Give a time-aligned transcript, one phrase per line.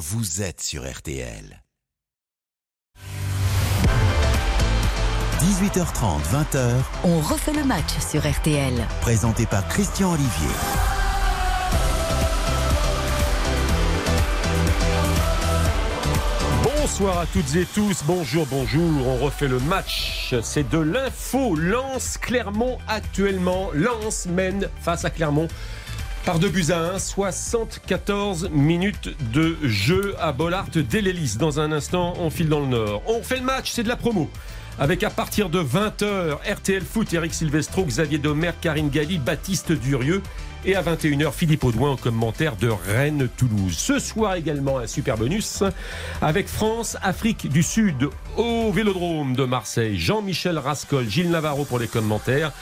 [0.00, 1.62] vous êtes sur RTL.
[5.40, 6.70] 18h30, 20h,
[7.04, 8.72] On refait le match sur RTL.
[9.02, 10.48] présenté par Christian Olivier.
[16.62, 22.16] Bonsoir à toutes et tous, bonjour, bonjour, on refait le match, c'est de l'info, Lance
[22.16, 25.48] Clermont actuellement, Lance mène face à Clermont
[26.24, 31.38] par deux buts à 1, 74 minutes de jeu à Bollard dès l'hélice.
[31.38, 33.02] Dans un instant, on file dans le nord.
[33.06, 34.30] On fait le match, c'est de la promo.
[34.78, 40.22] Avec à partir de 20h, RTL Foot, Eric Silvestro, Xavier Domer, Karine Galli, Baptiste Durieux.
[40.64, 43.76] Et à 21h, Philippe Audouin en commentaire de Rennes-Toulouse.
[43.76, 45.62] Ce soir également, un super bonus
[46.20, 49.98] avec France-Afrique du Sud au Vélodrome de Marseille.
[49.98, 52.52] Jean-Michel Rascol, Gilles Navarro pour les commentaires.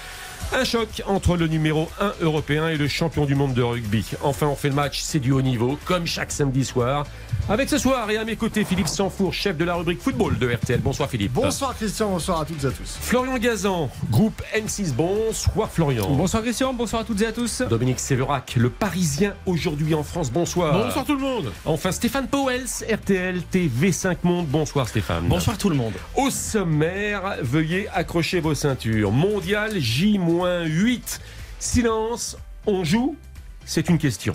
[0.52, 4.05] Un choc entre le numéro 1 européen et le champion du monde de rugby.
[4.23, 7.06] Enfin, on fait le match, c'est du haut niveau, comme chaque samedi soir.
[7.51, 10.52] Avec ce soir et à mes côtés, Philippe Sanfour, chef de la rubrique football de
[10.52, 10.80] RTL.
[10.80, 11.33] Bonsoir Philippe.
[11.33, 12.98] Bonsoir Christian, bonsoir à toutes et à tous.
[13.00, 14.92] Florian Gazan, groupe M6.
[14.92, 16.11] Bonsoir Florian.
[16.11, 17.62] Bonsoir Christian, bonsoir à toutes et à tous.
[17.62, 20.31] Dominique Séverac, le Parisien aujourd'hui en France.
[20.31, 20.72] Bonsoir.
[20.72, 21.53] Bonsoir tout le monde.
[21.64, 24.47] Enfin Stéphane Powels, RTL TV5 Monde.
[24.47, 25.27] Bonsoir Stéphane.
[25.27, 25.94] Bonsoir tout le monde.
[26.16, 29.11] Au sommaire, veuillez accrocher vos ceintures.
[29.11, 29.78] Mondial
[30.29, 31.21] J-8.
[31.59, 33.17] Silence, on joue?
[33.65, 34.34] C'est une question.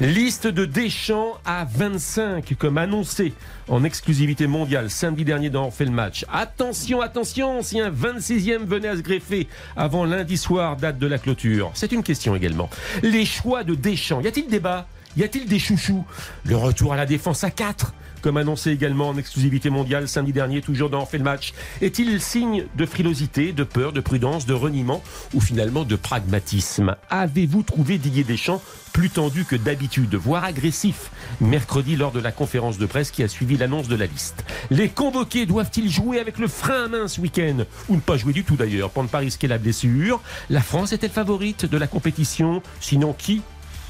[0.00, 3.32] Liste de Deschamps à 25, comme annoncé
[3.68, 6.24] en exclusivité mondiale samedi dernier dans fait le match.
[6.32, 11.18] Attention, attention, si un 26e venait à se greffer avant lundi soir, date de la
[11.18, 11.70] clôture.
[11.74, 12.68] C'est une question également.
[13.02, 14.88] Les choix de Deschamps, y a-t-il débat?
[15.16, 16.04] Y a-t-il des chouchous?
[16.44, 20.62] Le retour à la défense à 4, comme annoncé également en exclusivité mondiale samedi dernier,
[20.62, 25.02] toujours dans fait le match, est-il signe de frilosité, de peur, de prudence, de reniement
[25.34, 26.96] ou finalement de pragmatisme?
[27.10, 32.78] Avez-vous trouvé Didier Deschamps plus tendu que d'habitude, voire agressif, mercredi lors de la conférence
[32.78, 34.44] de presse qui a suivi l'annonce de la liste?
[34.70, 37.64] Les convoqués doivent-ils jouer avec le frein à main ce week-end?
[37.88, 40.20] Ou ne pas jouer du tout d'ailleurs, pour ne pas risquer la blessure?
[40.50, 42.62] La France est-elle favorite de la compétition?
[42.80, 43.42] Sinon qui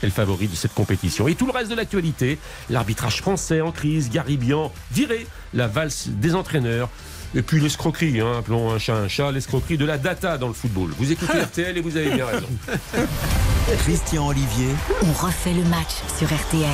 [0.03, 1.29] est le favori de cette compétition.
[1.29, 2.39] Et tout le reste de l'actualité,
[2.71, 6.89] l'arbitrage français en crise, Garibian viré, la valse des entraîneurs.
[7.35, 10.55] Et puis l'escroquerie, hein, appelons un chat un chat, l'escroquerie de la data dans le
[10.55, 10.91] football.
[10.99, 12.49] Vous écoutez RTL et vous avez bien raison.
[13.69, 14.69] Christian Olivier,
[15.03, 16.69] On refait le match sur RTL.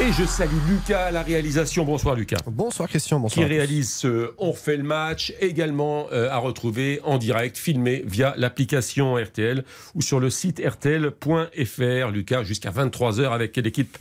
[0.00, 1.84] Et je salue Lucas à la réalisation.
[1.84, 2.36] Bonsoir Lucas.
[2.46, 3.46] Bonsoir Christian, Qui bonsoir.
[3.46, 3.52] tous.
[3.52, 9.14] réalise ce On fait le match, également euh, à retrouver en direct, filmé via l'application
[9.16, 9.64] RTL
[9.94, 12.10] ou sur le site rtl.fr.
[12.10, 13.96] Lucas, jusqu'à 23h avec l'équipe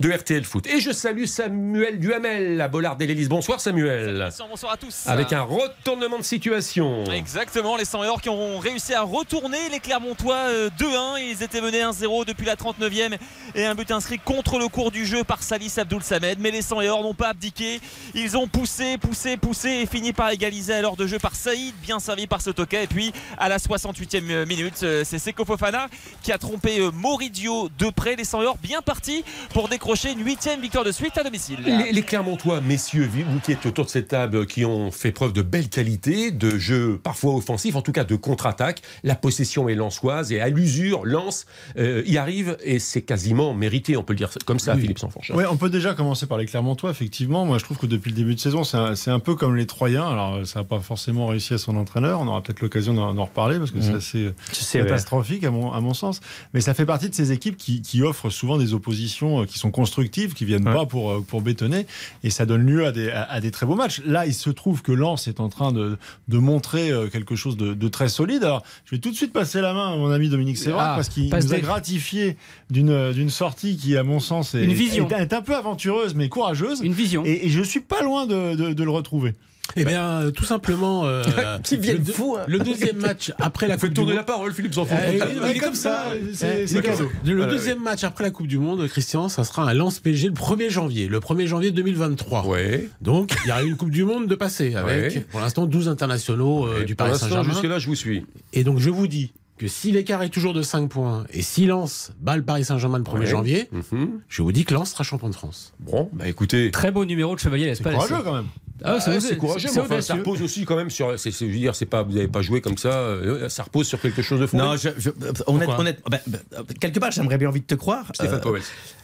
[0.00, 0.66] de RTL Foot.
[0.68, 3.28] Et je salue Samuel Duhamel à Bollard et l'Élysée.
[3.28, 4.28] Bonsoir Samuel.
[4.48, 5.04] Bonsoir à tous.
[5.06, 7.04] Avec un retournement de situation.
[7.12, 11.18] Exactement, les 100 qui ont réussi à retourner les Clermontois euh, 2-1.
[11.20, 13.16] Ils étaient menés 1-0 depuis la 39e
[13.54, 16.38] et un but inscrit contre le cours du jeu par Salis Abdoul Samed.
[16.40, 17.80] Mais les 100 n'ont pas abdiqué.
[18.14, 21.74] Ils ont poussé, poussé, poussé et fini par égaliser à l'heure de jeu par Saïd,
[21.82, 22.84] bien servi par toquet.
[22.84, 25.86] Et puis à la 68e minute, euh, c'est Seko Fofana
[26.22, 28.16] qui a trompé euh, Moridio de près.
[28.16, 29.24] Les 100 bien partis
[29.54, 31.60] pour décrocher une huitième victoire de suite à domicile.
[31.64, 35.32] Les, les Clermontois, messieurs, vous qui êtes autour de cette table, qui ont fait preuve
[35.32, 39.74] de belle qualité, de jeu parfois offensif, en tout cas de contre-attaque, la possession est
[39.74, 41.46] lançoise et à l'usure, Lance
[41.78, 45.30] euh, y arrive et c'est quasiment mérité, on peut le dire comme ça, Philippe Sanfourche.
[45.30, 47.44] Ouais, on peut déjà commencer par les Clermontois, effectivement.
[47.44, 50.08] Moi, je trouve que depuis le début de saison, c'est un, peu comme les Troyens.
[50.08, 52.20] Alors, ça n'a pas forcément réussi à son entraîneur.
[52.20, 54.32] On aura peut-être l'occasion d'en reparler parce que c'est assez
[54.78, 56.20] catastrophique à mon, à mon sens.
[56.54, 59.58] Mais ça fait partie de ces équipes qui, qui offrent souvent des oppositions euh, qui
[59.58, 60.74] sont constructives, qui viennent Ouais.
[60.74, 61.86] pas pour, euh, pour bétonner.
[62.22, 64.00] Et ça donne lieu à des, à, à des très beaux matchs.
[64.06, 65.98] Là, il se trouve que Lens est en train de,
[66.28, 68.44] de montrer euh, quelque chose de, de très solide.
[68.44, 70.92] Alors, je vais tout de suite passer la main à mon ami Dominique Sévrac Ah,
[70.94, 72.36] parce qu'il nous a des- gratifié
[72.70, 75.08] d'une d'une sortie qui, à mon sens, est, Une vision.
[75.10, 76.80] est, est un peu aventureuse mais courageuse.
[76.82, 77.24] Une vision.
[77.24, 79.34] Et, et je suis pas loin de, de- de le retrouver.
[79.76, 81.22] Eh bien, euh, tout simplement, euh,
[81.70, 82.44] le, deux- fou, hein.
[82.46, 84.16] le deuxième match après la Coupe du tourner Monde.
[84.18, 85.00] la parole, Philippe Sanfourche.
[85.02, 86.08] Euh, il- il est comme ça.
[86.34, 87.08] c'est Eh, c'est le- cadeau.
[87.24, 90.28] Le Voilà, deuxième match après la Coupe du Monde, Christian, ça sera un Lance PSG
[90.28, 92.44] le 1er janvier, le 1er janvier 2023.
[92.48, 92.88] Ouais.
[93.00, 95.20] Donc, il y a eu une Coupe du Monde de passer avec, Ouais.
[95.30, 97.44] pour l'instant, 12 internationaux euh, du Paris Saint-Germain.
[97.52, 98.26] jusque-là, je vous suis.
[98.52, 101.66] Et donc, je vous dis que si l'écart est toujours de 5 points et si
[101.66, 103.26] Lens bat le Paris Saint-Germain le 1er Ouais.
[103.26, 104.20] janvier, Mhm.
[104.28, 105.72] je vous dis que Lens sera champion de France.
[105.78, 106.70] Bon, bah écoutez.
[106.72, 108.46] Très beau numéro de Chevalier, n'est-ce C'est pas courageux quand même.
[108.84, 111.16] Ah, Ah, c'est courageux, c'est mais enfin, ça repose aussi quand même sur.
[111.16, 112.88] c'est- je veux dire, c'est pas, vous n'avez pas joué comme ça.
[112.90, 114.56] euh, Ça repose sur quelque chose de fou.
[114.56, 115.10] Non, je, je-
[115.46, 116.40] honnête- honnête- ben, ben,
[116.80, 118.06] quelque part, j'aimerais bien envie de te croire.
[118.12, 118.62] Stéphane Euh, Powell.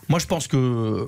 [0.08, 1.06] Moi, je pense que euh,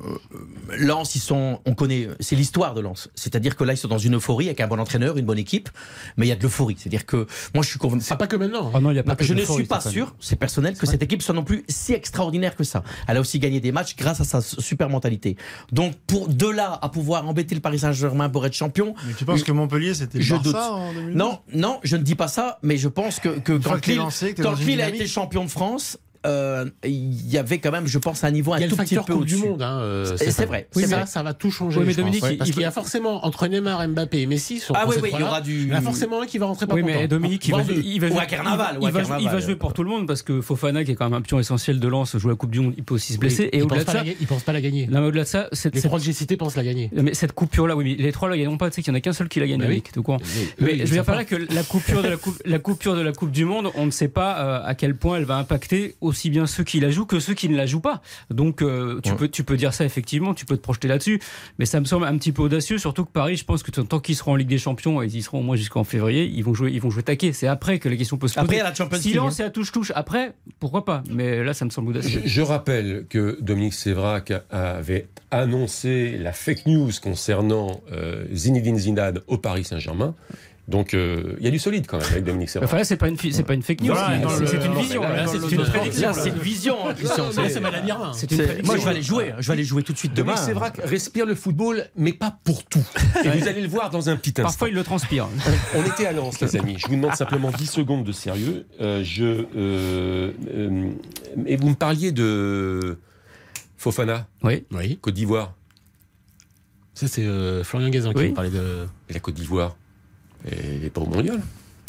[0.78, 3.08] Lens, ils sont, on connaît, c'est l'histoire de Lens.
[3.14, 5.68] C'est-à-dire que là, ils sont dans une euphorie avec un bon entraîneur, une bonne équipe,
[6.16, 6.76] mais il y a de l'euphorie.
[6.78, 8.04] C'est-dire que moi, je suis convaincu.
[8.04, 8.70] C'est pas que maintenant.
[8.74, 10.86] Ah non, il y a pas que je ne suis pas sûr, c'est personnel, que
[10.86, 12.82] cette équipe soit non plus si extraordinaire que ça.
[13.08, 15.36] Elle a aussi gagné des matchs grâce à sa super mentalité.
[15.72, 18.94] Donc, pour de là à pouvoir embêter le Paris Saint-Germain pour être champion.
[19.06, 20.54] Mais tu penses que Montpellier, c'était le Je doute.
[20.54, 23.86] en 2012 Non, non, je ne dis pas ça, mais je pense que, que quand
[24.60, 28.30] Lille, a été champion de France, euh, il y avait quand même, je pense, un
[28.30, 29.48] niveau un tout petit peu Coupe du au-dessus.
[29.48, 29.62] Monde.
[29.62, 31.80] Hein, euh, C'est- vrai, Oui, ça, va tout changer.
[31.80, 31.94] Oui, mais.
[31.94, 34.84] Dominique, il- parce il qu'il y a forcément entre Neymar, Mbappé et Messi sur Ah
[34.88, 36.66] oui, oui, il y aura du- Il y en a forcément un qui va rentrer
[36.66, 36.94] pas Oui, content.
[37.00, 37.82] mais Dominique, il va, Voire deux.
[37.84, 39.22] il va Ou jouer, à Carnaval, il, ou à il va, Carnaval.
[39.22, 41.22] il va jouer pour tout le monde parce que Fofana, qui est quand même un
[41.22, 43.48] pion essentiel de Lens, joue la Coupe du Monde, il peut aussi se blesser.
[43.52, 44.86] Il et pense au-delà de pas ça, la il pense pas la gagner.
[44.88, 46.90] non, mais au-delà de ça, cette, Les trois que j'ai cités pensent la gagner.
[46.92, 48.94] mais cette coupure-là, oui, mais les trois là, ils n'ont pas, tu sais qu'il y
[48.94, 49.64] en a qu'un seul qui la gagne, Bah.
[49.64, 50.18] Dominique, tout court.
[50.60, 51.20] Mais je veux dire par pas.
[51.20, 53.86] là que la coupure de la coupe, la coupure de la Coupe du Monde, on
[53.86, 56.90] ne sait pas euh, à quel point elle va impacter aussi bien ceux qui la
[56.90, 58.02] jouent que ceux qui ne la jouent pas.
[58.30, 59.16] Donc euh, tu Ouais.
[59.16, 61.20] peux tu peux dire ça effectivement, tu peux te projeter là-dessus,
[61.58, 63.98] mais ça me semble un petit peu audacieux, surtout que Paris, je pense que tant
[64.00, 66.44] qu'ils seront en Ligue des Champions et ils y seront au moins jusqu'en février, ils
[66.44, 67.32] vont jouer ils vont jouer taquet.
[67.32, 68.44] C'est après que la question peut se poser.
[68.44, 69.06] Après, la Champions League.
[69.12, 69.92] Silence et à touche touche.
[69.94, 71.02] Après, pourquoi pas?
[71.10, 72.22] Mais là, ça me semble audacieux.
[72.24, 79.20] Je, je rappelle que Dominique Sévrac avait annoncé la fake news concernant euh, Zinedine Zidane
[79.26, 80.14] au Paris Saint-Germain.
[80.70, 82.68] Donc euh, il y a du solide quand même avec Dominique Sévrac.
[82.68, 84.40] Enfin là, c'est pas une fi- c'est pas une fake news, Voilà, c'est- dans c'est
[84.40, 85.00] le- c'est une vision.
[85.02, 86.12] dans c'est une prédiction.
[86.14, 86.94] C'est une vision, hein,
[88.14, 88.64] C'est-.
[88.64, 89.34] Moi, je vais aller jouer.
[89.38, 90.34] Je vais aller jouer tout de suite demain.
[90.34, 92.84] Dominique Sévrac respire le football, mais pas pour tout.
[93.24, 94.44] Et vous allez le voir dans un petit instant.
[94.44, 95.28] Parfois, il le transpire.
[95.74, 96.76] On était à Lens, les amis.
[96.78, 98.66] Je vous demande simplement 10 secondes de sérieux.
[98.80, 99.24] Euh, je,
[99.56, 100.90] euh, euh,
[101.46, 102.96] et vous me parliez de
[103.76, 104.64] Fofana, Oui.
[104.70, 104.98] Oui.
[105.00, 105.54] Côte d'Ivoire.
[106.94, 108.28] Ça, c'est euh, Florian Gazan qui Oui.
[108.30, 108.86] me parlait de.
[109.08, 109.76] Et la Côte d'Ivoire,
[110.46, 111.40] elle n'est pas au mondial.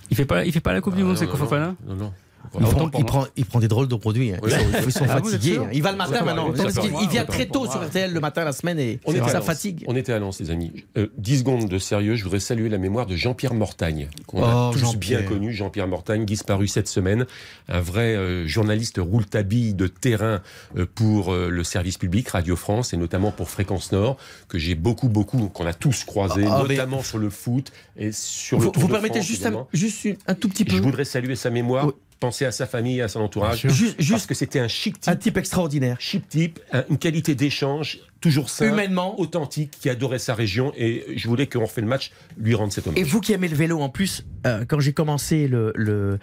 [0.10, 1.96] Il fait pas il fait pas la Coupe du Ah, Monde, non, c'est Fofana Non,
[1.96, 2.14] non.
[2.54, 3.06] Il, prend, pour il, moi.
[3.06, 4.34] prend, il prend des drôles de produits.
[4.34, 4.38] hein.
[4.44, 4.52] Oui.
[4.86, 5.58] Ils sont, Ah, fatigués.
[5.58, 5.68] hein.
[5.74, 6.52] Il va le matin maintenant.
[6.52, 9.84] Parce il vient très tôt sur RTL le matin, la semaine, et On ça fatigue.
[9.88, 10.72] On était à Lens, les amis.
[10.98, 12.16] Euh, 10 secondes de sérieux.
[12.16, 15.54] Je voudrais saluer la mémoire de Jean-Pierre Mortagne, qu'on a Oh, tous bien connu.
[15.54, 17.26] Jean-Pierre Mortagne, disparu cette semaine.
[17.70, 20.42] Un vrai euh, journaliste roule-tabi de terrain
[20.78, 24.18] euh, pour euh, le service public, Radio France, et notamment pour Fréquence Nord,
[24.48, 28.12] que j'ai beaucoup, beaucoup, qu'on a tous croisé, Ah, mais- notamment sur le foot et
[28.12, 30.08] sur le Vous, Tour vous de permettez France, juste, un, juste
[30.40, 31.94] tout petit peu Je voudrais saluer sa mémoire, Oui.
[32.22, 33.68] Penser à sa famille, à son entourage.
[33.68, 35.98] Juste- parce que c'était un chic un type, type extraordinaire.
[36.00, 39.20] chic type, un- une qualité d'échange toujours simple, Humainement.
[39.20, 40.72] authentique, qui adorait sa région.
[40.78, 43.00] Et je voulais qu'on refait le match, lui rendre cet hommage.
[43.00, 46.20] Et vous qui aimez le vélo en plus, euh, quand j'ai commencé le, le,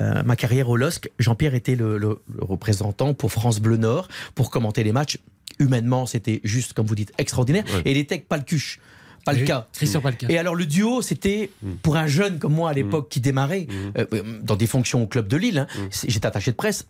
[0.00, 4.08] euh, ma carrière au LOSC, Jean-Pierre était le, le- le représentant pour France Bleu Nord
[4.34, 5.18] pour commenter les matchs.
[5.58, 7.64] Humainement, c'était juste, comme vous dites, extraordinaire.
[7.66, 7.82] Ouais.
[7.84, 8.80] Et il était avec Palcuche.
[9.24, 9.66] Pas le Oui, cas.
[9.72, 10.26] Christian Palka.
[10.28, 11.70] Et alors le duo, c'était Mm.
[11.82, 13.98] pour un jeune comme moi à l'époque qui démarrait Mm.
[13.98, 14.06] euh,
[14.42, 15.58] dans des fonctions au club de Lille.
[15.58, 16.08] hein, Mm.
[16.08, 16.86] J'étais attaché de presse.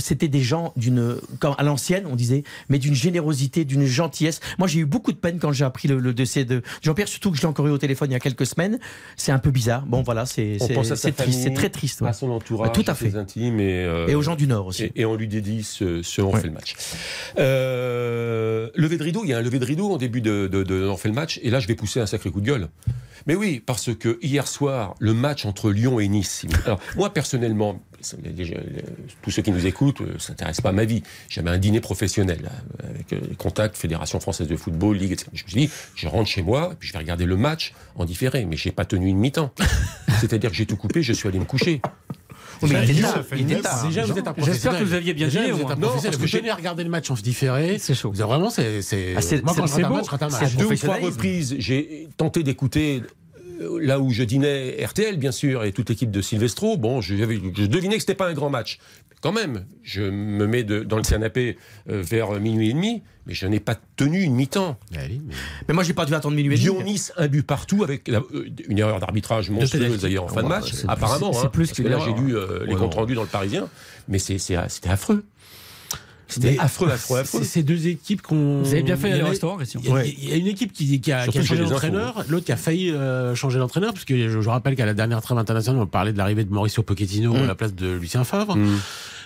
[0.00, 1.16] C'était des gens d'une,
[1.56, 4.40] à l'ancienne, on disait, mais d'une générosité, d'une gentillesse.
[4.58, 7.30] Moi, j'ai eu beaucoup de peine quand j'ai appris le, le décès de Jean-Pierre, surtout
[7.30, 8.78] que je l'ai encore eu au téléphone il y a quelques semaines.
[9.16, 9.86] C'est un peu bizarre.
[9.86, 12.02] Bon, voilà, c'est triste, famille, c'est très triste.
[12.02, 12.08] ouais.
[12.08, 13.16] à son entourage, Ouais, tout à à ses fait.
[13.18, 14.84] intimes et, euh, Et aux gens du Nord aussi.
[14.84, 16.40] et, et on lui dédie ce, ce On Ouais.
[16.40, 16.74] fait le match.
[17.38, 20.62] Euh, levé de rideau, il y a un levé de rideau en début de, de,
[20.62, 22.68] de On fait le match, et là je vais pousser un sacré coup de gueule.
[23.26, 26.44] Mais oui, parce que hier soir, le match entre Lyon et Nice.
[26.66, 27.80] Alors, moi personnellement,
[29.22, 31.02] tous ceux qui nous écoutent ne s'intéressent pas à ma vie.
[31.28, 32.50] J'avais un dîner professionnel là,
[32.88, 35.30] avec euh, les contacts, Fédération française de football, Ligue, etc.
[35.34, 38.04] Je me suis dit, je rentre chez moi, puis je vais regarder le match en
[38.04, 39.52] différé, mais j'ai pas tenu une mi-temps.
[40.20, 41.80] C'est-à-dire que j'ai tout coupé, je suis allé me coucher.
[42.62, 43.86] Oui, mais il était Ça tard, fait il une était messe, tard.
[43.86, 44.54] Déjà, vous êtes un professionnel.
[44.54, 45.76] J'espère que vous aviez bien moins.
[45.76, 47.78] Non, parce que à regarder le match en différé.
[47.78, 48.10] C'est chaud.
[48.12, 48.82] Vraiment, c'est.
[48.82, 49.94] c'est- Ah, c'est- Moi, quand je un beau.
[49.96, 50.54] match, je regarde un C'est match.
[50.54, 53.08] À deux ou trois reprises, j'ai tenté d'écouter euh,
[53.80, 56.76] là où je dînais RTL, bien sûr, et toute l'équipe de Silvestro.
[56.76, 58.78] Bon, je, devinais que c'était pas un grand match.
[59.20, 61.56] Quand même, je me mets de- dans le canapé
[61.90, 64.78] euh, vers minuit et demi, mais je n'ai pas tenu une mi-temps.
[64.92, 65.34] Oui, mais-
[65.66, 66.66] Mais moi, j'ai pas dû attendre minuit et demi.
[66.78, 70.48] Lyon-Nice, un but partout, avec la- euh, une erreur d'arbitrage monstrueuse d'ailleurs en fin de
[70.48, 71.32] match, c'est- apparemment.
[71.32, 73.28] c'est hein, plus qu'une que là, j'ai lu euh, les Ouais, comptes rendus dans le
[73.28, 73.68] Parisien,
[74.06, 74.56] mais c'était
[74.88, 75.24] affreux.
[76.28, 77.40] C'était affreux, affreux, affreux.
[77.42, 78.60] C'est ces deux équipes qu'on.
[78.62, 79.80] Vous avez bien fait a- restaurant, Christian.
[79.82, 82.44] Il y, a, il y a une équipe qui, qui a, qui changé d'entraîneur, l'autre
[82.46, 85.38] qui a failli euh, changer d'entraîneur, parce que je, je rappelle qu'à la dernière trêve
[85.38, 87.36] internationale, on parlait de l'arrivée de Mauricio Pochettino Mm.
[87.36, 88.56] à la place de Lucien Favre.
[88.56, 88.78] Mm.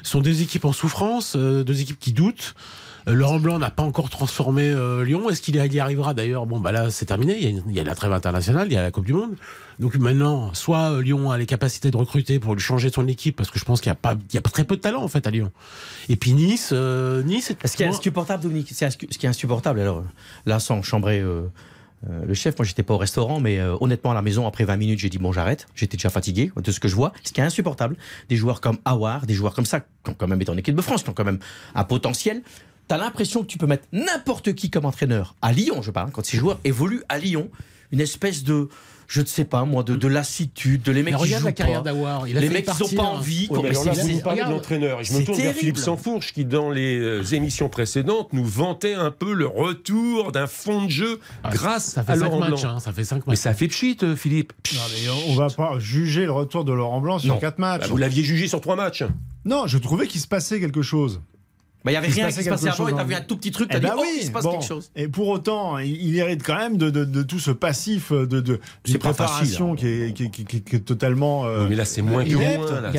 [0.05, 2.55] Ce sont deux équipes en souffrance, euh, deux équipes qui doutent.
[3.09, 5.29] Euh, Laurent Blanc n'a pas encore transformé euh, Lyon.
[5.31, 6.47] Est-ce qu'il y arrivera d'ailleurs?
[6.47, 7.37] Bon, bah là, c'est terminé.
[7.37, 9.07] Il y, a une- il y a la trêve internationale, il y a la Coupe
[9.07, 9.35] du Monde.
[9.81, 13.37] Donc maintenant, soit euh, Lyon a les capacités de recruter pour lui changer son équipe,
[13.37, 15.03] parce que je pense qu'il y a pas, il y a très peu de talent
[15.03, 15.51] en fait à Lyon.
[16.09, 19.29] Et puis Nice, euh, Nice, c'est Ce qui est insupportable, Dominique, c'est ce qui est
[19.29, 19.81] insupportable.
[19.81, 20.05] Alors
[20.47, 21.43] là, sans chambrer euh,
[22.09, 24.65] euh, le chef, moi, j'étais pas au restaurant, mais euh, honnêtement, à la maison, après
[24.65, 25.67] 20 minutes, j'ai dit bon, j'arrête.
[25.75, 27.13] J'étais déjà fatigué de ce que je vois.
[27.25, 27.97] Ce qui est insupportable,
[28.29, 30.75] des joueurs comme Awar, des joueurs comme ça, qui ont quand même été en équipe
[30.77, 31.39] de France, qui ont quand même
[31.75, 32.43] un potentiel
[32.89, 36.09] tu as l'impression que tu peux mettre n'importe qui comme entraîneur, à Lyon je parle,
[36.09, 37.51] hein, quand ces joueurs évoluent à Lyon,
[37.91, 38.69] une espèce de
[39.13, 41.83] je ne sais pas moi, de, lassitude, de les mecs mais qui jouent la carrière
[41.83, 42.25] d'Awar.
[42.25, 43.47] Les mecs qui n'ont pas envie.
[43.51, 44.41] Ouais, alors là, vous nous parlez.
[44.41, 45.43] Je me tourne terrible.
[45.43, 50.33] vers Philippe Sansfourche qui, dans les euh, émissions précédentes, nous vantait un peu le retour
[50.33, 52.77] d'un fond de jeu ah, grâce à Laurent matchs, Blanc.
[52.77, 53.25] Hein, ça fait 5 matchs.
[53.27, 54.55] Mais ça fait pchit, euh, Philippe.
[55.29, 57.83] On ne va pas juger le retour de Laurent Blanc sur 4 matchs.
[57.83, 59.05] Bah, vous l'aviez jugé sur 3 matchs.
[59.45, 61.21] Non, je trouvais qu'il se passait quelque chose.
[61.85, 63.51] Bah, il n'y avait rien qui se passait avant et t'as vu un tout petit
[63.51, 64.91] truc, eh t'as bah dit oui, il se passe quelque chose.
[64.95, 68.61] Et pour autant, il hérite quand même de, tout ce passif de,
[68.99, 71.45] préparation qui est, totalement.
[71.45, 72.31] Euh, mais là, c'est moins que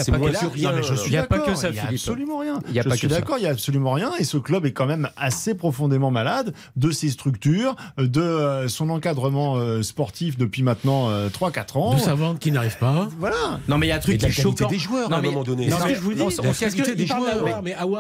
[0.01, 0.81] C'est moins rien.
[1.05, 2.59] Il n'y a pas que ça, Il n'y a absolument rien.
[2.73, 4.11] Je suis d'accord, il n'y a absolument rien.
[4.19, 8.89] Et ce club est quand même assez profondément malade de ses structures, de euh, son
[8.89, 11.93] encadrement euh, sportif depuis maintenant 3-4 ans.
[11.95, 13.07] De sa vente qui n'arrive pas.
[13.17, 13.59] Voilà.
[13.67, 14.67] Non, mais il y a un truc qui est choquant.
[14.67, 15.43] des joueurs à un moment.
[15.43, 16.21] Non, mais je vous dis,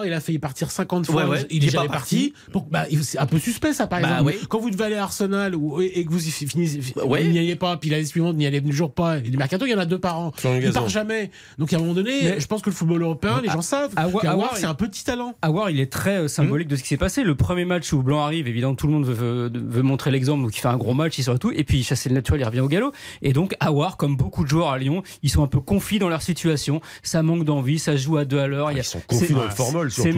[0.05, 2.33] il a failli partir 50 fois, il n'est pas parti.
[2.69, 4.33] Bah, c'est un peu suspect, ça, par exemple.
[4.49, 7.55] Quand vous devez aller à Arsenal ou, et, que vous y finissez, vous n'y allez
[7.55, 9.17] pas, puis l'année suivante, n'y allez toujours pas.
[9.17, 10.31] Et du mercato, il y en a deux par an.
[10.43, 11.31] Il part jamais.
[11.57, 13.91] Donc, à un moment donné, je pense que le football européen, les gens savent.
[13.95, 15.35] Ah, Awar, ah, ah, c'est un petit talent.
[15.41, 17.23] Awar, il est très euh, symbolique de ce qui s'est passé.
[17.23, 20.59] Le premier match où Blanc arrive, évidemment, tout le monde veut, montrer l'exemple, donc il
[20.59, 21.51] fait un gros match, il sort tout.
[21.51, 22.91] Et puis, ça, c'est le naturel, il revient au galop.
[23.21, 26.09] Et donc, Awar, comme beaucoup de joueurs à Lyon, ils sont un peu confis dans
[26.09, 26.81] leur situation.
[27.01, 28.67] Ça manque d'envie, ça joue à deux à l'heure.
[28.67, 30.09] Ah, ils sont confis dans le formol, surtout.
[30.11, 30.17] C'est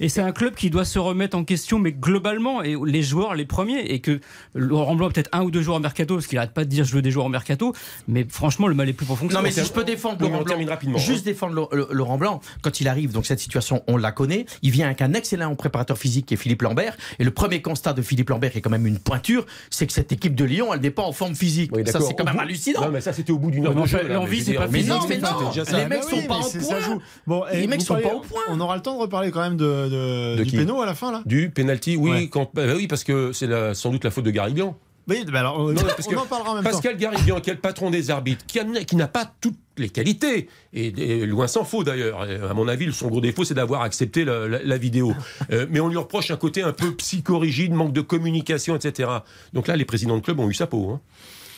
[0.00, 3.34] et c'est un club qui doit se remettre en question, mais globalement, et les joueurs
[3.34, 3.80] les premiers.
[3.92, 4.20] Et que
[4.54, 6.84] Laurent Blanc, peut-être un ou deux joueurs en mercato, parce qu'il n'arrête pas de dire
[6.84, 7.74] je veux des joueurs en mercato.
[8.08, 10.42] Mais franchement, le mal est plus profond que Non, mais si je peux défendre Laurent
[10.42, 11.22] Blanc, juste hein.
[11.24, 14.46] défendre Laurent Blanc, quand il arrive, donc cette situation, on la connaît.
[14.62, 16.96] Il vient avec un excellent préparateur physique qui est Philippe Lambert.
[17.18, 19.92] Et le premier constat de Philippe Lambert, qui est quand même une pointure, c'est que
[19.92, 21.72] cette équipe de Lyon, elle n'est pas en forme physique.
[21.86, 22.82] Ça, c'est quand même hallucinant.
[22.82, 24.14] Non, mais ça, c'était au bout d'une heure de.
[24.14, 24.68] L'envie, c'est mais.
[24.68, 26.50] Mais non, mais non, eh, les mecs sont pas au
[27.26, 27.46] point.
[27.52, 28.42] Les mecs sont pas au point.
[28.48, 30.82] On aura le temps de reparler quand même même du péno
[31.54, 31.96] penalty,
[32.54, 34.76] bah oui, parce que c'est sans doute la faute de Garrigan.
[35.06, 36.98] Oui, bah alors, euh, on, en parlera en même Pascal temps.
[36.98, 41.46] Garrigan, qui est le patron des arbitres, qui n'a pas toutes les qualités, et, loin
[41.46, 42.22] s'en faut d'ailleurs.
[42.22, 45.14] À mon avis, son gros défaut, c'est d'avoir accepté la, vidéo.
[45.50, 49.10] Euh, mais on lui reproche un côté un peu psychorigide, manque de communication, etc.
[49.52, 50.90] Donc là, les présidents de club ont eu sa peau.
[50.90, 51.00] Hein.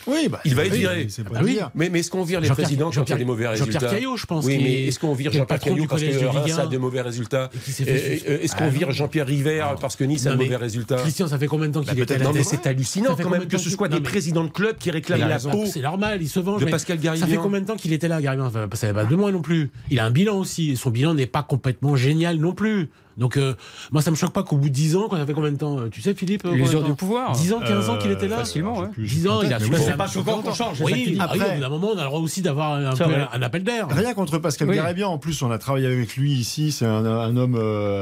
[0.06, 1.06] Oui, bah, il va être viré.
[1.18, 1.58] Ah bah oui.
[1.74, 3.90] Mais, mais est-ce qu'on vire les présidents quand il y a des mauvais résultats Jean-Pierre
[3.90, 4.44] Caillot, je pense.
[4.44, 8.56] Oui, mais est-ce qu'on vire Jean-Pierre Caillot parce que Reims a des mauvais résultats Est-ce
[8.56, 11.46] qu'on vire ah Jean-Pierre River parce que Nice a de mauvais résultats Christian, ça fait
[11.46, 13.70] combien de temps bah, qu'il est à la tête C'est hallucinant quand même que ce
[13.70, 15.64] soit des présidents de club qui réclament la peau.
[15.66, 16.64] C'est normal, il se venge.
[16.64, 17.26] De Pascal Garibian.
[17.26, 19.42] Ça fait combien de temps qu'il était là, Garibian Ça fait pas deux mois non
[19.42, 19.70] plus.
[19.90, 20.76] Il a un bilan aussi.
[20.76, 22.88] Son bilan n'est pas complètement génial non plus.
[23.16, 23.54] Donc, euh,
[23.92, 25.56] moi, ça me choque pas qu'au bout de 10 ans, quand ça fait combien de
[25.56, 27.32] temps euh, Tu sais, Philippe euh, L'usure du pouvoir.
[27.32, 28.88] 10 ans, 15 ans qu'il était là Facilement, ouais.
[28.98, 30.78] 10 ans, il a C'est pas choquant qu'on change.
[30.80, 33.88] Ah oui, après, oui, au moment, on a le droit aussi d'avoir un, appel d'air.
[33.88, 34.76] Rien contre Pascal oui.
[34.76, 35.10] Garabian.
[35.10, 36.72] En plus, on a travaillé avec lui ici.
[36.72, 37.56] C'est un, homme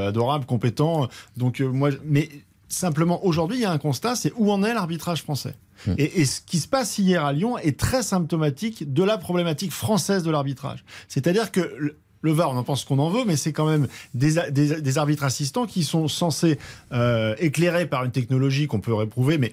[0.06, 1.08] adorable, compétent.
[1.36, 2.28] Donc, moi, mais
[2.68, 5.54] simplement, aujourd'hui, il y a un constat c'est où en est l'arbitrage français
[5.86, 5.92] hmm.
[5.96, 9.70] et, et, ce qui se passe hier à Lyon est très symptomatique de la problématique
[9.70, 10.84] française de l'arbitrage.
[11.06, 14.98] C'est-à-dire que le VAR, on en pense qu'on en veut, mais c'est quand même des,
[14.98, 16.58] arbitres assistants qui sont censés
[16.92, 19.52] euh, éclairer par une technologie qu'on peut réprouver, mais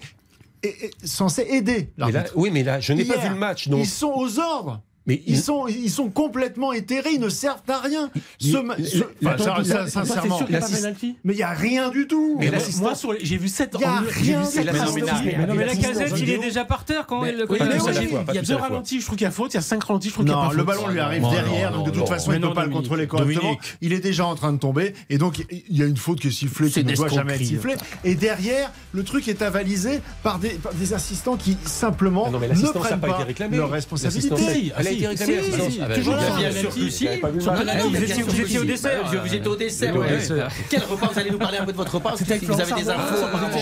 [0.64, 1.90] et, et, censé aider.
[1.98, 3.68] Mais oui, mais là, je n'ai pas vu le match.
[3.68, 4.82] Ils sont aux ordres.
[5.08, 8.12] Ils sont, ils sont complètement éthérés, ils ne servent à rien.
[8.40, 10.38] Ce, ce, enfin, ça, ça, sincèrement.
[10.38, 10.92] Sûr il y a
[11.24, 12.40] mais il n'y a rien du tout.
[13.22, 14.42] J'ai vu 7 Il y a rien.
[14.42, 15.56] du tout.
[15.56, 17.46] Mais la casette, il est déjà par terre quand il.
[17.50, 19.54] Il y a deux ralentis, je trouve qu'il y a faute.
[19.54, 20.58] Il y a 5 ralentis, je trouve qu'il y a faute.
[20.58, 23.08] Le ballon lui arrive derrière, donc de toute façon, il ne peut pas le contrôler
[23.08, 23.58] correctement.
[23.82, 26.28] Il est déjà en train de tomber, et donc il y a une faute qui
[26.28, 27.76] est sifflée, qui ne doit jamais être sifflée.
[28.04, 33.72] Et derrière, le truc est avalisé par des assistants qui simplement ne prennent pas leur
[33.72, 36.82] responsabilité allez directement la Toujours bien sûr que.
[37.48, 39.04] Ah ah, vous étiez au dessert.
[39.06, 39.94] Vous étiez au dessert.
[40.70, 42.16] Quel repas Vous allez nous parler un peu de votre repas?
[42.16, 42.32] Vous
[42.62, 43.16] avez des infos.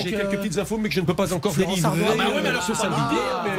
[0.03, 1.81] J'ai euh, quelques petites infos, mais que je ne peux pas encore vous livrer.
[1.83, 2.97] Ah bah oui, mais alors ce samedi.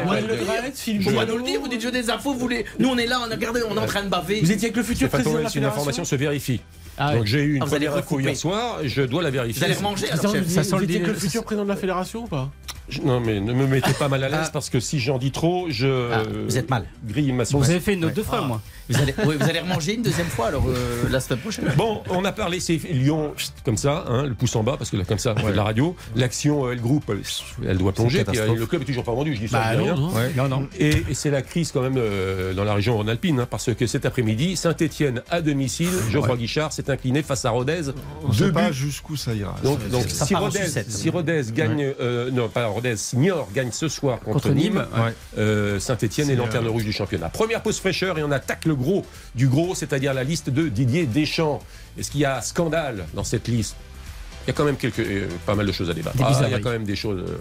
[0.04, 1.60] On va nous le dire.
[1.60, 2.36] Vous dites, j'ai des infos.
[2.78, 3.36] Nous, on est là, on a
[3.68, 4.40] on est en train de baver.
[4.40, 5.48] Vous étiez avec le futur président.
[5.54, 6.60] Une information se vérifie.
[7.02, 9.59] Ah Donc j'ai eu une ah, première info hier soir, je dois la vérifier.
[9.66, 10.21] Vous allez manger alors.
[10.21, 12.50] Ça, ça sent le que le futur président de la fédération ou pas?
[13.02, 14.50] Non, mais ne me mettez pas mal à l'aise ah.
[14.52, 16.12] parce que si j'en dis trop, je.
[16.12, 16.85] Ah, vous êtes mal.
[17.07, 18.61] Grille Vous avez fait une note de frein, moi.
[18.90, 21.64] Vous allez, remanger une deuxième fois alors euh, la semaine prochaine.
[21.76, 24.97] Bon, on a parlé, c'est Lyon comme ça, hein, le pouce en bas, parce que
[24.97, 25.94] comme ça, la radio.
[26.16, 27.23] L'action, euh, le groupe, euh,
[27.66, 28.25] elle, doit plonger.
[28.25, 29.75] Puis, euh, le club est toujours pas vendu, je dis ça.
[29.75, 30.49] Bah, non.
[30.49, 33.87] Non, Et, c'est la crise quand même euh, dans la région rhône-alpine, hein, parce que
[33.87, 36.37] cet après-midi, Saint-Etienne à domicile, Geoffroy.
[36.37, 37.82] Guichard s'est incliné face à Rodez.
[38.25, 38.61] On deux buts.
[38.73, 39.54] jusqu'où ça ira.
[39.62, 43.88] Donc, donc ça si, Rodez, si, Rodez, gagne, euh, non pas Rodez, Niort gagne ce
[43.88, 44.85] soir contre, Nîmes,
[45.78, 47.28] Saint-Etienne est, lanterne rouge du championnat.
[47.28, 49.04] Première pause fraîcheur et on attaque le gros
[49.37, 51.60] du gros, c'est-à-dire la liste de Didier Deschamps.
[51.99, 53.76] Est-ce qu'il y a scandale dans cette liste?
[54.46, 56.16] Il y a quand même quelques, euh, pas mal de choses à débattre.
[56.22, 57.20] Ah, il y a quand même des choses.
[57.28, 57.37] euh,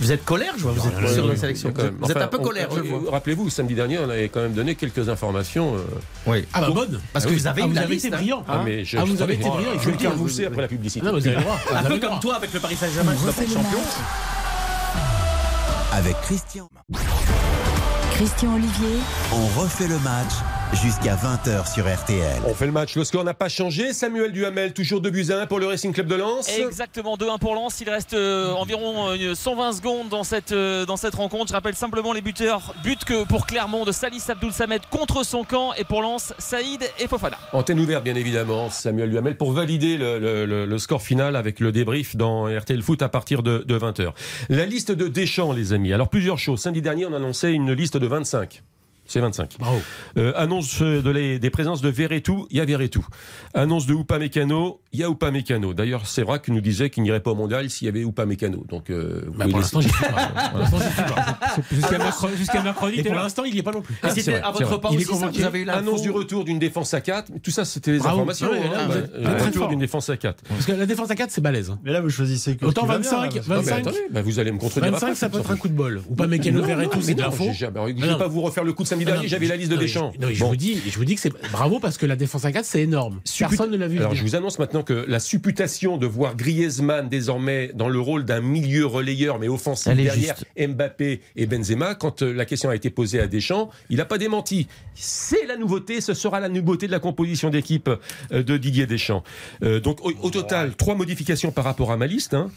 [0.00, 0.72] Vous êtes colère, je vois.
[0.72, 1.72] Vous êtes sur la il y a sélection.
[1.72, 3.10] quand même- Vous êtes enfin, un peu on- colère, je on- vois.
[3.12, 5.74] Rappelez-vous, samedi dernier, on avait quand même donné quelques informations.
[5.76, 5.80] euh,
[6.26, 6.44] Oui.
[6.52, 7.38] Ah bah bonne Parce que Ah oui.
[7.40, 8.44] vous avez Ah, vous été brillant.
[8.48, 10.12] Ah, mais je, Ah, vous avez été brillant, il Je vais le dire.
[10.14, 11.04] vous après la publicité.
[11.04, 11.58] Non, vous avez le droit.
[11.68, 13.80] Vous Un peu comme toi avec le Paris Saint-Germain, champion.
[15.92, 16.68] Avec Christian.
[18.18, 18.98] Christian Olivier.
[19.32, 20.32] On refait le match
[20.74, 22.40] jusqu'à 20h sur RTL.
[22.46, 22.94] On fait le match.
[22.96, 23.92] Le score n'a pas changé.
[23.92, 26.48] Samuel Duhamel, toujours 2 buts à 1 pour le Racing Club de Lens.
[26.58, 27.80] Exactement 2-1 pour Lens.
[27.80, 31.48] Il reste euh, environ euh, 120 secondes dans cette, euh, dans cette rencontre.
[31.48, 32.74] Je rappelle simplement les buteurs.
[32.84, 36.82] But que pour Clermont de Salis Abdoul Samed contre son camp et pour Lens, Saïd
[36.98, 37.38] et Fofana.
[37.52, 41.60] Antenne ouverte, bien évidemment, Samuel Duhamel, pour valider le, le- le- le score final avec
[41.60, 44.10] le débrief dans RTL Foot à partir de, 20h.
[44.48, 45.92] La liste de Deschamps, les amis.
[45.92, 46.60] Alors, plusieurs choses.
[46.60, 48.62] Samedi dernier, on annonçait une liste de 25.
[49.08, 49.56] C'est 25.
[49.58, 49.80] Bravo.
[50.18, 53.04] Euh, annonce de les- des présences de Verretou, il y a Verretou.
[53.54, 55.72] Annonce de Upamecano, il y a Upamecano.
[55.74, 58.64] D'ailleurs, c'est vrai qu'il nous disait qu'il n'irait pas au mondial s'il y avait Upamecano.
[58.68, 60.30] Donc, euh, Bah, pour l'instant, j'y suis pas.
[61.72, 63.94] Jusqu'à mercredi, Et t'es pour l'instant, il n'y est pas non plus.
[64.02, 66.92] Ah, c'était à votre part aussi, ça, vous avez eu Annonce du retour d'une défense
[66.94, 67.32] à 4.
[67.42, 68.16] Tout ça, c'était les Bravo.
[68.20, 68.50] informations.
[68.50, 68.88] Ouais, là, hein.
[69.22, 70.42] Bah, très retour d'une défense à 4.
[70.48, 71.70] Parce que la défense à 4, c'est balèze.
[71.70, 71.78] hein.
[71.84, 72.64] Mais là, vous choisissez que.
[72.66, 73.54] Autant ce qui va bien, 25, là, 25.
[73.54, 74.90] Non, mais attendez, bah, vous allez me contredire.
[74.92, 76.02] 25, après, ça peut être un coup de bol.
[76.08, 77.44] Ou pas Mécano mais c'est de l'info.
[77.52, 79.70] Je ne vais pas vous refaire le coup de samedi Non, dernier, j'avais la liste
[79.70, 80.12] de non, Deschamps.
[80.20, 80.48] non, je Bon.
[80.50, 82.82] vous dis, je vous dis que c'est bravo parce que la défense à 4, c'est
[82.82, 83.20] énorme.
[83.24, 83.98] Supput- Personne ne l'a vu.
[83.98, 88.24] Alors je vous annonce maintenant que la supputation de voir Griezmann désormais dans le rôle
[88.24, 92.90] d'un milieu relayeur mais offensif derrière Mbappé et Benzema, quand euh, la question a été
[92.90, 94.66] posée à Deschamps, il n'a pas démenti.
[94.94, 97.88] C'est la nouveauté, ce sera la nouveauté de la composition d'équipe
[98.32, 99.22] euh, de Didier Deschamps.
[99.62, 102.34] Euh, donc au, au total, trois modifications par rapport à ma liste.
[102.34, 102.50] hein.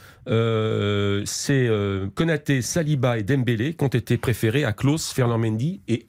[0.45, 5.81] Euh, C'est euh, Konaté, Saliba et Dembélé qui ont été préférés à Klaus, Fernand Mendy
[5.87, 6.05] et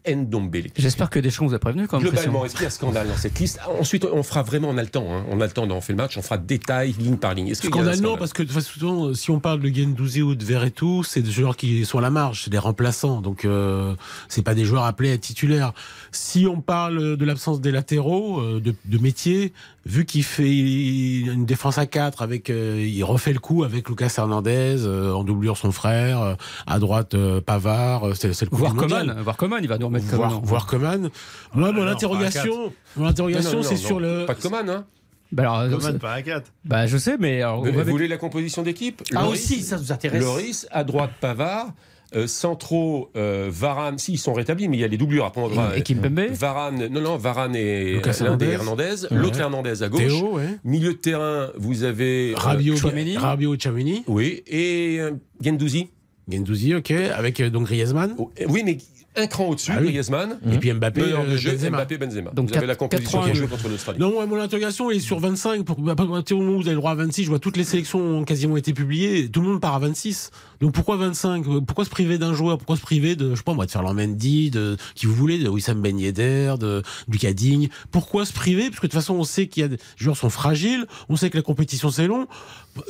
[0.76, 2.08] J'espère que Deschamps vous a prévenu quand même.
[2.08, 4.82] Globalement, est-ce qu'il y a scandale dans cette liste Ensuite, on fera vraiment, on a
[4.82, 5.24] le temps, hein.
[5.30, 7.48] on a le temps d'en faire le match, on fera détail, ligne par ligne.
[7.48, 9.40] Est-ce qu'il y a un Scandale, non, scandale parce que de toute façon, si on
[9.40, 12.50] parle de Gendouzi ou de Verretou, c'est des joueurs qui sont à la marge, c'est
[12.50, 13.94] des remplaçants, donc euh,
[14.28, 15.72] c'est pas des joueurs appelés à être titulaires.
[16.10, 19.52] Si on parle de l'absence des latéraux, euh, de, de métier,
[19.86, 24.14] vu qu'il fait une défense à 4 avec, euh, il refait le coup avec Lucas
[24.16, 26.34] Hernandez, euh, en doublure son frère, euh,
[26.66, 28.74] à droite euh, Pavard, euh, c'est c'est le coup Voir.
[28.74, 30.40] Coman, voir Coman, il va nous remettre Coman.
[30.42, 31.10] voir Coman.
[31.54, 34.24] Moi, mon non, interrogation, mon interrogation, c'est sur le.
[34.26, 34.84] Pas de Coman, hein
[35.32, 36.52] Bah, alors, Coman, pas à 4.
[36.64, 39.92] bah, je sais, mais alors, Vous voulez la composition d'équipe Ah Loris- aussi, ça vous
[39.92, 41.72] intéresse Loris, à droite Pavard,
[42.14, 45.32] euh, centraux, euh, Varane, si ils sont rétablis, mais il y a les doublures à
[45.32, 45.74] prendre.
[45.74, 48.82] Et Kimpembe Varane, non, non, Varane et Lucas l'un des Hernandez.
[48.84, 49.16] Hernandez, Ouais.
[49.18, 50.00] l'autre Hernandez à gauche.
[50.02, 50.58] Théo, ouais.
[50.64, 52.32] Milieu de terrain, vous avez.
[52.32, 53.16] euh, Rabiot, Chouameni.
[53.16, 54.04] Rabiot, Chamini.
[54.08, 55.88] oui, et euh, Gendouzi.
[56.30, 58.14] Gendouzi, ok, avec euh, donc Griezmann.
[58.18, 58.76] Oh, oui, mais
[59.14, 59.88] un cran au-dessus, Ah oui.
[59.88, 60.38] Griezmann.
[60.50, 61.76] Et puis Mbappé, de euh, jeu, Benzema.
[61.78, 62.30] Mbappé, Benzema.
[62.32, 63.38] Donc vous avez la composition qui a 82.
[63.40, 63.98] joué contre l'Australie.
[64.00, 65.64] Non, moi, mon interrogation est sur 25.
[65.64, 67.56] Pour, à partir du moment où vous avez le droit à 26, je vois toutes
[67.56, 69.28] les sélections ont quasiment été publiées.
[69.28, 70.30] Tout le monde part à 26.
[70.60, 72.56] Donc pourquoi 25 Pourquoi se priver d'un joueur?
[72.56, 75.38] Pourquoi se priver de, je sais pas moi, de Ferland Mendy, de qui vous voulez,
[75.38, 78.68] de Wissam Ben Yedder, de Lucas Digne Pourquoi se priver?
[78.70, 80.86] Parce que de toute façon, on sait qu'il y a des joueurs sont fragiles.
[81.08, 82.26] On sait que la compétition c'est long.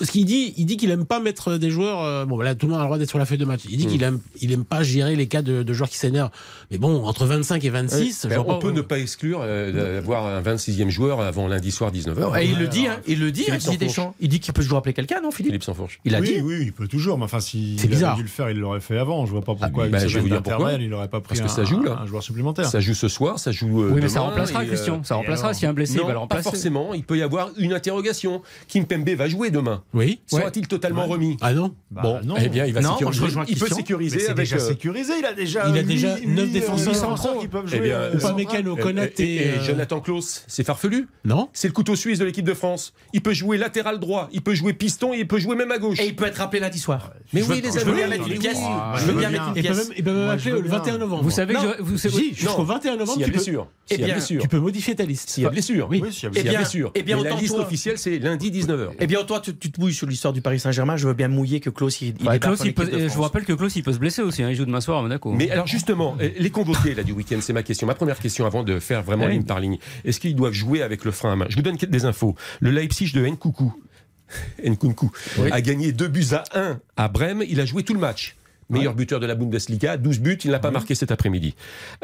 [0.01, 2.03] Ce qu'il dit, il dit qu'il aime pas mettre des joueurs.
[2.05, 3.63] euh, bon, voilà, tout le monde a le droit d'être sur la feuille de match.
[3.69, 5.99] Il dit qu'il aime, il aime pas gérer les cas de, de joueurs qui
[6.71, 10.27] Mais bon, entre 25 et 26, Ben, je on peut ne pas exclure euh, d'avoir
[10.27, 12.41] un 26e joueur avant lundi soir 19h.
[12.43, 13.79] Et il le dit, hein, il le dit, Philippe hein, Sansfourche.
[13.79, 14.15] Deschamps.
[14.21, 16.01] Il dit qu'il peut toujours appeler quelqu'un, non, Philippe Philippe Sansfourche.
[16.05, 16.41] Il a oui, dit.
[16.43, 17.19] oui, il peut toujours.
[17.19, 19.27] Mais enfin, s'il C'est avait dû le faire, il l'aurait fait avant.
[19.27, 20.59] Je vois pas pourquoi Ah, bah, je vais vous dire pourquoi.
[20.59, 21.99] d'intervalle, il n'aurait pas pris Parce que un, ça joue, là.
[22.03, 22.67] un joueur supplémentaire.
[22.67, 23.83] Ça joue ce soir, ça joue.
[23.83, 25.03] euh, Oui, mais ça remplacera euh, Christian.
[25.05, 25.55] Ça remplacera.
[25.55, 26.95] S'il y a un blessé, il va le Non, pas forcément.
[26.95, 28.43] Il peut y avoir une interrogation.
[28.69, 29.83] Kimpembe va jouer demain.
[29.95, 30.21] Oui.
[30.27, 32.35] Sera-t-il totalement remis Ah non Bah, Bon, non.
[32.41, 33.27] eh bien, il va sécuriser.
[33.49, 34.37] Il peut sécuriser avec.
[34.37, 35.13] déjà sécurisé.
[35.19, 35.69] Il a déjà.
[35.69, 37.81] il a huit- déjà huit, neuf euh, défenseurs défenseurs qui peuvent Eh jouer.
[37.81, 38.37] bien, euh, Pas central.
[38.37, 39.25] Mécano, Konaté.
[39.25, 41.09] et, et euh, Jonathan Klaus, c'est farfelu.
[41.25, 42.93] Non C'est le couteau suisse de l'équipe de France.
[43.13, 45.79] Il peut jouer latéral droit, il peut jouer piston et il peut jouer même à
[45.79, 46.01] gauche.
[46.01, 47.13] Et il peut être appelé lundi soir.
[47.33, 48.59] Mais Je oui, les amis, Je veux bien mettre une pièce.
[48.97, 49.31] Je veux bien bien.
[49.31, 49.89] mettre une Il peut pièce.
[49.89, 50.71] même, il peut même appeler le bien.
[50.79, 51.23] 21 novembre.
[51.23, 51.61] Vous savez que
[52.35, 53.61] jusqu'au 21 novembre, S'il y a tu peux.
[53.91, 55.29] Eh a bien, tu peux modifier ta liste.
[55.29, 55.89] S'il y a blessure.
[55.91, 56.03] Oui.
[56.03, 56.93] Eh a bien, blessure.
[56.95, 58.91] eh bien, la liste officielle, c'est lundi 19h.
[59.01, 60.97] Eh bien, toi, tu, te mouilles sur l'histoire du Paris Saint-Germain.
[60.97, 63.93] Je veux bien mouiller que Klaus, il, de je vous rappelle que Klaus, il peut
[63.93, 64.43] se blesser aussi.
[64.43, 65.33] Il joue demain soir à Monaco.
[65.33, 67.87] Mais alors justement, les convoqués là, du week-end, c'est ma question.
[67.87, 69.79] Ma première question avant de faire vraiment ligne par ligne.
[70.05, 71.47] Est-ce qu'ils doivent jouer avec le frein à main?
[71.49, 72.35] Je vous donne des infos.
[72.61, 73.73] Le Leipzig de Nkunku,
[74.65, 75.11] Nkunku
[75.51, 77.43] a gagné 2 buts à 1 à Brême.
[77.49, 78.37] Il a joué tout le match.
[78.71, 81.55] Meilleur buteur de la Bundesliga, 12 buts, il n'a pas marqué cet après-midi.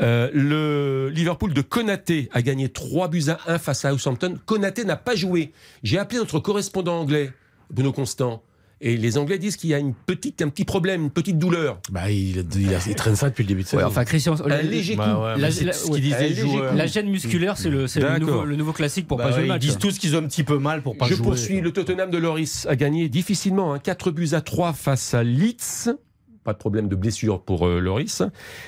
[0.03, 4.39] Euh, le Liverpool de Konaté a gagné 3 buts à 1 face à Southampton.
[4.45, 5.53] Konaté n'a pas joué.
[5.83, 7.33] J'ai appelé notre correspondant anglais,
[7.71, 8.43] Bruno Constant.
[8.81, 11.81] Et les Anglais disent qu'il y a une petite, un petit problème, une petite douleur.
[11.91, 13.85] Bah, il, il, traîne ça depuis le début de saison.
[13.85, 14.99] enfin, Christian, un léger coup.
[14.99, 19.25] Bah la, la, la, gêne musculaire, c'est le, le, nouveau, le, nouveau, classique pour bah
[19.25, 19.65] pas jouer le match.
[19.65, 21.19] Ils disent tous qu'ils ont un petit peu mal pour pas Je jouer.
[21.19, 21.61] Je poursuis.
[21.61, 25.91] Le Tottenham de Loris a gagné difficilement, hein, 4 buts à 3 face à Leeds
[26.49, 28.23] pas de problème de blessure pour euh, Loris.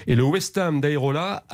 [0.07, 1.45] Et le West Ham d'Aerola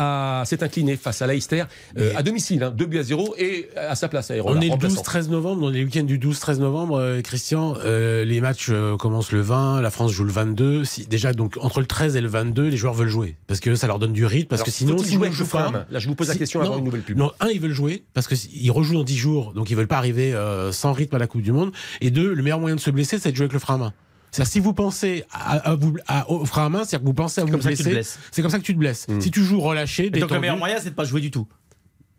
[0.45, 1.63] s'est incliné face à Leicester
[1.97, 4.59] euh, à domicile, hein, 2 buts à 0 et à sa place à Aerola.
[4.59, 8.73] On est le 12-13 novembre, dans les week-ends du 12-13 novembre, euh, Christian, les matchs
[8.99, 10.85] commencent le 20, la France joue le 22.
[10.85, 13.77] Si, déjà, donc entre le 13 et le 22, les joueurs veulent jouer parce que
[13.77, 16.17] ça leur donne du rythme, parce que sinon, si ne jouent pas, là je vous
[16.17, 17.17] pose la question avant une nouvelle pub.
[17.17, 19.99] Non, un, ils veulent jouer parce qu'ils rejouent dans 10 jours, donc ils veulent pas
[19.99, 20.35] arriver
[20.73, 21.71] sans rythme à la Coupe du Monde.
[22.01, 23.79] Et deux, le meilleur moyen de se blesser, c'est de jouer avec le frein à
[23.79, 23.93] main.
[24.37, 25.97] C'est-à-dire si vous pensez à, vous,
[26.29, 28.65] au frein à main, c'est-à-dire que vous pensez à vous blesser, c'est comme ça que
[28.65, 29.07] tu te blesses.
[29.19, 31.47] Si tu joues relâché, donc le meilleur moyen, c'est de pas jouer du tout.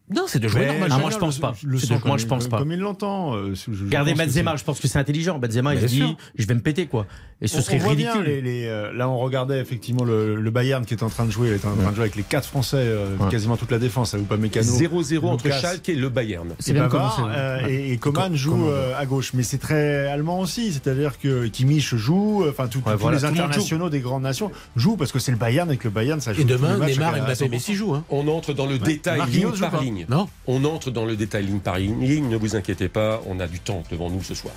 [0.10, 0.96] Non, c'est de jouer normalement.
[0.98, 1.54] Ah, moi, je pense pas.
[1.64, 2.60] Le, moi, je pense pas.
[2.60, 3.36] Comme il l'entend.
[3.36, 5.38] Euh, Regardez Benzema, je pense que c'est intelligent.
[5.38, 7.06] Benzema, il dit, je vais me péter, quoi.
[7.42, 8.26] Et ce serait ridicule.
[8.26, 11.50] Euh, là, on regardait effectivement le, Bayern qui est en train de jouer.
[11.50, 14.12] Il est en train de jouer avec les quatre Français, euh, quasiment toute la défense.
[14.12, 14.66] Ça vous pas mécano.
[14.66, 16.56] 0-0 entre Schalke et le Bayern.
[16.60, 17.22] C'est bien commencé.
[17.68, 20.72] et, et Coman joue à gauche, mais c'est très allemand aussi.
[20.72, 22.46] C'est-à-dire que Kimmich joue.
[22.50, 25.86] Enfin, tous les internationaux des grandes nations jouent parce que c'est le Bayern et que
[25.86, 26.42] le Bayern, ça joue.
[26.42, 27.96] Et demain, Neymar et Mbappé, Messi jouent.
[27.96, 28.06] Hein.
[28.10, 29.97] On entre dans le détail ligne par ligne.
[30.10, 30.28] Non.
[30.48, 32.28] On entre dans le détail ligne par ligne.
[32.30, 34.54] Ne vous inquiétez pas, on a du temps devant nous ce soir.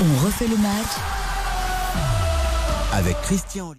[0.00, 0.96] On refait le match
[2.92, 3.74] avec Christian.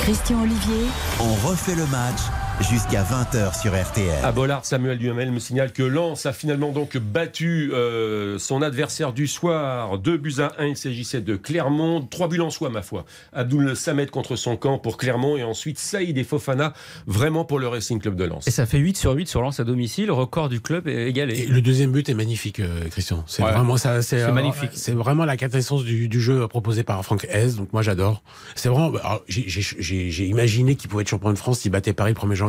[0.00, 0.86] Christian Olivier.
[1.20, 2.20] On refait le match
[2.60, 4.24] jusqu'à 20h sur RTL.
[4.24, 9.12] À Bollard, Samuel Duhamel me signale que Lens a finalement donc battu euh, son adversaire
[9.12, 9.98] du soir.
[9.98, 12.00] Deux buts à 1, il s'agissait de Clermont.
[12.02, 13.04] Trois buts en soi, ma foi.
[13.34, 16.72] Abdoul Samed contre son camp pour Clermont et ensuite Saïd et Fofana
[17.06, 18.48] vraiment pour le Racing Club de Lens.
[18.48, 21.40] Et ça fait 8 sur 8 sur Lens à domicile, record du club est égalé.
[21.40, 23.22] Et le deuxième but est magnifique, euh, Christian.
[23.26, 24.70] C'est vraiment ça, c'est euh, magnifique.
[24.72, 27.56] C'est vraiment la quintessence du, du, jeu proposé par Franck Hez.
[27.56, 28.22] Donc moi j'adore.
[28.54, 28.92] C'est vraiment.
[29.28, 32.45] J'ai imaginé qu'il pouvait être champion de France s'il battait Paris le 1er janvier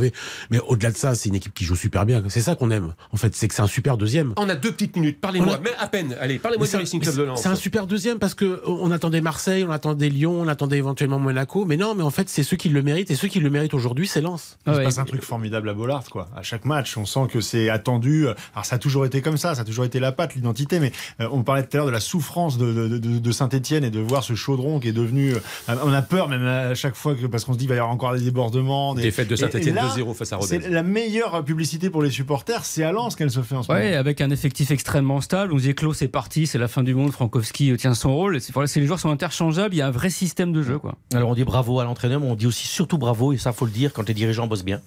[0.49, 2.23] mais au-delà de ça, c'est une équipe qui joue super bien.
[2.29, 2.93] C'est ça qu'on aime.
[3.12, 4.33] En fait, c'est que c'est un super deuxième.
[4.38, 5.19] On a deux petites minutes.
[5.19, 6.15] Parlez-moi, mais à peine.
[6.19, 7.41] Allez, parlez-moi du Racing Club de Lens.
[7.41, 11.19] C'est un super deuxième parce que on attendait Marseille, on attendait Lyon, on attendait éventuellement
[11.19, 11.65] Monaco.
[11.65, 13.73] Mais non, mais en fait, c'est ceux qui le méritent et ceux qui le méritent
[13.73, 14.57] aujourd'hui, c'est Lens.
[14.67, 16.29] Il se passe un truc formidable à Bollard, quoi.
[16.36, 18.27] À chaque match, on sent que c'est attendu.
[18.53, 20.79] Alors, ça a toujours été comme ça, ça a toujours été la patte, l'identité.
[20.79, 23.89] Mais euh, on parlait tout à l'heure de la souffrance de, de, de, Saint-Etienne et
[23.89, 25.33] de voir ce chaudron qui est devenu.
[25.33, 27.75] Euh, on a peur même à chaque fois que, parce qu'on se dit qu'il va
[27.75, 28.95] y avoir encore des débordements.
[28.95, 29.03] Des...
[29.03, 32.91] Défaite de Saint-Etienne 2-0 face à Rodez la meilleure publicité pour les supporters, c'est à
[32.91, 33.84] Lens qu'elle se fait en ce moment.
[33.84, 35.54] Oui, avec un effectif extrêmement stable.
[35.54, 37.12] On disait Klaus est parti, c'est la fin du monde.
[37.12, 38.39] Frankowski tient son rôle.
[38.41, 39.73] C'est les joueurs sont interchangeables.
[39.73, 40.95] Il y a un vrai système de jeu, quoi.
[41.13, 43.65] Alors on dit bravo à l'entraîneur, mais on dit aussi surtout bravo et ça faut
[43.65, 44.82] le dire quand les dirigeants bossent bien.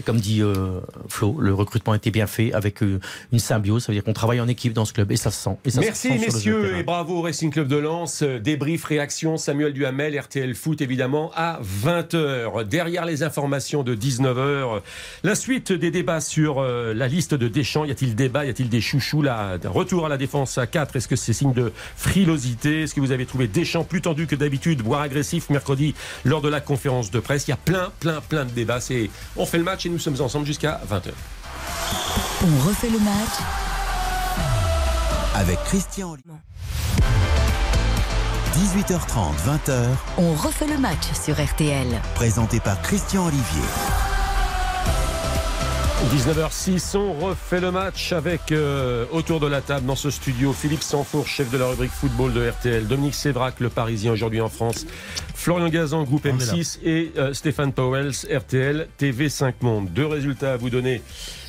[0.00, 3.00] Et comme dit euh, Flo, le recrutement a été bien fait avec euh,
[3.32, 3.84] une symbiose.
[3.84, 5.56] Ça veut dire qu'on travaille en équipe dans ce club et ça se sent.
[5.64, 8.22] Et ça Merci se sent messieurs et bravo au Racing Club de Lens.
[8.22, 12.64] Débrief, réaction, Samuel Duhamel, RTL Foot évidemment à 20h.
[12.64, 14.41] Derrière les informations de 19h,
[15.22, 17.84] la suite des débats sur euh, la liste de Deschamps.
[17.84, 18.44] Y a-t-il débat?
[18.44, 19.22] Y a-t-il des chouchous?
[19.22, 20.96] Là Retour à la défense à 4.
[20.96, 22.82] Est-ce que c'est signe de frilosité?
[22.82, 26.48] Est-ce que vous avez trouvé Deschamps plus tendu que d'habitude, voire agressif mercredi lors de
[26.48, 27.46] la conférence de presse?
[27.46, 28.80] Il y a plein, plein, plein de débats.
[28.80, 31.10] C'est on fait le match et nous sommes ensemble jusqu'à 20h.
[32.44, 33.38] On refait le match
[35.34, 36.16] avec Christian.
[38.54, 39.86] 18h30, 20h.
[40.18, 41.86] On refait le match sur RTL.
[42.14, 43.62] Présenté par Christian Olivier.
[46.06, 50.82] 19h06, on refait le match avec euh, autour de la table dans ce studio Philippe
[50.82, 54.84] Sanfour, chef de la rubrique football de RTL, Dominique Sévrac, le Parisien aujourd'hui en France,
[55.34, 59.90] Florian Gazan, groupe M6 et euh, Stéphane Powells, RTL, TV5 Monde.
[59.92, 61.02] Deux résultats à vous donner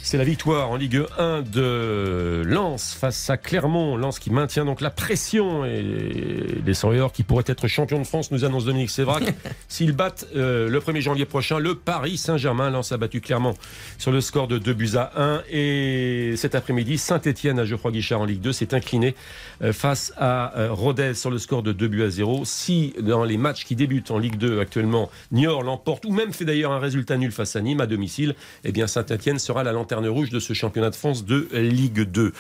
[0.03, 3.95] c'est la victoire en Ligue 1 de Lens face à Clermont.
[3.95, 8.29] Lens qui maintient donc la pression et les Savoyards qui pourraient être champions de France,
[8.29, 9.23] nous annonce Dominique Sévrac.
[9.69, 12.69] S'ils battent euh, le 1er janvier prochain, le Paris Saint-Germain.
[12.69, 13.53] Lens a battu Clermont
[13.97, 15.43] sur le score de 2 buts à 1.
[15.49, 19.15] Et cet après-midi, Saint-Etienne à Geoffroy Guichard en Ligue 2 s'est incliné
[19.61, 22.43] euh, face à euh, Rodez sur le score de 2 buts à 0.
[22.43, 26.43] Si dans les matchs qui débutent en Ligue 2 actuellement, Niort l'emporte ou même fait
[26.43, 28.35] d'ailleurs un résultat nul face à Nîmes à domicile,
[28.65, 32.33] eh bien Saint-Etienne sera la lanterne rouge de ce championnat de France de Ligue 2.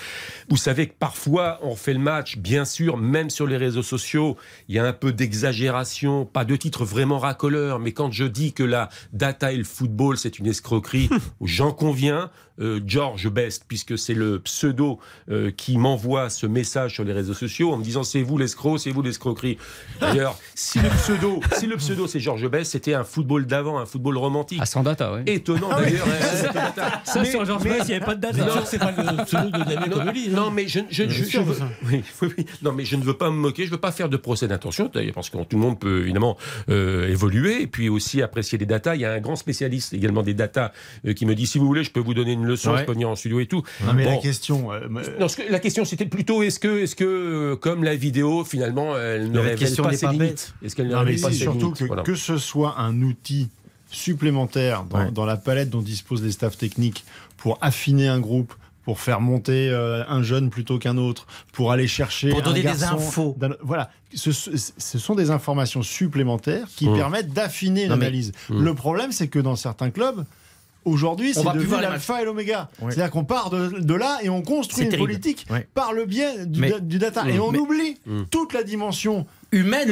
[0.49, 4.37] Vous savez que parfois, on fait le match, bien sûr, même sur les réseaux sociaux,
[4.67, 8.53] il y a un peu d'exagération, pas de titre vraiment racoleur, mais quand je dis
[8.53, 11.09] que la data et le football, c'est une escroquerie,
[11.41, 17.03] j'en conviens, euh, George Best, puisque c'est le pseudo euh, qui m'envoie ce message sur
[17.03, 19.57] les réseaux sociaux en me disant c'est vous l'escroc, c'est vous l'escroquerie.
[20.01, 23.85] D'ailleurs, si le pseudo, si le pseudo c'est George Best, c'était un football d'avant, un
[23.85, 24.59] football romantique.
[24.61, 25.23] Ah, sans data, ouais.
[25.25, 26.07] Étonnant Ah d'ailleurs.
[27.03, 28.45] Ça, sur George Best, il n'y avait pas de data.
[28.45, 30.51] Non, c'est pas le pseudo de David non, non, hein.
[30.53, 31.69] mais je, je, Bien je- sûr, je veux, ça.
[31.85, 32.45] oui, oui, oui.
[32.61, 34.47] non, mais je ne veux pas me moquer, je ne veux pas faire de procès
[34.47, 36.37] d'intention, d'ailleurs, parce que tout le monde peut évidemment
[36.69, 38.95] euh, évoluer et puis aussi apprécier les datas.
[38.95, 40.71] Il y a un grand spécialiste également des datas
[41.07, 42.79] euh, qui me dit si vous voulez, je peux vous donner une leçon, Ouais.
[42.79, 43.63] je peux venir en studio et tout.
[43.85, 44.71] Non, mais la question.
[44.71, 44.87] euh,
[45.19, 48.43] Non, ce que- la question c'était plutôt est-ce que, est-ce que euh, comme la vidéo
[48.43, 50.53] finalement, elle ne la révèle question pas ses pas limites.
[50.63, 52.03] Est-ce qu'elle ne Non, mais révèle pas c'est ses surtout limites que, Voilà.
[52.03, 53.49] que ce soit un outil
[54.03, 55.11] supplémentaire dans, Ouais.
[55.11, 57.05] dans la palette dont disposent les staffs techniques
[57.37, 58.53] pour affiner un groupe,
[58.85, 62.63] pour faire monter euh, un jeune plutôt qu'un autre, pour aller chercher Pour un donner
[62.63, 63.37] des infos.
[63.61, 66.95] Voilà, ce, ce sont des informations supplémentaires qui Mmh.
[66.95, 68.33] permettent d'affiner mais- l'analyse.
[68.49, 68.61] Mmh.
[68.63, 70.25] Le problème, c'est que dans certains clubs,
[70.85, 72.69] Aujourd'hui, c'est devenu l'alpha et l'oméga.
[72.81, 72.91] Ouais.
[72.91, 75.07] C'est-à-dire qu'on part de, de là et on construit une terrible.
[75.09, 75.67] politique Ouais.
[75.73, 77.23] par le biais du, Mais- da- du data.
[77.23, 77.29] Mmh.
[77.29, 78.23] Et on Mais- oublie Mmh.
[78.31, 79.87] toute la dimension Humaine,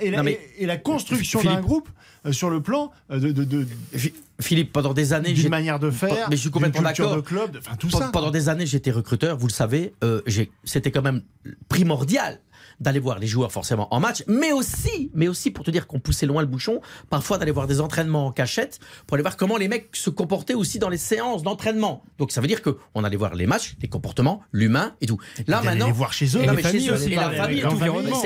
[0.00, 1.88] et la, Non, mais- et la construction d'un groupe
[2.26, 5.78] euh, sur le plan euh, de, de- de- Phi- Philippe, pendant des années, j'ai- manière
[5.78, 7.16] de faire, Mais je suis complètement d'accord.
[7.16, 8.10] de club, de- enfin tout Pe- ça.
[8.12, 9.94] Pendant des années, j'étais recruteur, vous le savez.
[10.04, 10.20] euh,
[10.64, 11.22] C'était quand même
[11.68, 12.38] primordial
[12.80, 15.98] d'aller voir les joueurs forcément en match, mais aussi, mais aussi pour te dire qu'on
[16.00, 19.56] poussait loin le bouchon, parfois d'aller voir des entraînements en cachette pour aller voir comment
[19.56, 22.04] les mecs se comportaient aussi dans les séances d'entraînement.
[22.18, 25.18] Donc ça veut dire que on allait voir les matchs, les comportements, l'humain et tout.
[25.46, 26.42] Là maintenant, les voir chez eux.
[26.44, 27.64] Non, Et les chez eux, aussi, et la famille,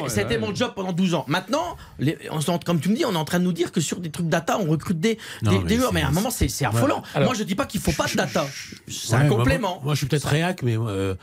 [0.09, 0.39] C'était ouais.
[0.39, 1.25] mon job pendant 12 ans.
[1.29, 3.73] Maintenant, les- on s'en- comme tu me dis, on est en train de nous dire
[3.73, 5.93] que sur des trucs data, on recrute des, Non, des, joueurs.
[5.93, 7.03] Mais à un moment, c'est affolant.
[7.15, 8.47] Alors- moi, je dis pas qu'il faut pas de data.
[8.89, 9.75] C'est Ouais, un moi- complément.
[9.77, 11.15] Moi, moi, je suis peut-être réac, mais euh,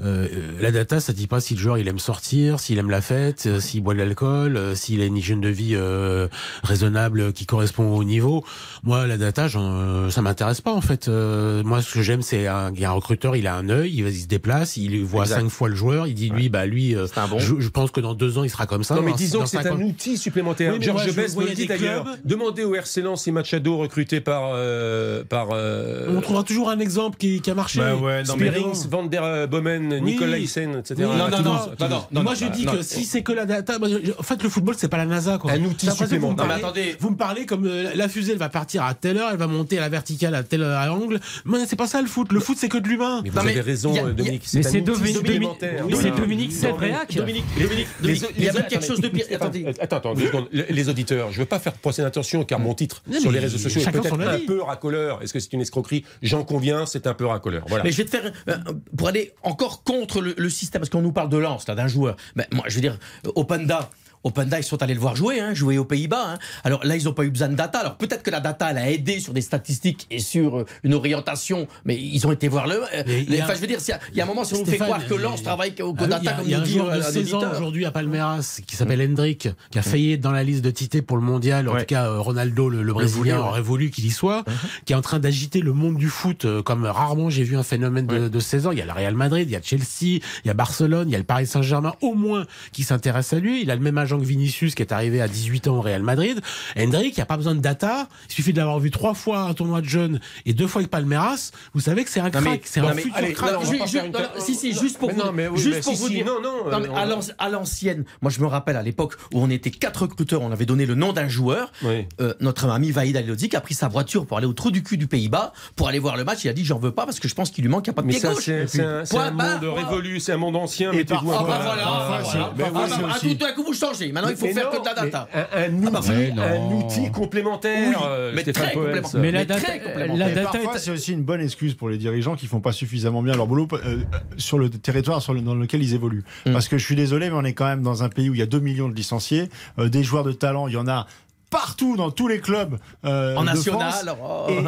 [0.00, 0.26] euh,
[0.60, 3.44] la data, ça dit pas si le joueur il aime sortir, s'il aime la fête,
[3.46, 6.28] euh, s'il boit de l'alcool, euh, s'il a une hygiène de vie euh,
[6.64, 8.44] raisonnable qui correspond au niveau.
[8.82, 11.08] Moi, la data, j'en- euh, ça m'intéresse pas en fait.
[11.08, 13.68] Euh, moi, ce que j'aime, c'est un, il y a un recruteur, il a un
[13.68, 15.40] œil, il, se déplace, il voit Exact.
[15.40, 17.38] cinq fois le joueur, il dit lui, bah lui, euh, C'est un bon.
[17.38, 18.94] je, je pense que dans deux ans, il sera comme ça.
[18.94, 20.72] Non, mais disons dans que c'est un ans- outil supplémentaire.
[20.72, 22.06] Oui, mais George moi, je Best vois, me dit d'ailleurs.
[22.24, 24.50] Demandez au RC Lens et Machado recruté par.
[24.54, 27.78] euh, par euh, On trouvera toujours un exemple qui, qui a marché.
[27.78, 29.46] Bah ouais, non, mais Spearings, Rings, Van der euh,
[29.90, 30.00] Oui.
[30.12, 30.94] Nicolaisen, etc.
[30.98, 32.82] Oui, Non, non, À non, non, moi, je dis que non.
[32.82, 33.78] si c'est que la data,
[34.18, 35.52] en fait, le football, c'est pas la NASA, quoi.
[35.52, 36.50] Un outil supplémentaire.
[36.50, 36.96] attendez.
[37.00, 39.46] Vous me parlez comme euh, la fusée, elle va partir à telle heure, elle va
[39.46, 41.20] monter à la verticale à tel angle.
[41.44, 42.32] Mais c'est pas ça le foot.
[42.32, 43.20] Le foot, c'est que de l'humain.
[43.24, 44.44] Mais vous Non, mais avez raison, Dominique.
[44.54, 45.84] Mais c'est Dominique- supplémentaire.
[45.86, 46.10] mais Voilà.
[46.14, 47.14] c'est Dominique Sévréac.
[47.14, 49.24] Dominique, Dominique, Dominique, il y a quelque chose de pire.
[49.32, 49.66] attends, Attendez.
[49.80, 50.48] Attends, deux secondes.
[50.52, 53.58] Les auditeurs, je ne veux pas faire procès d'intention car mon titre sur les réseaux
[53.58, 55.22] sociaux est peut-être un peu racoleur.
[55.22, 56.04] Est-ce que c'est une escroquerie?
[56.22, 57.64] J'en conviens, c'est un peu racoleur.
[57.68, 57.84] Voilà.
[57.84, 58.56] Mais je vais te faire euh,
[58.96, 62.16] pour aller encore contre le, système parce qu'on nous parle de lance d'un joueur.
[62.34, 62.98] Mais moi, je veux dire,
[63.34, 63.90] Openda.
[64.24, 66.34] Openda, ils sont allés le voir jouer, hein, jouer aux Pays-Bas.
[66.34, 66.38] hein.
[66.64, 67.78] Alors là, ils n'ont pas eu besoin de data.
[67.80, 70.94] Alors peut-être que la data, elle a aidé sur des statistiques et sur euh, une
[70.94, 72.82] orientation, mais ils ont été voir le.
[72.94, 73.78] euh, les- Enfin, je veux dire,
[74.12, 75.94] il y a un moment, si on nous fait croire que Lens travaille Ah oui,
[76.08, 77.10] data, il y a- comme il y a nous un dit joueur euh, de un
[77.10, 80.62] 16 ans aujourd'hui à Palmeiras qui s'appelle Hendrik, qui a failli être dans la liste
[80.64, 81.68] de Tite pour le mondial.
[81.68, 81.80] En Ouais.
[81.80, 83.48] tout cas, Ronaldo, le, le Brésilien, ouais.
[83.48, 84.44] aurait voulu qu'il y soit,
[84.84, 88.06] qui est en train d'agiter le monde du foot comme rarement j'ai vu un phénomène
[88.06, 88.72] de, de 16 ans.
[88.72, 91.12] Il y a le Real Madrid, il y a Chelsea, il y a Barcelone, il
[91.12, 93.62] y a le Paris Saint-Germain, au moins, qui s'intéresse à lui.
[93.62, 96.02] Il a le même agent que Vinicius qui est arrivé à 18 ans au Real
[96.02, 96.40] Madrid.
[96.78, 98.08] Hendrik, il n'y a pas besoin de data.
[98.28, 100.90] Il suffit de l'avoir vu trois fois un tournoi de jeunes et deux fois avec
[100.90, 101.50] Palmeiras.
[101.74, 102.62] Vous savez que c'est un crack.
[102.64, 103.52] C'est un futur allez, crack.
[103.52, 105.14] non, on va Ju- pas ju- faire une- non, non, si, si, juste pour Mais
[105.14, 106.26] vous, non, mais oui, juste mais pour si, vous si, dire.
[106.26, 109.40] non, non, mais euh, à on- à l'ancienne, moi je me rappelle à l'époque où
[109.40, 111.72] on était quatre recruteurs, on avait donné le nom d'un joueur.
[111.82, 112.06] Oui.
[112.20, 114.96] Euh, notre ami Vaïd Aliodzic a pris sa voiture pour aller au trou du cul
[114.96, 116.44] du Pays-Bas pour aller voir le match.
[116.44, 118.02] Il a dit j'en veux pas parce que je pense qu'il lui manque un pas
[118.02, 118.44] de Mais pied gauche.
[118.66, 118.80] c'est
[119.16, 120.90] un, monde révolu, c'est un monde ancien.
[120.92, 123.74] Ah bah à- voilà, à- à- Mais Ah bah, ah, aussi- tout d'un coup vous
[123.74, 124.01] changez.
[124.10, 125.28] Maintenant il faut Mais faire non, que de la data.
[125.32, 125.42] mais Un,
[125.84, 126.42] un Ah bah, outil, mais non.
[126.42, 127.88] un outil complémentaire.
[127.90, 129.20] Oui, euh, mais Stéphane très Poel, complémentaire.
[129.20, 130.16] Mais la Mais data, très complémentaire.
[130.16, 132.60] la Et data parfois, est- c'est aussi une bonne excuse pour les dirigeants qui font
[132.60, 133.98] pas suffisamment bien leur boulot euh,
[134.38, 136.24] sur le territoire sur le- dans lequel ils évoluent.
[136.46, 136.52] Mm.
[136.52, 138.40] Parce que je suis désolé, mais on est quand même dans un pays où il
[138.40, 141.06] y a 2 millions de licenciés, euh, des joueurs de talent, il y en a
[141.50, 143.92] partout dans tous les clubs euh, En de national.
[143.92, 144.16] France.
[144.24, 144.46] oh.
[144.50, 144.58] Et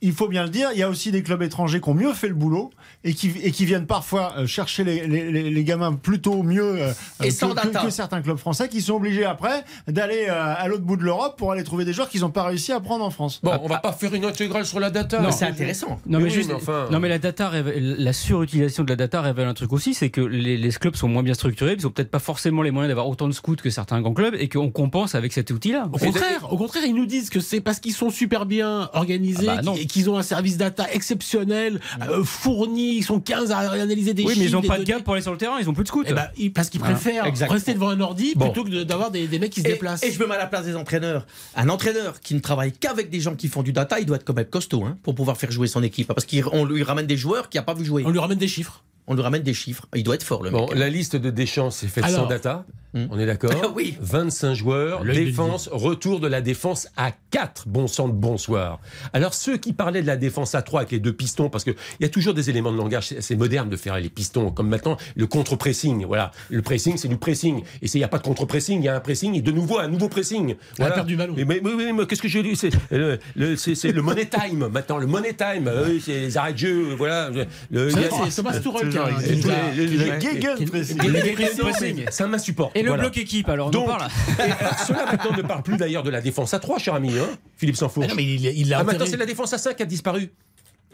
[0.00, 2.12] il faut bien le dire, il y a aussi des clubs étrangers qui ont mieux
[2.12, 2.70] fait le boulot
[3.08, 6.82] et qui, et qui viennent parfois euh, chercher les, les- les- les gamins plutôt mieux
[6.82, 6.92] euh,
[7.22, 7.84] Et que, sans que- data.
[7.84, 11.36] que certains clubs français qui sont obligés après d'aller euh, à l'autre bout de l'Europe
[11.38, 13.40] pour aller trouver des joueurs qu'ils n'ont pas réussi à prendre en France.
[13.42, 15.20] Bon, on va pas faire une intégrale sur la data.
[15.20, 15.98] Mais c'est intéressant.
[16.06, 18.96] Non mais, oui, juste, mais enfin- non mais la data, révèle- la surutilisation de la
[18.96, 21.86] data révèle un truc aussi, c'est que les, les clubs sont moins bien structurés, ils
[21.86, 24.48] ont peut-être pas forcément les moyens d'avoir autant de scouts que certains grands clubs, et
[24.48, 25.88] qu'on compense avec cet outil-là.
[25.92, 29.46] Au contraire, au contraire, ils nous disent que c'est parce qu'ils sont super bien organisés
[29.48, 29.74] Ah bah non.
[29.74, 34.24] qu'ils qu'ils ont un service data exceptionnel, euh, fourni, ils sont 15 à analyser des
[34.24, 35.84] Oui, mais ils n'ont pas de gars pour aller sur le terrain, ils ont plus
[35.84, 36.04] de scouts.
[36.06, 38.50] Eh ils- parce qu'ils préfèrent rester devant un ordi Bon.
[38.50, 40.02] plutôt que d'avoir des, des mecs qui se Et, déplacent.
[40.02, 41.26] et je me mets à la place des entraîneurs.
[41.56, 44.24] Un entraîneur qui ne travaille qu'avec des gens qui font du data, il doit être
[44.24, 46.08] quand même costaud hein, pour pouvoir faire jouer son équipe.
[46.08, 48.02] Parce qu'on lui ramène des joueurs qu'il n'a pas vu jouer.
[48.06, 48.82] On lui ramène des chiffres.
[49.08, 49.86] On lui ramène des chiffres.
[49.96, 50.78] Il doit être fort, le Bon, mec.
[50.78, 52.20] la liste de Deschamps, c'est faite Alors.
[52.22, 52.64] sans data.
[52.94, 53.06] Hmm.
[53.10, 53.96] On est d'accord Oui.
[54.00, 57.64] 25 joueurs, de défense, retour de la défense à 4.
[57.68, 58.80] Bon sang de bonsoir.
[59.12, 61.74] Alors, ceux qui parlaient de la défense à 3 avec les deux pistons, parce qu'il
[62.00, 64.96] y a toujours des éléments de langage, c'est moderne de faire les pistons, comme maintenant
[65.16, 66.06] le contre-pressing.
[66.06, 66.30] Voilà.
[66.48, 67.62] Le pressing, c'est du pressing.
[67.82, 69.78] Et s'il n'y a pas de contre-pressing, il y a un pressing et de nouveau
[69.78, 70.56] un nouveau pressing.
[70.78, 70.94] Voilà.
[70.94, 71.34] perte du ballon.
[71.36, 74.96] Mais, mais, mais- mais- mais qu'est-ce que j'ai dit C'est le, money time maintenant.
[74.98, 75.68] Le money time.
[75.68, 76.94] Euh, oui, c'est les arrêts de jeu.
[76.96, 77.30] Voilà.
[77.70, 82.04] Le- Ça, il y a- c'est Thomas Tuchel les- les- Le les- Gegenpressing.
[82.10, 82.76] Ça m'insupporte.
[82.76, 83.02] Et le Voilà.
[83.04, 84.08] bloc équipe, alors on en Donc, parle.
[84.38, 84.54] et, euh,
[84.86, 87.76] cela maintenant ne parle plus d'ailleurs de la défense à 3, cher ami, hein, Philippe
[87.76, 88.06] Sansfourche.
[88.08, 90.30] Ah non, mais il il Ah, maintenant, c'est la défense à 5 qui a disparu.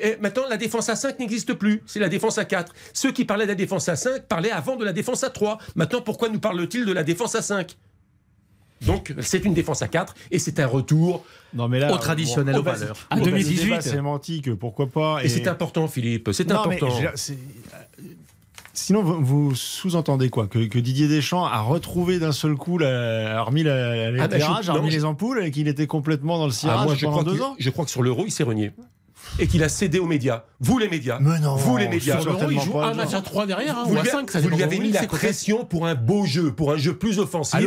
[0.00, 1.80] Et maintenant, la défense à 5 n'existe plus.
[1.86, 2.72] C'est la défense à 4.
[2.92, 5.58] Ceux qui parlaient de la défense à 5 parlaient avant de la défense à 3.
[5.76, 7.76] Maintenant, pourquoi nous parle-t-il de la défense à 5
[8.86, 11.24] Donc, c'est une défense à 4 et c'est un retour.
[11.54, 13.06] Non, mais là, Au traditionnel, bon, aux valeurs.
[13.10, 13.56] À bon, bah, 2018.
[13.56, 15.22] le débat sémantique, pourquoi pas.
[15.24, 16.30] Et, c'est important, Philippe.
[16.32, 16.88] C'est mais important.
[17.14, 18.02] c'est- euh,
[18.76, 23.38] Sinon, vous, vous sous-entendez quoi que, que Didier Deschamps a retrouvé d'un seul coup, la,
[23.38, 26.46] a remis la- Ah, bah, je- a remis les ampoules et qu'il était complètement dans
[26.48, 28.32] le Ah, moi, je pendant crois, deux que, ans je crois que sur l'euro, il
[28.32, 28.72] s'est renié.
[29.38, 30.44] Et qu'il a cédé aux médias.
[30.60, 31.18] Vous, les médias.
[31.20, 32.18] Mais non, Vous, les médias.
[32.50, 34.48] Il joue un match à 3 derrière, hein, Vous ou à lui, 5, ça vous
[34.48, 37.58] lui avez mis la pression pour un beau jeu, pour un jeu plus offensif.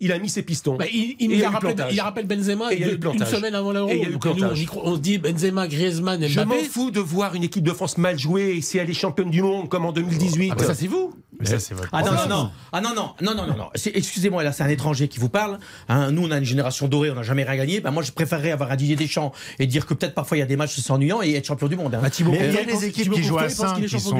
[0.00, 0.76] Il a mis ses pistons.
[0.76, 2.92] Bah, il, il, Et nous il a rappelé, il rappelle Benzema Et il y a
[2.92, 3.88] eu une semaine avant l'Euro.
[3.90, 6.64] Et on, on se dit Benzema, Griezmann, Je m'en Mbappé.
[6.64, 9.68] fous de voir une équipe de France mal jouer si elle est championne du monde
[9.68, 10.50] comme en 2018.
[10.52, 11.12] Ah, bah, ça, c'est vous.
[11.38, 13.66] Mais ça, votre Ah non, non, non, ah non, non, non, non, non, non.
[13.74, 15.58] C'est- Excusez-moi, là, c'est un étranger qui vous parle.
[15.88, 17.80] Hein, nous, on a une génération dorée, on n'a jamais rien gagné.
[17.80, 20.42] Ben, moi, je préférerais avoir un Didier Deschamps et dire que peut-être parfois il y
[20.42, 20.90] a des matchs c'est
[21.22, 21.94] et être champion du monde.
[21.94, 22.00] hein.
[22.02, 23.66] Bah, Thibaut Mais il y a des équipes Thibaut qui jouent à Courtois, il pense
[23.70, 24.16] 5 qu'il est qui champion sont,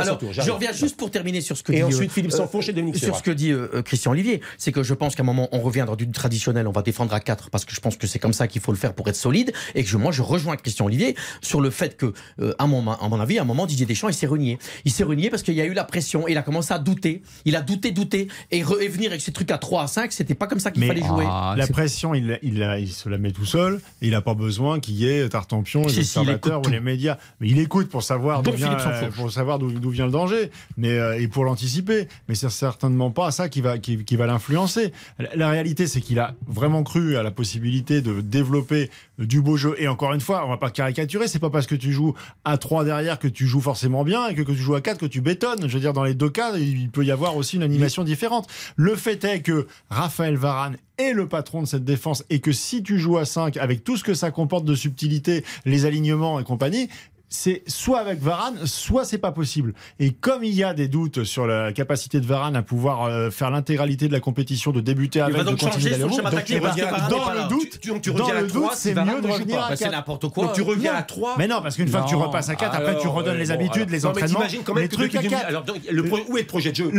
[0.00, 2.36] Alors, je reviens juste pour terminer sur ce que Et dit, ensuite, euh, Philippe euh,
[2.36, 5.22] Sanfourche et Dominique Sur ce que dit euh, Christian Olivier, c'est que je pense qu'à
[5.22, 7.80] un moment, on revient dans du traditionnel, on va défendre à 4 parce que je
[7.80, 9.96] pense que c'est comme ça qu'il faut le faire pour être solide et que je-
[9.96, 13.38] moi, je rejoins Christian Olivier sur le fait que, euh, à, mon, à mon avis,
[13.38, 14.58] à un moment, Didier Deschamps, il s'est renié.
[14.84, 16.78] Il s'est renié parce qu'il y a eu la pression et il a commencé à
[16.78, 17.22] douter.
[17.44, 20.34] Il a douté, douté et, et venir avec ces trucs à 3 à 5, c'était
[20.34, 21.24] pas comme ça qu'il fallait jouer.
[21.28, 23.80] Ah, La c'est- pression, il, il, la- il se la met tout seul.
[24.02, 25.28] Et il n'a pas besoin qu'il y ait
[25.62, 27.18] Tartampion, les Si, observateurs ou les médias.
[27.40, 28.76] Mais il écoute pour savoir d'où vient,
[29.16, 32.08] pour savoir d'où vient le danger, mais euh, et pour l'anticiper.
[32.28, 34.92] Mais c'est certainement pas ça qui va qui, qui va l'influencer.
[35.18, 39.56] La, la réalité, c'est qu'il a vraiment cru à la possibilité de développer du beau
[39.56, 39.74] jeu.
[39.78, 41.28] Et encore une fois, on va pas caricaturer.
[41.28, 44.34] C'est pas parce que tu joues à 3 derrière que tu joues forcément bien et
[44.34, 45.68] que, que tu joues à 4 que tu bétonnes.
[45.68, 48.48] Je veux dire, dans les deux cas, il peut y avoir aussi une animation différente.
[48.76, 52.82] Le fait est que Raphaël Varane est le patron de cette défense et que si
[52.82, 56.44] tu joues à 5 avec tout ce que ça comporte de subtilité, les alignements et
[56.44, 56.88] compagnie,
[57.32, 59.72] c'est soit avec Varane, soit c'est pas possible.
[60.00, 63.30] Et comme il y a des doutes sur la capacité de Varane à pouvoir euh,
[63.30, 66.10] faire l'intégralité de la compétition, de débuter Il avec, va de donc continuer changer son
[66.10, 68.36] schéma donc tactique tu parce que reviens- Varane n'est dans le doute, Tu- tu- reviens
[68.36, 69.64] à le 3 doute, si c'est mieux de revenir pas.
[69.66, 69.92] à Bah, c'est 4.
[69.92, 70.44] n'importe quoi.
[70.46, 71.36] Donc tu reviens à 3.
[71.38, 73.50] Mais non, parce qu'une fois que tu repasses à 4, après tu redonnes euh, les
[73.52, 75.46] habitudes, les entraînements, t'imagines quand même les trucs à 2000 4.
[75.46, 76.90] Alors, donc, le pro- où est le projet de jeu.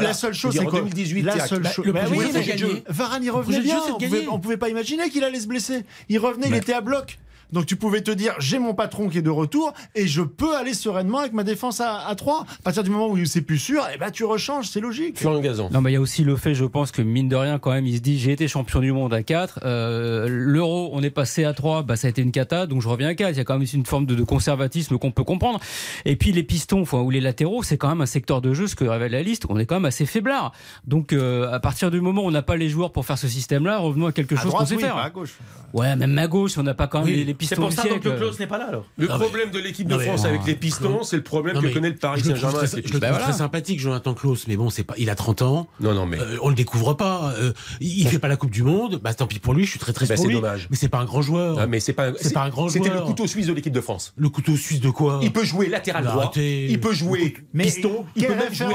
[0.00, 1.86] La seule chose, c'est quoi En 2018, La seule Bah, chose.
[1.86, 2.82] Bah de gagner.
[2.88, 3.76] Varane, il revenait de bien.
[3.76, 5.84] de On pouvait, pas imaginer qu'il allait se blesser.
[6.08, 7.18] Il revenait, il était à bloc.
[7.52, 10.56] Donc tu pouvais te dire, j'ai mon patron qui est de retour et je peux
[10.56, 12.40] aller sereinement avec ma défense à, à 3.
[12.42, 15.18] À partir du moment où c'est plus sûr, eh ben tu rechanges, c'est logique.
[15.18, 15.68] Florian Gazan.
[15.72, 17.72] Non, mais il y a aussi le fait, je pense que mine de rien, quand
[17.72, 19.60] même, il se dit j'ai été champion du monde à 4.
[19.64, 22.88] euh, L'euro, on est passé à 3, bah, ça a été une cata, donc je
[22.88, 23.30] reviens à 4.
[23.30, 25.60] Il y a quand même une forme de, de conservatisme qu'on peut comprendre.
[26.04, 28.66] Et puis les pistons enfin, ou les latéraux, c'est quand même un secteur de jeu,
[28.66, 30.52] ce que révèle la liste, on est quand même assez faiblard.
[30.86, 33.28] Donc euh, à partir du moment où on n'a pas les joueurs pour faire ce
[33.28, 34.96] système-là, revenons à quelque À chose qu'on sait oui, faire.
[34.96, 35.36] à gauche.
[35.72, 37.72] Ouais, même à gauche, on n'a pas quand même Oui, les, les C'est pistons pour
[37.72, 38.84] ça donc le Klose n'est pas là alors.
[38.98, 41.54] Le Non, mais- problème de l'équipe de mais- France avec les pistons, c'est le problème
[41.56, 42.52] Non, que connaît le Paris je Saint-Germain.
[42.58, 42.98] très- avec les Je le pistons.
[43.00, 43.24] trouve voilà.
[43.24, 45.66] très sympathique, Jonathan Klaus, mais bon, c'est pas, il a 30 ans.
[45.80, 46.18] Non, non, mais.
[46.20, 47.34] Euh, on le découvre pas.
[47.38, 49.00] euh, il fait pas la Coupe du Monde.
[49.02, 49.64] Bah tant pis pour lui.
[49.64, 50.66] Je suis très triste Bah, pour c'est dommage.
[50.70, 51.58] Mais c'est pas un grand joueur.
[51.60, 53.06] Ah, mais c'est pas, C'est pas un grand C'était le joueur.
[53.06, 54.12] couteau suisse de l'équipe de France.
[54.16, 56.32] Le couteau suisse de quoi Il peut jouer latéral Mais droit.
[56.36, 58.04] Il peut jouer piston.
[58.16, 58.74] Il peut même jouer.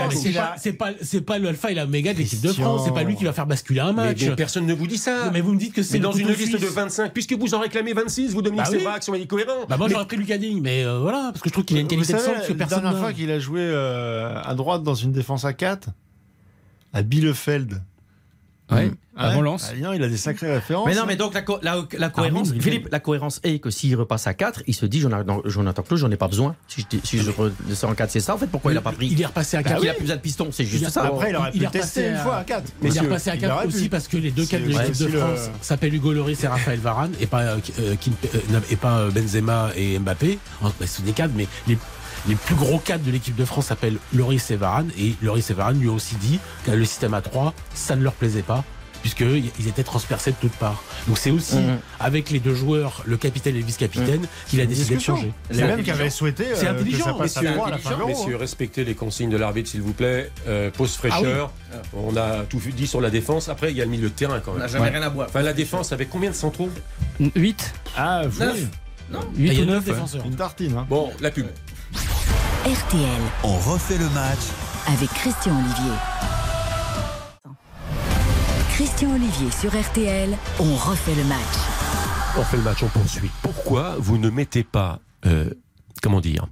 [0.58, 2.52] C'est pas, c'est pas, le alpha et la méga de l'équipe de.
[2.52, 2.82] France.
[2.86, 4.26] C'est pas lui qui va faire basculer un match.
[4.36, 5.30] personne ne vous dit ça.
[5.34, 6.72] Mais vous me dites que c'est dans une liste de suisse.
[6.72, 9.22] 25, puisque vous en réclamez 26, vous Dominique Bah oui.
[9.22, 9.66] Est cohérent.
[9.68, 11.82] Bah moi j'aurais pris Lucas Digne, mais euh, voilà, parce que je trouve qu'il a
[11.82, 13.00] une qualité de centre que la personne dernière n'a.
[13.00, 15.90] fois qu'il a joué euh, à droite dans une défense à 4
[16.94, 17.82] à Bielefeld.
[18.72, 18.86] Ouais.
[18.88, 18.96] Mm.
[19.18, 19.72] Avant Lens.
[19.72, 20.88] Ah, il a des sacrées références.
[20.88, 23.70] Mais non, mais donc la, co- la- la cohérence, Armin, Philippe, la cohérence est que
[23.70, 26.56] s'il repasse à 4, il se dit Jonathan, Jonathan Klaus, j'en ai pas besoin.
[26.70, 28.48] Si je, si je redescends en 4, c'est ça en fait.
[28.48, 29.10] Pourquoi il a pas pris?
[29.12, 29.84] Il est repassé à Bah 4.
[29.84, 31.04] Il a plus besoin de piston, c'est juste Il a- ça.
[31.04, 32.64] Après, il aurait Il pu est tester repassé une à- fois à 4.
[32.82, 33.76] Mais il est repassé à il 4 aurait pu.
[33.76, 36.80] aussi parce que les deux cadres de l'équipe de France s'appellent Hugo Lloris et Raphaël
[36.80, 40.40] Varane et pas, euh, euh, Kim- euh, et pas euh, Benzema et Mbappé.
[40.64, 41.78] Hein, bah, c'est des cadres, mais les,
[42.28, 44.92] les plus gros cadres de l'équipe de France s'appellent Lloris et Varane.
[44.98, 48.04] Et Lloris et Varane lui ont aussi dit que le système à 3, ça ne
[48.04, 48.64] leur plaisait pas
[49.02, 50.84] puisqu'ils étaient transpercés de toutes parts.
[51.08, 51.80] Donc c'est aussi Mhm.
[52.00, 55.34] avec les deux joueurs, le capitaine et le vice-capitaine, qu'il a décidé de changer.
[55.50, 57.56] C'est même qui avait souhaité C'est euh, que intelligent, ça passe à messieurs.
[57.56, 58.06] 3 à la fin.
[58.06, 60.30] Messieurs, respectez les consignes de l'arbitre, s'il vous plaît.
[60.48, 61.52] Euh, pause fraîcheur.
[61.96, 63.50] On a tout dit sur la défense.
[63.50, 64.70] Après, il y a le milieu de terrain quand On n'a même.
[64.72, 65.26] jamais rien à boire.
[65.30, 66.70] Enfin, la défense avec combien de centraux?
[67.20, 68.68] 8 Ah, oui.
[69.10, 70.26] 8 il y a ou 9 9 défenseurs.
[70.26, 70.78] Une tartine.
[70.78, 70.86] Hein.
[70.88, 71.48] Bon, la pub.
[72.64, 74.38] RTL On refait le match
[74.86, 75.96] avec Christian Olivier.
[78.70, 81.40] Christian Olivier sur RTL, on refait le match.
[82.38, 83.32] On fait le match, on poursuit.
[83.42, 85.50] Pourquoi vous ne mettez pas, euh,
[86.04, 86.46] comment dire,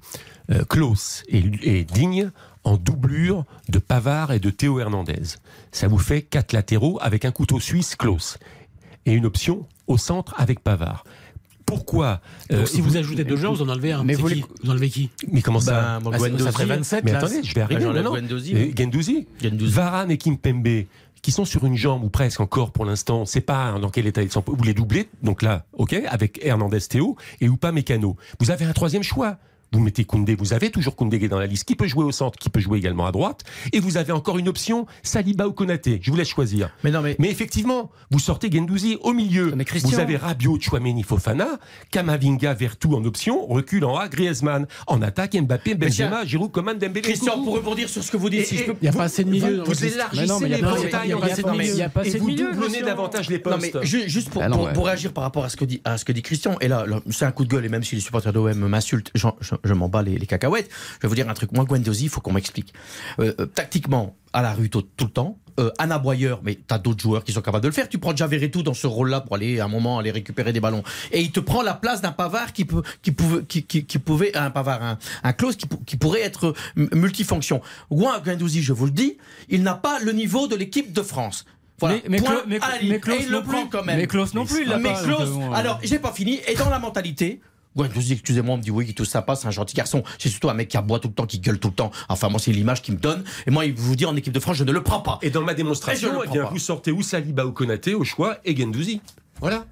[0.49, 2.31] euh, Klaus et, et Digne
[2.63, 5.37] en doublure de Pavard et de Théo Hernandez?
[5.71, 8.39] Ça vous fait quatre latéraux avec un couteau suisse Klaus
[9.05, 11.03] et une option au centre avec Pavard.
[11.69, 14.03] Pourquoi euh, Donc si vous ajoutez deux joueurs, vous en enlevez un.
[14.03, 16.51] Mais vous qui les- Vous enlevez qui Mais comment ça Ben, Ah, c'est- Guendouzi, ça
[16.51, 17.17] ferait 27 Mais là.
[17.19, 17.85] attendez, je vais arriver.
[18.73, 19.27] Guendouzi.
[19.41, 19.71] Guendouzi.
[19.71, 20.85] Varane et Kimpembe,
[21.21, 24.21] qui sont sur une jambe ou presque encore pour l'instant, c'est pas dans quel état
[24.23, 24.43] ils sont.
[24.45, 28.15] Vous les doublez, donc là, ok, avec Hernandez Théo et Oupa Mécano.
[28.39, 29.37] Vous avez un troisième choix.
[29.71, 32.39] Vous mettez Koundé, vous avez toujours Koundé dans la liste, qui peut jouer au centre,
[32.39, 35.99] qui peut jouer également à droite, et vous avez encore une option, Saliba ou Konaté.
[36.01, 36.69] Je vous laisse choisir.
[36.83, 37.15] Mais non, mais.
[37.19, 39.53] Mais effectivement, vous sortez Gendouzi au milieu.
[39.55, 41.59] Mais Christian- Vous avez Rabiot, Chouameni, Fofana,
[41.91, 44.65] Kamavinga, Vertu en option, recul en A, Griezmann.
[44.87, 47.01] En attaque, Mbappé, Benzema, Giroud, Coman, Dembélé.
[47.01, 48.75] Christian, pour rebondir sur ce que vous dites, Et- si je et- peux.
[48.81, 49.63] Il n'y a pas assez de milieu.
[49.63, 51.21] Vous élargissez les portails en
[52.03, 53.83] Et vous doublonnez davantage les postes.
[53.83, 56.21] juste pour, Ah pour, réagir par rapport à ce que dit, à ce que dit
[56.21, 58.67] Christian, et là, c'est un coup de gueule, et même si les supporters de l'OM
[58.67, 59.11] m'insultent,
[59.63, 61.51] je, m'en bats les, les cacahuètes, je vais vous dire un truc.
[61.51, 62.73] Moi, Guendouzi, il faut qu'on m'explique.
[63.19, 65.37] Euh, euh, tactiquement, à la rue tout, tout le temps.
[65.59, 67.89] Euh, Anna Boyer, mais t'as d'autres joueurs qui sont capables de le faire.
[67.89, 70.83] Tu prends Javeretout dans ce rôle-là pour aller à un moment aller récupérer des ballons.
[71.11, 73.99] Et il te prend la place d'un Pavard qui peut, qui pouvait, qui, qui, qui
[73.99, 77.61] pouvait, un Pavard, un, un Klose qui, pou- qui pourrait être m- multifonction.
[77.91, 79.17] Guendouzi, je vous le dis,
[79.49, 81.45] il n'a pas le niveau de l'équipe de France.
[81.79, 81.95] Voilà.
[81.95, 83.97] Mais- mais Point mais- mais il le prend quand même.
[83.97, 86.39] Mais Klose non plus, il Mais pas, euh, alors, j'ai pas fini.
[86.47, 87.41] Et dans la mentalité,
[87.75, 90.03] Guendouzi, excusez-moi, on me dit oui, tout sympa, c'est un gentil garçon.
[90.17, 91.91] C'est surtout un mec qui aboie tout le temps, qui gueule tout le temps.
[92.09, 93.23] Enfin, moi, c'est l'image qu'il me donne.
[93.47, 95.19] Et moi, il vous dit en équipe de France, je ne le prends pas.
[95.21, 98.55] Et dans ma démonstration, eh bien, vous sortez ou Saliba ou Konaté au choix et
[98.55, 99.01] Gendouzi.
[99.39, 99.65] Voilà.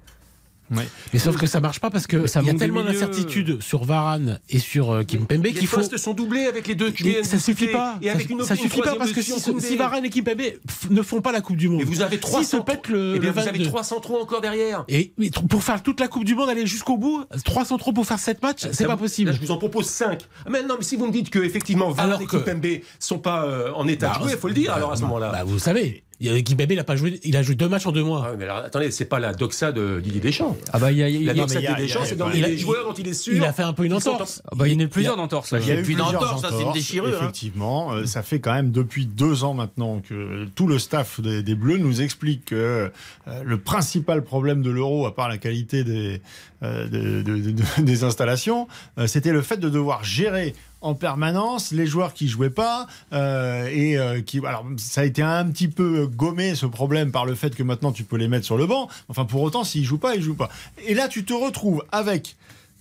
[0.70, 3.84] Mais sauf que ça marche pas parce que ça il y a tellement d'incertitudes sur
[3.84, 5.76] Varane et sur euh, Kimpembe Les qu'il faut.
[5.76, 7.98] postes sont doublés avec les deux de ça suffit pas.
[8.02, 10.54] Et ça, avec une, ça suffit pas parce que si, Varane et Kimpembe f-
[10.90, 12.56] ne font pas la Coupe du Monde, Et vous avez trois si
[12.88, 13.64] le, Eh bien, le vous avez 22.
[13.66, 14.84] trois centraux encore derrière.
[14.88, 15.12] Et
[15.48, 18.42] pour faire toute la Coupe du Monde, aller jusqu'au bout, 300 trop pour faire 7
[18.42, 19.30] matchs, c'est Ça pas vous- possible.
[19.30, 20.20] Là, je vous en propose 5.
[20.50, 22.66] Mais non, mais si vous me dites que effectivement Varane Alors et Kimpembe
[22.98, 24.96] sont pas euh, en état Bah, de jouer, il faut le dire bah, alors à
[24.96, 25.30] ce bah, moment-là.
[25.32, 27.68] bah, vous savez, il y a- Kimpembe, il a pas joué, il a joué deux
[27.68, 28.28] matchs en deux mois.
[28.30, 30.56] Ah, mais alors, attendez, c'est pas la doxa de Didier Deschamps.
[30.72, 32.00] Ah bah il y a, il y La a- doxa mais il y de Deschamps,
[32.00, 33.34] il y a- c'est dans il a- les joueurs dont il est sûr.
[33.34, 34.42] Il a fait un peu une entorse.
[34.50, 35.54] ah bah, il y en a eu Il y plusieurs a- d'entorses.
[35.60, 37.18] Il y a eu Depuis une plusieurs entorse, ça, c'est une entorses, déchirure, hein.
[37.22, 41.42] Effectivement, Euh, ça fait quand même depuis deux ans maintenant que tout le staff des,
[41.42, 42.90] des Bleus nous explique que
[43.28, 46.20] euh, le principal problème de l'euro, à part la qualité des,
[46.62, 48.66] euh, de- de- de- de- des installations,
[48.98, 53.66] euh, c'était le fait de devoir gérer en permanence les joueurs qui jouaient pas euh,
[53.66, 57.34] et euh, qui alors ça a été un petit peu gommé ce problème par le
[57.34, 58.88] fait que maintenant tu peux les mettre sur le banc.
[59.08, 60.50] Enfin pour autant s'ils jouent pas ils jouent pas.
[60.86, 62.36] Et là tu te retrouves avec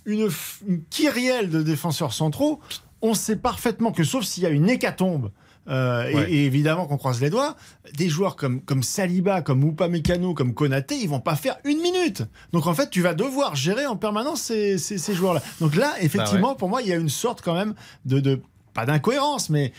[0.06, 0.30] une,
[0.68, 2.60] une kyrielle de défenseurs centraux.
[3.02, 5.32] On sait parfaitement que sauf s'il y a une hécatombe
[5.70, 6.32] euh, et- Ouais.
[6.32, 7.56] et, évidemment qu'on croise les doigts,
[7.96, 12.24] des joueurs comme, comme Saliba, comme Upamecano, comme Konaté, ils vont pas faire une minute.
[12.54, 15.42] Donc en fait, tu vas devoir gérer en permanence ces, ces, ces joueurs-là.
[15.62, 17.74] Donc là, effectivement, pour moi, il y a une sorte quand même
[18.06, 18.40] de, de
[18.74, 19.74] pas d'incohérence, mais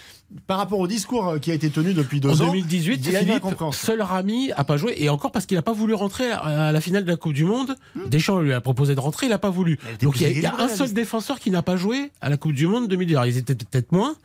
[0.48, 3.12] par rapport au discours euh, qui a été tenu depuis deux En ans, 2018, il
[3.12, 5.72] y a une Philippe, seul Rami a pas joué et encore parce qu'il n'a pas
[5.72, 7.76] voulu rentrer à la finale de la Coupe du Monde.
[8.08, 9.78] Deschamps lui a proposé de rentrer, il n'a pas voulu.
[10.02, 12.28] Donc il y a, il y a un seul défenseur qui n'a pas joué à
[12.28, 13.12] la Coupe du Monde 2010.
[13.14, 14.16] Alors, ils étaient peut-être moins.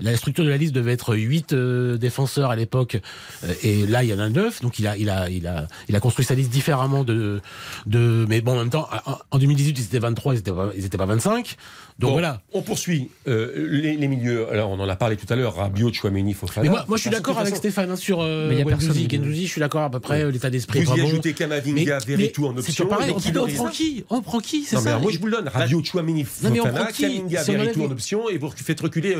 [0.00, 1.54] La structure de la liste devait être 8
[1.98, 2.98] défenseurs à l'époque,
[3.44, 5.66] euh, et là il y en a 9, donc il a, il a, il a,
[5.88, 7.40] il a construit sa liste différemment de,
[7.86, 10.70] de, mais bon en même temps, en- en 2018 ils étaient 23, ils étaient pas,
[10.76, 11.56] ils étaient pas 25,
[11.98, 12.40] donc Bon, voilà.
[12.54, 14.50] On poursuit euh, les, les milieux.
[14.50, 15.56] Alors, on en a parlé tout à l'heure.
[15.56, 16.62] Rabiot, Chouameni, Fofana.
[16.64, 18.62] Mais moi, moi je suis d'accord avec façon, Stéphane hein, sur euh, Mais il y
[18.62, 18.64] a
[19.06, 19.44] Guendouzi.
[19.46, 21.08] je suis d'accord à peu près, euh, l'état d'esprit Vous y bon.
[21.08, 22.86] ajoutez Kamavinga, mais en option.
[22.86, 23.10] pareil.
[23.10, 25.18] et On, qui on prend qui On prend qui C'est Non, mais ça moi, je
[25.18, 25.48] vous le donne.
[25.48, 28.80] Rabiot, Chouameni, Non, mais on Fofana, prend qui Kamavinga, Verretou en option et vous faites
[28.80, 29.16] reculer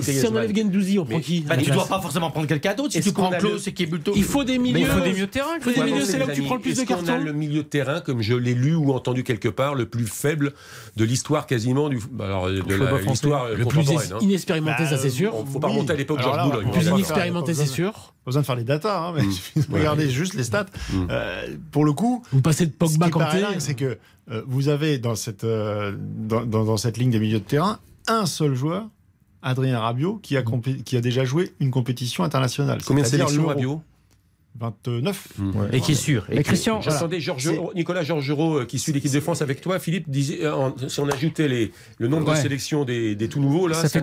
[0.74, 2.92] euh, Si on prend qui bah, Tu dois pas forcément prendre quelqu'un d'autre.
[2.92, 4.12] Si tu prends Klaus et Kibulto.
[4.16, 4.80] Il faut des milieux.
[4.80, 5.50] il faut des milieux de terrain.
[5.56, 7.04] Il faut des milieux, c'est là où tu prends le plus de cartons.
[7.06, 9.86] On a le milieu de terrain, comme je l'ai lu ou entendu quelque part, le
[9.86, 10.52] plus faible
[10.96, 11.98] de l'histoire quasiment du.
[12.20, 14.18] Alors, de l'histoire le plus hein.
[14.20, 15.32] inexpérimenté, ça c'est sûr.
[15.38, 16.66] Il ne faut pas remonter à l'époque Georges Boulogne.
[16.66, 17.92] Le plus inexpérimenté, c'est sûr.
[18.24, 19.64] Pas besoin de faire les datas, hein, mais mm.
[19.72, 20.66] regardez juste les stats.
[20.92, 21.06] Mm.
[21.10, 23.38] Euh, pour le coup, vous passez de Pogba Kanté.
[23.58, 23.98] C'est que
[24.30, 28.26] euh, vous avez dans cette, euh, dans, dans, cette ligne des milieux de terrain un
[28.26, 28.88] seul joueur,
[29.42, 30.42] Adrien Rabiot, qui a,
[30.84, 32.80] qui a déjà joué une compétition internationale.
[32.84, 33.82] Combien de sélections Rabiot?
[34.58, 35.28] 29.
[35.38, 35.52] Mmh.
[35.72, 36.26] Et qui est sûr.
[36.28, 37.20] Et, Christian, j'attendais
[37.74, 39.78] Nicolas Georgerot, qui suit l'équipe de France avec toi.
[39.78, 40.40] Philippe disait,
[40.88, 44.00] si on ajoutait les, le nombre de sélections des, des, tout nouveaux, là, ça, ça,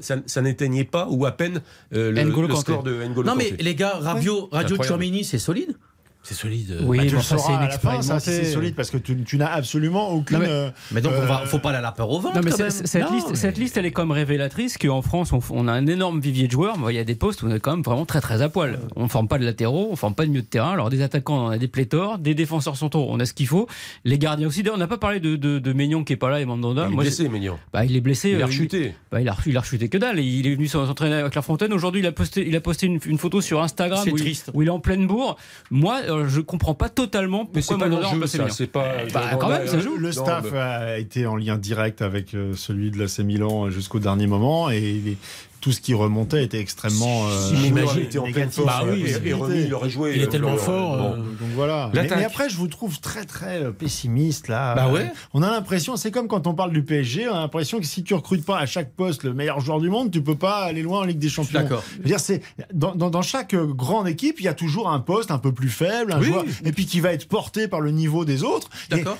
[0.00, 3.74] ça, ça n'éteignait pas ou à peine le, le score de N'Golo Non, mais les
[3.74, 5.76] gars, Rabiot, Radio Chouamini, c'est solide.
[6.22, 6.76] C'est solide.
[6.82, 10.38] Oui, bah, tu le sauras à c'est solide parce que tu, tu n'as absolument aucune.
[10.38, 12.36] mais, euh, mais, donc, il ne faut pas aller à la peur au ventre.
[12.36, 15.72] Non, mais cette, liste, cette liste, elle est comme révélatrice qu'en France, on, on, a
[15.72, 16.76] un énorme vivier de joueurs.
[16.90, 18.78] Il y a des postes où on est quand même vraiment très très à poil.
[18.96, 20.72] On ne forme pas de latéraux, on ne forme pas de milieu de terrain.
[20.72, 23.66] Alors, des attaquants, on a des pléthores, des défenseurs centraux, on a ce qu'il faut.
[24.04, 24.62] Les gardiens aussi.
[24.72, 26.86] On n'a pas parlé de, de, qui n'est pas là et Mandanda.
[26.88, 27.58] Il est blessé, Maignan.
[27.72, 28.30] Bah, il est blessé.
[28.30, 28.94] Il a euh, rechuté.
[29.10, 30.20] Bah, il, a, il a rechuté que dalle.
[30.20, 31.72] Il est venu s'entraîner avec La Fontaine.
[31.72, 34.50] Aujourd'hui, il a posté, il a posté une, une photo sur Instagram où, triste.
[34.52, 35.36] où il est en pleine bourre.
[35.70, 38.48] Moi, euh, je comprends pas totalement pourquoi c'est pas l'enjeu, ça.
[38.50, 38.86] C'est pas.
[39.12, 39.96] Bah, quand même, ça joue.
[39.96, 44.26] Le staff a été en lien direct avec euh, celui de l'AC Milan jusqu'au dernier
[44.26, 45.16] moment et
[45.60, 47.28] tout ce qui remontait était extrêmement.
[47.28, 48.66] Euh, il était en pleine forme.
[48.66, 50.14] Bah oui, et, Remis, il aurait joué.
[50.16, 50.94] Il est tellement fort.
[50.94, 51.90] Euh, donc voilà.
[51.92, 54.74] Mais, après, je vous trouve très très euh, pessimiste là.
[54.74, 55.12] Bah ouais.
[55.34, 58.02] On a l'impression, c'est comme quand on parle du PSG, on a l'impression que si
[58.02, 60.82] tu recrutes pas à chaque poste le meilleur joueur du monde, tu peux pas aller
[60.82, 61.60] loin en Ligue des Champions.
[61.60, 61.84] D'accord.
[62.04, 62.42] dire, c'est
[62.72, 65.68] dans, dans, dans, chaque grande équipe, il y a toujours un poste un peu plus
[65.68, 68.70] faible, un joueur, et puis qui va être porté par le niveau des autres.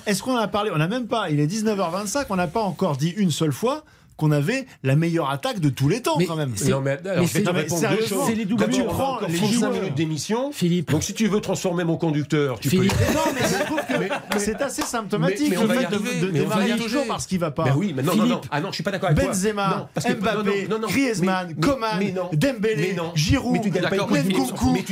[0.05, 0.71] Est-ce qu'on a parlé?
[0.73, 1.29] On n'a même pas.
[1.29, 3.83] Il est 19h25, on n'a pas encore dit une seule fois
[4.17, 6.53] qu'on avait la meilleure attaque de tous les temps quand même.
[6.69, 10.51] Non mais, c'est les doubles tu prends les 5 minutes d'émission.
[10.51, 10.91] Philippe.
[10.91, 12.93] Donc si tu veux transformer mon conducteur, tu Philippe.
[12.93, 13.13] peux.
[13.13, 13.79] Non mais je trouve
[14.29, 17.65] que c'est assez symptomatique le fait de, démarrer toujours par ce qui va pas.
[17.65, 18.41] Mais oui, mais non, non, non.
[18.51, 19.33] Ah non, je suis pas d'accord avec toi.
[19.33, 21.99] Benzema, Mbappé, Griezmann, Coman,
[22.33, 23.59] Dembélé, Giroud,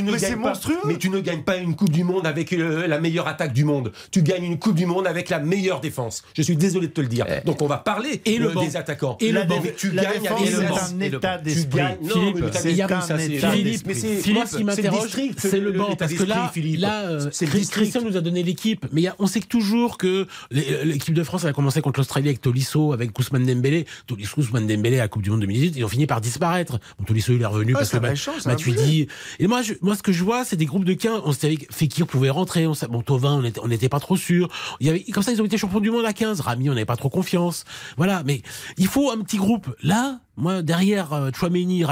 [0.03, 0.78] mais c'est monstrueux.
[0.86, 3.63] Mais tu ne gagnes pas une Coupe du Monde avec euh, la meilleure attaque du
[3.63, 3.91] monde.
[4.11, 6.24] Tu gagnes une Coupe du Monde avec la meilleure défense.
[6.36, 7.26] Je suis désolé de te le dire.
[7.30, 7.45] Eh.
[7.45, 9.62] Donc on va parler des attaquants et le banc.
[9.78, 11.82] Tu gagnes avec le un état d'esprit.
[12.01, 15.95] Philippe, Philippe, mais Philippe, ce qui m'interroge, c'est le banc.
[15.95, 20.28] Parce que là, là euh, Christian nous a donné l'équipe, mais on sait toujours que
[20.51, 23.86] l'équipe de France a commencé contre l'Australie avec Tolisso, avec Kousman Dembélé.
[24.07, 26.80] Tolisso, Kousman Dembélé à la Coupe du Monde 2018, ils ont fini par disparaître.
[26.97, 29.07] Bon, Tolisso, il est revenu parce que Matuidi.
[29.39, 31.22] Et moi, moi, ce que je vois, c'est des groupes de 15.
[31.26, 32.68] On s'était avec Fekir pouvait rentrer.
[32.89, 34.49] Bon, Tovin, on n'était pas trop sûr.
[34.80, 36.41] Il y avait, comme ça, ils ont été champions du monde à 15.
[36.41, 37.66] Rami, on n'avait pas trop confiance.
[37.97, 38.24] Voilà.
[38.26, 38.41] Mais
[38.78, 39.74] il faut un petit groupe.
[39.82, 41.84] Là, moi, derrière euh, Chouameni,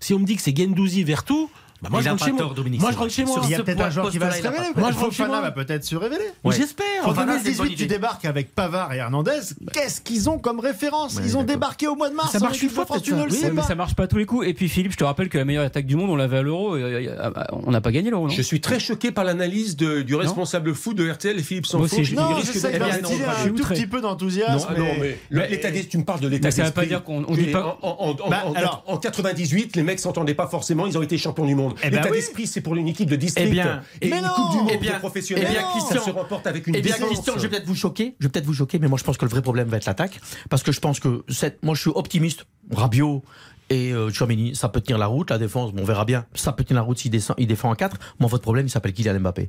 [0.00, 1.46] si on me dit que c'est Gendouzi, Vertu,
[1.82, 2.54] bah moi, je rentre chez moi.
[2.78, 3.40] Moi, je rentre chez moi.
[3.44, 4.68] Il y a peut-être un joueur qui va se révéler.
[4.76, 5.40] Moi, je rentre chez moi.
[5.40, 6.24] va peut-être se révéler.
[6.50, 7.06] J'espère.
[7.06, 9.40] En 2018, tu débarques avec Pavard et Hernandez.
[9.72, 12.32] Qu'est-ce qu'ils ont comme référence Ils ont débarqué au mois de mars.
[12.32, 13.62] Ça marche une fois, tu ne le sais pas.
[13.62, 14.46] Ça marche pas tous les coups.
[14.46, 16.42] Et puis, Philippe, je te rappelle que la meilleure attaque du monde, on l'avait à
[16.42, 16.76] l'Euro.
[17.52, 18.28] On n'a pas gagné l'Euro.
[18.28, 21.96] Je suis très choqué par l'analyse du responsable fou de RTL, Philippe Sanfo.
[22.14, 24.74] Non, j'essaie un tout petit peu d'enthousiasme.
[24.76, 25.18] Non, mais
[25.88, 26.62] tu me parles de l'état d'esprit.
[26.62, 27.78] Ça veut pas dire qu'on dit pas.
[28.86, 30.86] En 98, les mecs s'entendaient pas forcément.
[30.86, 31.69] Ils ont été champions du monde.
[31.82, 33.48] L'état d'esprit c'est pour une équipe de district.
[33.48, 35.46] Eh bien, et une Coupe du Monde eh bien, professionnelle.
[35.48, 38.14] Eh bien, Christian, se remporte avec une eh bien, Christian, je vais peut-être vous choquer.
[38.18, 39.86] Je vais peut-être vous choquer, mais moi, je pense que le vrai problème va être
[39.86, 40.20] l'attaque.
[40.48, 42.46] Parce que je pense que cette, moi, je suis optimiste.
[42.70, 43.22] Rabiot,
[43.70, 46.26] et euh, Chouameni, ça peut tenir la route, la défense, bon, on verra bien.
[46.34, 47.96] Ça peut tenir la route s'il descend, il défend en 4.
[48.18, 49.48] Moi, votre problème, il s'appelle Kylian Mbappé.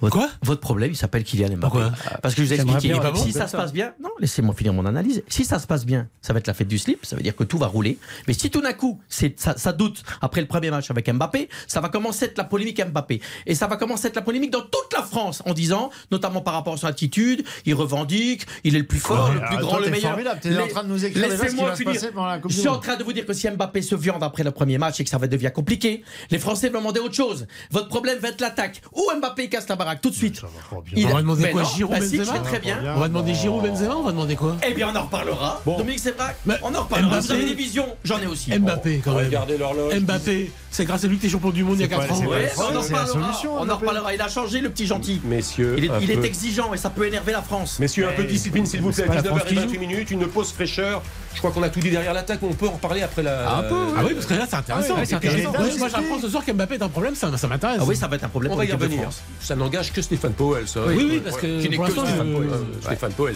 [0.00, 0.28] Votre, Quoi?
[0.42, 1.60] Votre problème, il s'appelle Kylian Mbappé.
[1.60, 1.92] Pourquoi?
[2.20, 5.24] Parce que je vous explique, si ça se passe bien, non, laissez-moi finir mon analyse.
[5.28, 7.34] Si ça se passe bien, ça va être la fête du slip, ça veut dire
[7.34, 7.98] que tout va rouler.
[8.28, 11.48] Mais si tout d'un coup, c'est, ça, ça, doute après le premier match avec Mbappé,
[11.66, 13.22] ça va commencer à être la polémique Mbappé.
[13.46, 16.42] Et ça va commencer à être la polémique dans toute la France en disant, notamment
[16.42, 19.78] par rapport à son attitude, il revendique, il est le plus fort, le plus grand,
[19.78, 20.12] le meilleur.
[20.12, 22.00] en train de nous écrire Laissez-moi finir.
[22.48, 24.78] Je suis en train de vous dire que si Mbappé se viande après le premier
[24.78, 27.46] match et que ça va devenir compliqué, les Français vont demander autre chose.
[27.70, 28.82] Votre problème va être l'attaque.
[28.92, 30.00] Ou Mbappé casse la baraque?
[30.00, 30.42] Tout de suite.
[30.72, 32.78] On va demander quoi Giroud bah Benzema très bien.
[32.96, 34.56] On va demander Giroud Benzema On va demander quoi?
[34.66, 35.62] Eh bien, on en reparlera.
[35.66, 37.20] Dominique Sévrac, on en reparlera.
[37.20, 38.56] Vous avez des visions J'en ai aussi.
[38.58, 39.26] Mbappé, quand même.
[39.26, 39.94] Regardez l'horloge.
[40.00, 42.24] Mbappé, C'est grâce à lui que t'es champion du monde il y a 4 ans.
[42.58, 43.42] on en reparlera.
[43.60, 44.14] On en reparlera.
[44.14, 45.20] Il a changé, le petit gentil.
[45.24, 47.78] Messieurs, il est, il exigeant et ça peut énerver la France.
[47.78, 49.04] Messieurs, un peu de discipline s'il vous plaît.
[49.04, 51.02] pas la France qui 19h28 minutes, une pause fraîcheur.
[51.36, 53.58] Je crois qu'on a tout dit derrière l'attaque, on peut en parler après la.
[53.58, 54.94] Un peu, Ah oui, parce que là c'est intéressant.
[54.96, 57.76] Ah c'est moi, Moi j'apprends ce soir qu'Mbappé est un problème, ça, ça m'intéresse.
[57.78, 59.02] Ah oui, ça va être un problème On pour va y revenir.
[59.02, 59.20] France.
[59.40, 60.80] Ça n'engage que Stéphane Powell, ça.
[60.86, 62.48] Oui, oui, parce que Qui n'est que Stéphane je- Powell.
[62.50, 63.34] Euh, Stéphane Powell.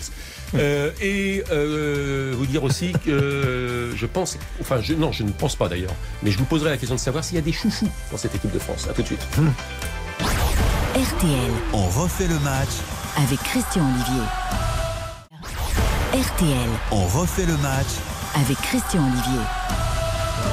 [0.55, 5.31] Euh, et euh, vous dire aussi que euh, je pense, enfin je, non, je ne
[5.33, 7.53] pense pas d'ailleurs, mais je vous poserai la question de savoir s'il y a des
[7.53, 8.87] chouchous dans cette équipe de France.
[8.91, 9.21] À tout de suite.
[10.95, 12.71] RTL On refait le match.
[13.19, 14.25] avec Christian Olivier.
[16.13, 17.87] RTL On refait le match.
[18.35, 19.41] avec Christian Olivier.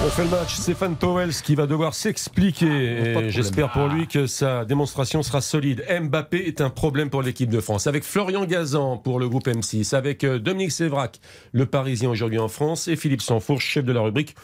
[0.06, 0.54] On fait le match.
[0.54, 2.68] Stéphane Powell qui va devoir s'expliquer.
[2.68, 5.84] Et J'espère pour lui que sa démonstration sera solide.
[5.90, 7.88] Mbappé est un problème pour l'équipe de France.
[7.88, 11.20] Avec Florian Gazan pour le groupe M6, avec euh, Dominique Sévrac,
[11.54, 14.36] le Parisien aujourd'hui en France, et Philippe Sanfourche, chef de la rubrique.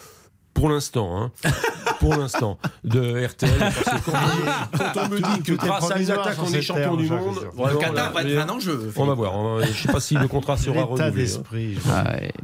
[0.54, 1.32] Pour l'instant, hein,
[2.00, 3.50] pour l'instant, de RTL.
[3.60, 6.96] Parce que quand, quand on me dit que grâce à une attaque, on est champion
[6.96, 7.40] du monde.
[7.58, 8.92] Le Qatar va être un enjeu.
[8.96, 9.36] On va voir.
[9.36, 11.08] on va- Je ne sais pas si le contrat sera L'état renouvelé.
[11.08, 11.16] hein.
[11.16, 11.78] d'esprit.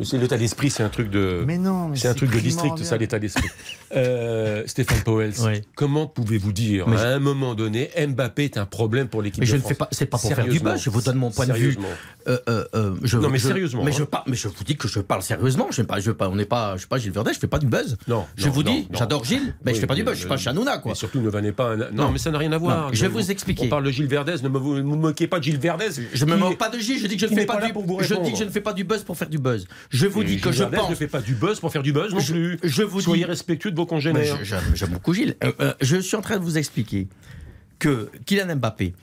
[0.03, 1.43] C'est L'état d'esprit, c'est un truc de.
[1.45, 3.47] Mais non, mais C'est un truc de district, ça, l'état d'esprit.
[3.95, 5.62] Euh, Stéphane Powell, Oui.
[5.76, 9.47] comment pouvez-vous dire Mais à un moment donné, Mbappé est un problème pour l'équipe Mais
[9.47, 10.74] de je ne fais pas, c'est pas pour faire du Sérieusement.
[10.74, 10.82] buzz.
[10.84, 11.76] Je vous donne mon point de vue.
[12.28, 13.95] Euh, euh, je, Non, mais je- sérieusement, Mais hein.
[13.97, 15.70] je parle, mais je vous dis que je parle sérieusement.
[15.72, 17.34] Je ne pas, je pas, on n'est pas, je sais pas Gilles Verdet.
[17.34, 17.97] Je fais pas du buzz.
[18.08, 20.06] Non, Je non, vous non, dis, j'adore Gilles, mais je Oui, fais pas du mais,
[20.06, 20.14] buzz.
[20.16, 20.93] Je suis pas euh, Chanouna, quoi.
[20.93, 21.74] Et surtout, ne venez pas.
[21.74, 22.93] un- Non, mais ça n'a rien à voir.
[22.93, 23.66] Je vais vous expliquer.
[23.66, 25.89] On parle de Gilles Verdez, ne me, vous ne moquez pas de Gilles Verdez.
[26.14, 27.00] Je me qui- moque pas de Gilles.
[27.00, 28.62] Je dis que je ne fais pas, du, vous je dis que je ne fais
[28.62, 29.68] pas du buzz pour faire du buzz.
[29.89, 30.89] Je vous dis que je pense.
[30.89, 32.60] ne fait pas du buzz pour faire du buzz non Je- plus.
[32.64, 34.38] je vous Soyez respectueux de vos congénères.
[34.39, 35.36] je- J'aime j'aime beaucoup Gilles.
[35.43, 37.08] Euh, euh, je suis en train de vous expliquer
[37.80, 38.93] que Kylian Mbappé,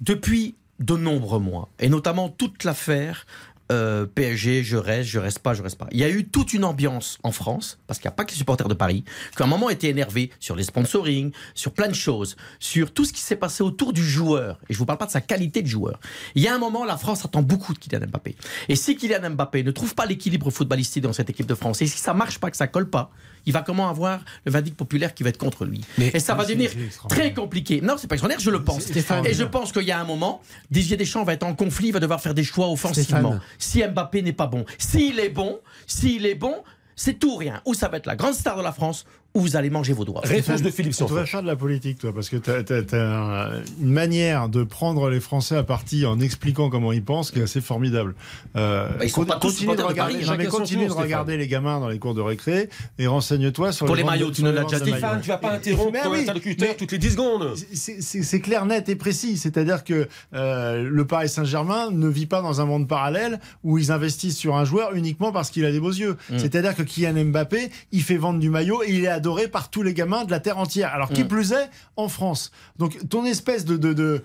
[0.00, 3.26] depuis de nombreux mois, et notamment toute l'affaire
[3.70, 5.86] euh, PSG, je reste, je reste pas, je reste pas.
[5.92, 8.32] Il y a eu toute une ambiance en France, parce qu'il n'y a pas que
[8.32, 9.04] les supporters de Paris,
[9.36, 13.04] qui à un moment étaient énervés sur les sponsorings, sur plein de choses, sur tout
[13.04, 14.58] ce qui s'est passé autour du joueur.
[14.68, 16.00] Et je vous parle pas de sa qualité de joueur.
[16.34, 18.36] Il y a un moment, la France attend beaucoup de Kylian Mbappé.
[18.68, 21.86] Et si Kylian Mbappé ne trouve pas l'équilibre footballistique dans cette équipe de France, et
[21.86, 23.10] si ça marche pas, que ça colle pas,
[23.46, 25.80] il va comment avoir le vindicte populaire qui va être contre lui.
[25.98, 26.70] Mais- et ça va devenir
[27.08, 27.80] très compliqué.
[27.80, 28.88] Non, c'est pas extraordinaire, je le pense.
[29.24, 30.40] Et je pense qu'il y a un moment,
[30.70, 33.38] Didier Deschamps va être en conflit, il va devoir faire des choix offensivement.
[33.58, 36.62] Si Mbappé n'est pas bon, s'il est bon, s'il est bon,
[36.96, 37.60] c'est tout ou rien.
[37.64, 39.04] Ou ça va être la grande star de la France,
[39.34, 40.20] ou vous allez manger vos doigts.
[40.24, 41.30] Réponse de Philippe Tu devrais Sanfourche.
[41.30, 45.56] faire de la politique, toi, parce que tu as, une manière de prendre les Français
[45.56, 48.14] à partie en expliquant comment ils pensent qui est assez formidable.
[48.56, 50.92] Euh, Bah, ils sont pas tous de supporters de regarder, Paris, non, mais continue de
[50.92, 52.68] regarder les gamins dans les cours de récré
[52.98, 54.90] et renseigne-toi sur Pour les ventes maillots, de- tu les l'as déjà de dit.
[54.90, 57.54] Stéphane, tu vas pas interrompre Mais ton oui, interlocuteur toutes les 10 secondes.
[57.72, 59.36] C'est- clair, net et précis.
[59.38, 63.92] C'est-à-dire que euh, le Paris Saint-Germain ne vit pas dans un monde parallèle où ils
[63.92, 66.16] investissent sur un joueur uniquement parce qu'il a des beaux yeux.
[66.30, 66.38] Mm.
[66.38, 69.82] C'est-à-dire que Kylian Mbappé, il fait vendre du maillot et il est adoré par tous
[69.82, 70.92] les gamins de la terre entière.
[70.92, 71.28] Alors qui Mm.
[71.28, 72.50] plus est, en France.
[72.78, 74.22] Donc ton espèce de, de, de,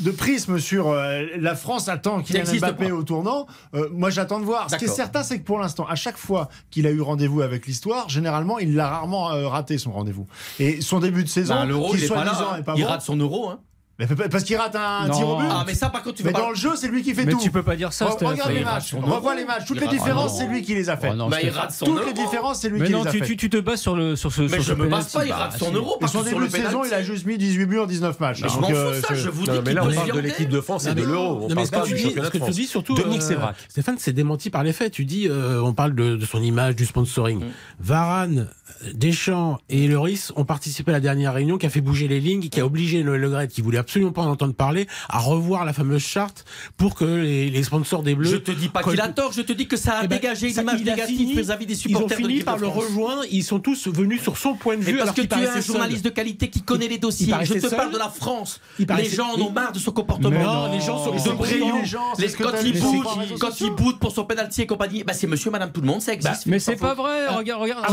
[0.00, 2.94] de prisme sur euh, la France attend Kylian n'existe Mbappé pas.
[2.94, 4.70] au tournant, euh, moi j'attends de voir.
[4.70, 7.42] Ce qui est certain, c'est que pour l'instant, à chaque fois qu'il a eu rendez-vous
[7.42, 10.26] avec l'histoire, généralement, il l'a rarement euh, raté son rendez-vous.
[10.58, 12.56] Et son début de saison, Bah, L'euro, il est pas là.
[12.58, 13.50] est pas il bon, rate son euro.
[13.50, 13.60] hein.
[14.08, 15.14] Mais parce qu'il rate un Non.
[15.14, 15.46] tir au but.
[15.50, 16.40] Ah, mais ça, par contre, tu Mais pas.
[16.40, 17.38] dans le jeu, c'est lui qui fait Mais tout.
[17.42, 18.24] tu peux pas dire ça, Re-.
[18.24, 19.32] Regarde les matchs, son revois euro.
[19.34, 19.64] les matchs.
[19.66, 21.10] Toutes les différences, c'est lui qui les a fait.
[21.12, 21.60] Oh non, Bah, il Stéphane.
[21.62, 23.24] rate son Toutes les différences, c'est lui Mais qui les a tu, fait.
[23.26, 25.24] tu, tu te bases sur le sur ce Mais sur je ce me base pas,
[25.24, 25.74] il Bah, rate son si.
[25.74, 27.78] euro parce son que sur début le de saison, il a juste mis 18 buts
[27.78, 28.40] en 19 matchs.
[28.42, 30.12] Mais je m'en euh, fous ça, je vous Non, dis mais là, on qu'il parle
[30.12, 31.40] de l'équipe de France et Non, de mais- l'Euro.
[31.44, 33.56] On non, mais ce que tu dis, ce que tu dis surtout, Dominique euh, Sévrac.
[33.68, 34.92] Stéphane, c'est démenti par les faits.
[34.92, 37.42] Tu dis, euh, on parle de, de son image, du sponsoring.
[37.80, 38.48] Varane,
[38.94, 42.48] Deschamps et Loris ont participé à la dernière réunion qui a fait bouger les lignes,
[42.48, 45.64] qui a obligé le, le Gret, qui voulait absolument pas en entendre parler, à revoir
[45.64, 46.44] la fameuse charte
[46.76, 48.30] pour que les, les sponsors des Bleus.
[48.30, 50.16] Je te dis pas qu'il a tort, je te dis que ça a Eh ben,
[50.16, 52.62] dégagé une ça, image négative vis-à-vis des Ils ont supporters de fini l'équipe par de
[52.62, 52.84] le France.
[52.84, 53.24] rejoindre.
[53.30, 54.92] Ils sont tous venus sur son point de vue.
[54.96, 55.62] parce alors que tu es un seul.
[55.62, 57.34] journaliste de qualité qui connaît les dossiers.
[57.42, 57.76] Je te seul.
[57.76, 58.60] parle de la France.
[58.78, 60.30] Il Les gens en ont marre de son comportement.
[60.30, 63.06] Non, les gens sont- de les quand il boude,
[63.38, 66.00] quand il boude pour son penalty et compagnie, bah c'est monsieur, madame, tout le monde,
[66.00, 66.46] ça existe.
[66.46, 67.28] Mais c'est pas vrai.
[67.28, 67.84] Regarde, regarde.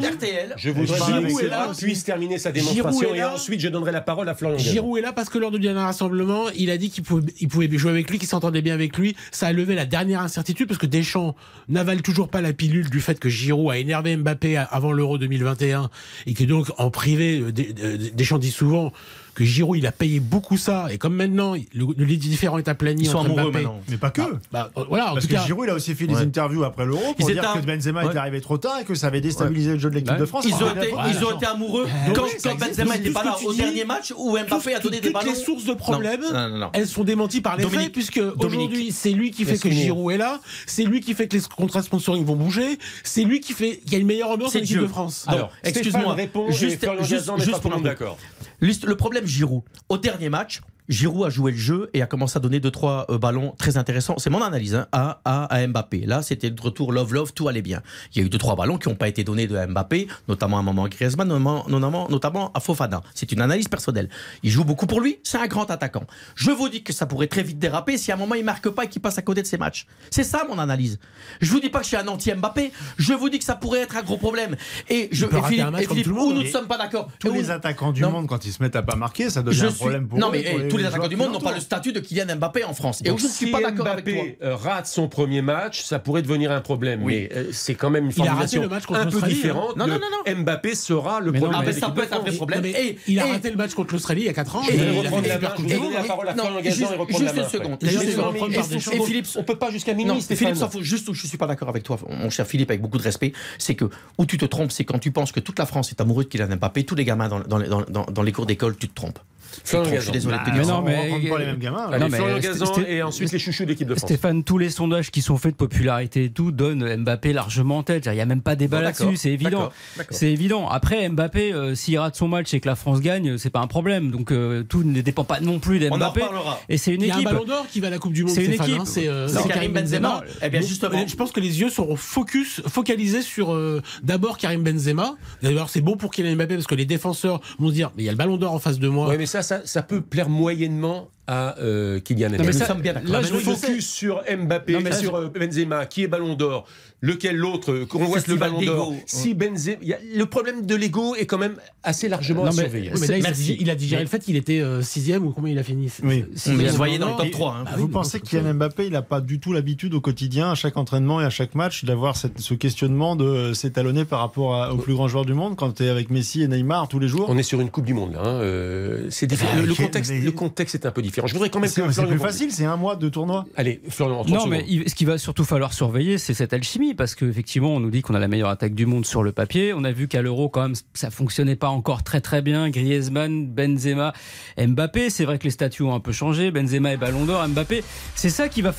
[0.00, 3.68] Giroud- Je voudrais Giroud que est Giroud là puisse terminer sa démonstration et ensuite je
[3.68, 4.58] donnerai la parole à Florian.
[4.58, 7.48] Giroud est là parce que lors du dernier rassemblement, il a dit qu'il pouvait, il
[7.48, 9.16] pouvait jouer avec lui, qu'il s'entendait bien avec lui.
[9.32, 11.34] Ça a levé la dernière incertitude parce que Deschamps
[11.68, 15.90] n'avale toujours pas la pilule du fait que Giroud a énervé Mbappé avant l'Euro 2021
[16.26, 18.92] et que donc en privé, euh, euh, Deschamps dit souvent
[19.34, 23.02] que Giroud il a payé beaucoup ça et comme maintenant le, le différent est aplani
[23.02, 23.80] Ils sont entre amoureux Mbappé, maintenant.
[23.88, 24.22] Mais pas que.
[24.52, 26.64] bah, euh, voilà, en Parce tout que cas, Giroud, il a aussi fait des interviews
[26.64, 28.08] après l'Euro pour dire que Benzema ouais.
[28.10, 30.18] était arrivé trop tard et que ça avait déstabilisé le jeu de l'équipe Ouais.
[30.18, 30.44] de France.
[30.46, 32.54] Ils ont été, pas- ils ont été amoureux quand, oui, quand.
[32.58, 35.32] Benzema n'était pas là au dernier match où Mbappé a donné des toutes ballons.
[35.32, 36.70] les sources de problèmes, Non, non, non.
[36.72, 39.70] elles sont démenties par les faits, puisque aujourd'hui, c'est lui qui fait que.
[39.70, 43.40] Giroud est là, c'est lui qui fait que les contrats sponsoring vont bouger, c'est lui
[43.40, 45.24] qui fait qu'il y a une meilleure ambiance dans l'équipe de France.
[45.26, 46.16] Alors, excuse-moi,
[46.50, 48.16] juste- juste- juste pour d'accord.
[48.64, 49.62] Le problème Giroud.
[49.90, 53.06] Au dernier match, Giroud a joué le jeu et a commencé à donner deux trois
[53.08, 54.16] euh, ballons très intéressants.
[54.18, 56.00] C'est mon analyse hein, à, à, à Mbappé.
[56.04, 57.80] Là, c'était le retour love love, tout allait bien.
[58.14, 60.58] Il y a eu deux trois ballons qui n'ont pas été donnés de Mbappé, notamment
[60.58, 63.02] à un moment Griezmann, notamment, notamment, à Fofana.
[63.14, 64.10] C'est une analyse personnelle.
[64.42, 65.20] Il joue beaucoup pour lui.
[65.22, 66.04] C'est un grand attaquant.
[66.34, 68.68] Je vous dis que ça pourrait très vite déraper si à un moment il marque
[68.68, 69.86] pas et qu'il passe à côté de ses matchs.
[70.10, 70.98] C'est ça mon analyse.
[71.40, 72.72] Je vous dis pas que je suis un anti Mbappé.
[72.98, 74.54] Je vous dis que ça pourrait être un gros problème.
[74.90, 77.08] Et je et Philippe, et Philippe, où nous ne sommes pas d'accord?
[77.18, 78.10] Tous les attaquants du Non.
[78.10, 80.18] monde, quand ils se mettent à pas marquer, ça devient je un suis- problème pour
[80.18, 82.36] non eux, mais eh, tous les attaquants du monde n'ont pas le statut de Kylian
[82.36, 83.00] Mbappé en France.
[83.04, 84.14] Et Donc, je ne suis si pas d'accord avec toi.
[84.14, 87.02] Mbappé rate son premier match, ça pourrait devenir un problème.
[87.02, 87.28] Oui.
[87.30, 89.70] Mais euh, c'est quand même une formulation un peu l'Australie, différente.
[89.70, 89.74] hein.
[89.76, 91.62] Non, non, non, Mbappé sera le problème.
[91.66, 92.64] Ah, ça peut être un vrai problème.
[92.64, 94.62] Et- il a raté le match contre l'Australie il y a 4 ans.
[94.68, 95.54] Et- reprendre la main,
[95.94, 97.78] la parole à Non, Florian Gazan juste- et reprendre juste la main une seconde.
[97.82, 99.04] Juste une.
[99.04, 100.56] Philippe, On peut pas jusqu'à minuit, Philippe.
[100.80, 103.32] Juste où je suis pas d'accord avec toi, mon cher Philippe, avec beaucoup de respect,
[103.58, 103.86] c'est que
[104.18, 106.30] où tu te trompes, c'est quand tu penses que toute la France est amoureuse de
[106.30, 109.18] Kylian Mbappé, tous les gamins dans les cours d'école, tu te trompes.
[109.64, 110.72] Florian je suis désolé de te Bah, dire mais ça.
[110.72, 111.86] non, On mais- rencontre pas les mêmes gamins.
[111.90, 114.08] Allez, Non, mais Florian Gazan et ensuite les chouchous d'équipe de France.
[114.08, 117.82] Stéphane, tous les sondages qui sont faits de popularité et tout donnent Mbappé largement en
[117.82, 118.06] tête.
[118.06, 119.70] Il n'y a même pas débat Bon, là-dessus, c'est évident.
[120.10, 120.68] C'est évident.
[120.68, 123.66] Après, Mbappé, euh, s'il rate son match et que la France gagne, c'est pas un
[123.66, 124.10] problème.
[124.10, 126.22] Donc euh, tout ne dépend pas non plus On en d'Mbappé.
[126.68, 127.30] Et c'est une Il y a un équipe.
[127.30, 128.32] ballon d'or qui va à la Coupe du Monde.
[128.34, 128.74] C'est une équipe.
[128.80, 130.22] hein, C'est euh, C'est Karim Benzema.
[130.42, 130.98] Eh bien, justement.
[131.06, 135.14] Je pense que les yeux seront focus, focalisés sur euh, d'abord Karim Benzema.
[135.42, 138.06] D'ailleurs, c'est bon pour Kylian Mbappé parce que les défenseurs vont se dire mais il
[138.06, 139.08] y a le ballon d'or en face de moi.
[139.08, 142.44] Ouais, mais ça, ça, ça peut plaire moyennement à euh, Kylian Mbappé.
[142.46, 143.10] Nous sommes bien d'accord.
[143.10, 146.34] là, Là, je focus sur Mbappé, Non, mais ça, sur euh, Benzema, qui est Ballon
[146.34, 146.66] d'Or,
[147.00, 148.90] lequel l'autre, euh, qu'on voit le Ballon d'Or.
[148.90, 149.00] d'ego.
[149.06, 152.50] Si Benzema, il y a- le problème de l'ego est quand même assez largement Non,
[152.54, 152.70] mais-.
[152.72, 153.40] Oui, mais là, il a, Merci.
[153.42, 155.90] digéré, il a digéré le fait qu'il était euh, sixième ou combien il a fini?
[156.02, 156.24] Oui.
[156.34, 157.30] Sixième Mais vous voyez dans le top d'Or.
[157.32, 157.56] 3.
[157.60, 157.64] hein.
[157.68, 160.50] Ah Vous oui, pensez que Kylian Mbappé, il n'a pas du tout l'habitude au quotidien,
[160.50, 164.54] à chaque entraînement et à chaque match, d'avoir ce questionnement de euh, s'étalonner par rapport
[164.56, 166.98] à- aux plus grands joueurs du monde quand tu es avec Messi et Neymar tous
[166.98, 167.26] les jours?
[167.28, 168.20] On est sur une Coupe du Monde là.
[168.24, 169.50] hein, euh, c'est différent.
[169.54, 171.13] Ah, le, le quel- contexte, mais- le contexte est un peu différent.
[171.16, 173.44] Je voudrais quand même C'est que c'est Florian plus facile, c'est un mois de tournoi.
[173.56, 174.88] Allez, Florian, en 30 Non, mais secondes.
[174.88, 178.14] ce qu'il va surtout falloir surveiller, c'est cette alchimie, parce qu'effectivement, on nous dit qu'on
[178.14, 179.72] a la meilleure attaque du monde sur le papier.
[179.74, 182.70] On a vu qu'à l'Euro, quand même, ça fonctionnait pas encore très très bien.
[182.70, 184.12] Griezmann, Benzema,
[184.58, 185.10] Mbappé.
[185.10, 186.50] C'est vrai que les statuts ont un peu changé.
[186.50, 187.82] Benzema est Ballon d'Or, Mbappé.
[188.14, 188.72] C'est ça qui va,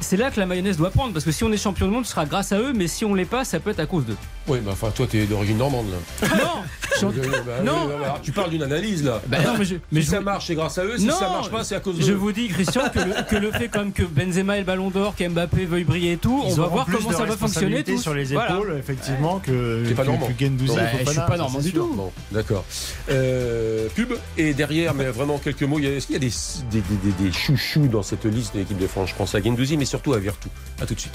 [0.00, 2.04] c'est là que la mayonnaise doit prendre, parce que si on est champion du monde,
[2.06, 4.06] ce sera grâce à eux, mais si on l'est pas, ça peut être à cause
[4.06, 4.16] d'eux.
[4.48, 6.28] Oui, bah, enfin, toi, t'es d'origine normande là.
[6.36, 6.62] non,
[7.02, 7.10] Euh,
[7.46, 7.86] bah, Non.
[7.86, 9.22] oui, bah, tu parles d'une analyse là.
[9.26, 10.98] Bah non, mais je, mais si je ça vous- marche, c'est grâce à eux.
[10.98, 11.14] Si Non.
[11.18, 13.52] ça marche pas, c'est à cause de Je vous dis, Christian, que le, que le
[13.52, 16.66] fait comme que Benzema ait le ballon d'or, qu'Mbappé veuille briller et tout, on va
[16.66, 17.84] voir comment ça va fonctionner.
[17.84, 17.98] tous.
[17.98, 18.54] sur les Voilà.
[18.56, 20.26] épaules, effectivement, que, T'es pas que- normand.
[20.26, 21.92] que Gendouzi Bah, et je suis pas normand du tout.
[21.94, 22.64] Bon, d'accord.
[23.10, 25.78] Euh, pub et derrière, mais vraiment quelques mots.
[25.78, 26.32] il y a- Est-ce qu'il y a des,
[26.70, 29.10] des, des- des- des chouchous dans cette liste de l'équipe de France?
[29.10, 30.48] Je pense à Gendouzi, mais surtout à Virtu.
[30.82, 31.14] À tout de suite.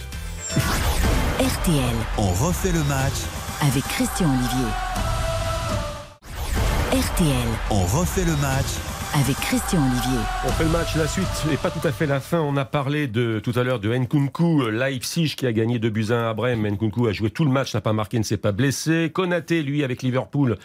[1.39, 3.13] RTL On refait le match.
[3.61, 4.71] avec Christian Olivier.
[6.93, 8.65] RTL On refait le match.
[9.13, 10.19] Avec Christian Olivier.
[10.45, 12.39] On fait le match, la suite, et pas tout à fait la fin.
[12.39, 15.89] On a parlé de, tout à l'heure de Nkunku, euh, Leipzig qui a gagné 2
[15.89, 16.67] buts 1 à Brême.
[16.67, 19.11] Nkunku a joué tout le match, n'a pas marqué, ne s'est pas blessé.
[19.13, 20.57] Konaté, lui, avec Liverpool,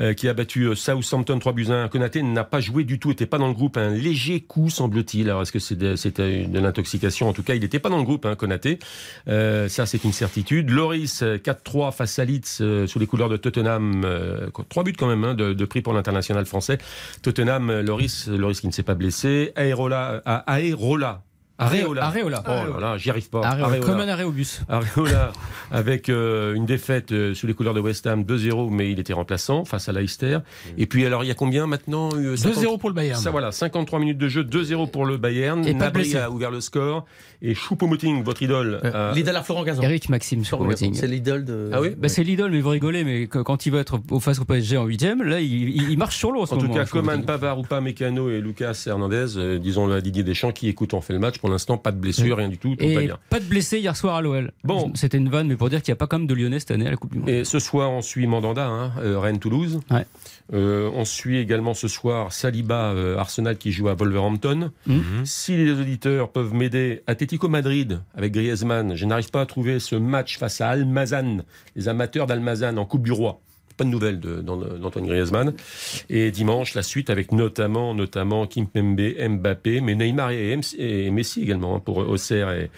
[0.00, 1.88] euh, qui a battu euh, Southampton 3 buts 1.
[1.88, 3.76] Konaté n'a pas joué du tout, était pas dans le groupe.
[3.76, 5.28] Un léger coup, semble-t-il.
[5.28, 7.28] Alors, est-ce que c'était de, l'intoxication?
[7.28, 8.78] En tout cas, il n'était pas dans le groupe, hein, Konaté.
[9.26, 10.70] Ça, c'est une certitude.
[10.70, 14.02] Loris, euh, 4-3 face à Leeds, sous les couleurs de Tottenham.
[14.04, 16.78] Euh, trois buts quand même hein, de, de prix pour l'international français.
[17.22, 19.52] Tottenham, Loris, Loris qui ne s'est pas blessé.
[19.56, 21.22] Aerola, euh, Aerola.
[21.60, 22.04] Areola.
[22.06, 22.42] Areola.
[22.46, 23.42] Oh là là, j'y arrive pas.
[23.44, 23.86] Areola, Areola.
[23.86, 24.62] Comme un aréobus.
[24.68, 25.32] Areola,
[25.70, 29.12] avec euh, une défaite euh, sous les couleurs de West Ham, 2-0, mais il était
[29.12, 30.38] remplaçant face à Leicester.
[30.78, 33.20] Et puis alors, il y a combien maintenant euh, 50 2-0 pour le Bayern.
[33.20, 35.66] Ça voilà, 53 minutes de jeu, 2-0 pour le Bayern.
[35.66, 37.04] Et pas Nabri a ouvert le score.
[37.42, 38.80] Et Choupo-Moting, votre idole.
[38.84, 39.82] Euh, a- L'idole à Florent Gazan.
[39.82, 41.00] Eric Maxime sur Florent Gazan, Moting.
[41.00, 41.70] C'est l'idole de.
[41.72, 44.38] Ah oui Bah, c'est l'idole, mais vous rigolez, mais quand il va être au face
[44.40, 46.74] au PSG en 8 là, il, marche sur l'eau en ce En tout moment.
[46.74, 47.24] cas, Coman.
[47.24, 51.12] Pavard, Oupa, Mécano et Lucas Hernandez, euh, disons-le à Didier Deschamps, qui écoute, on fait
[51.14, 51.38] le match.
[51.38, 53.18] Pour l'instant, pas de blessure, rien du tout, tout va bien.
[53.30, 54.52] pas de blessés hier soir à l'OL.
[54.64, 54.92] Bon.
[54.94, 56.86] C'était une vanne, mais pour dire qu'il n'y a pas comme de Lyonnais cette année
[56.86, 57.28] à la Coupe du Monde.
[57.28, 59.80] Et ce soir, on suit Mandanda, hein, euh, Rennes-Toulouse.
[59.90, 60.04] Ouais.
[60.52, 64.72] Euh, on suit également ce soir Saliba, euh, Arsenal qui joue à Wolverhampton.
[64.86, 65.24] Mhm.
[65.24, 69.96] Si les auditeurs peuvent m'aider, Atlético Madrid avec Griezmann, je n'arrive pas à trouver ce
[69.96, 71.38] match face à Almazan,
[71.76, 73.40] les amateurs d'Almazan en Coupe du Roi.
[73.80, 75.54] Pas de nouvelles d'Antoine Griezmann.
[76.10, 81.76] Et dimanche, la suite avec notamment, notamment Kim Pembe, Mbappé, mais Neymar et, Messi également
[81.76, 82.70] hein, pour Auxerre, et,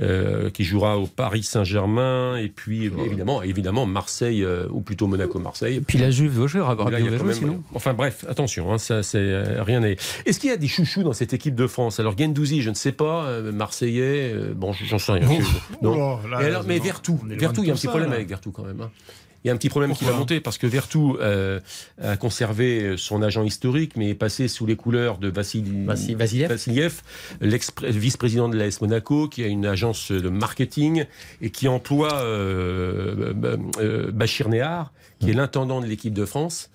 [0.00, 2.36] euh, qui jouera au Paris Saint-Germain.
[2.38, 5.80] Et puis, évidemment, évidemment Marseille, euh, ou plutôt Monaco-Marseille.
[5.86, 6.64] Puis la Juve doit jouer,
[7.32, 7.62] sinon.
[7.72, 9.96] Enfin bref, attention, hein, ça, c'est euh, rien n'est.
[10.26, 12.00] Est-ce qu'il y a des chouchous dans cette équipe de France?
[12.00, 15.28] Alors Gendouzi, je ne sais pas, Marseillais, bon, j'en sais rien.
[15.82, 18.80] Oh, alors, mais Vertu, Vertu, il y a un petit problème avec Vertu quand même.
[18.80, 18.90] Hein.
[19.44, 21.60] Il y a un petit problème qui va monter parce que Vertu euh,
[22.02, 25.86] a conservé son agent historique, mais est passé sous les couleurs de Vassili...
[26.48, 27.02] Vassiliev,
[27.40, 31.04] l'ex-vice-président de l'AS Monaco, qui a une agence de marketing
[31.40, 33.32] et qui emploie euh,
[33.78, 36.70] euh, Bachir Nehar, qui est l'intendant de l'équipe de France.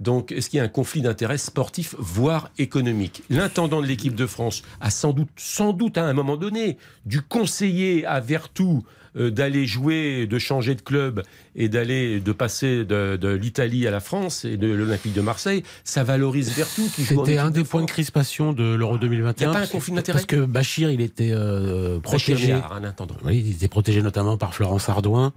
[0.00, 4.26] Donc, est-ce qu'il y a un conflit d'intérêts sportif, voire économique L'intendant de l'équipe de
[4.26, 8.80] France a sans doute, sans doute à un moment donné, dû conseiller à Vertu euh,
[9.14, 11.22] d'aller jouer, de changer de club
[11.58, 16.04] et d'aller de passer de, l'Italie à la France et de l'Olympique de Marseille, ça
[16.04, 19.46] valorise Vertu qui C'était un des points de crispation de l'Euro 2021.
[19.46, 22.52] Il n'y a pas un conflit d'intérêt Parce que Bachir, il était euh, protégé.
[22.52, 23.16] un intendant.
[23.24, 25.32] Oui, il était protégé notamment par Florence Ardouin.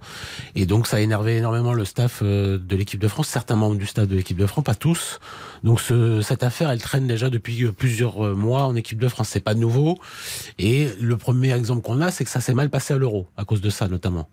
[0.54, 3.76] Et donc ça a énervé énormément le staff euh, de l'équipe de France, certains membres
[3.76, 5.18] du staff de l'équipe de France, pas tous.
[5.64, 9.28] Donc ce, cette affaire, elle traîne déjà depuis plusieurs mois en équipe de France.
[9.30, 9.98] C'est pas nouveau.
[10.58, 13.44] Et le premier exemple qu'on a, c'est que ça s'est mal passé à l'Euro à
[13.44, 14.28] cause de ça notamment,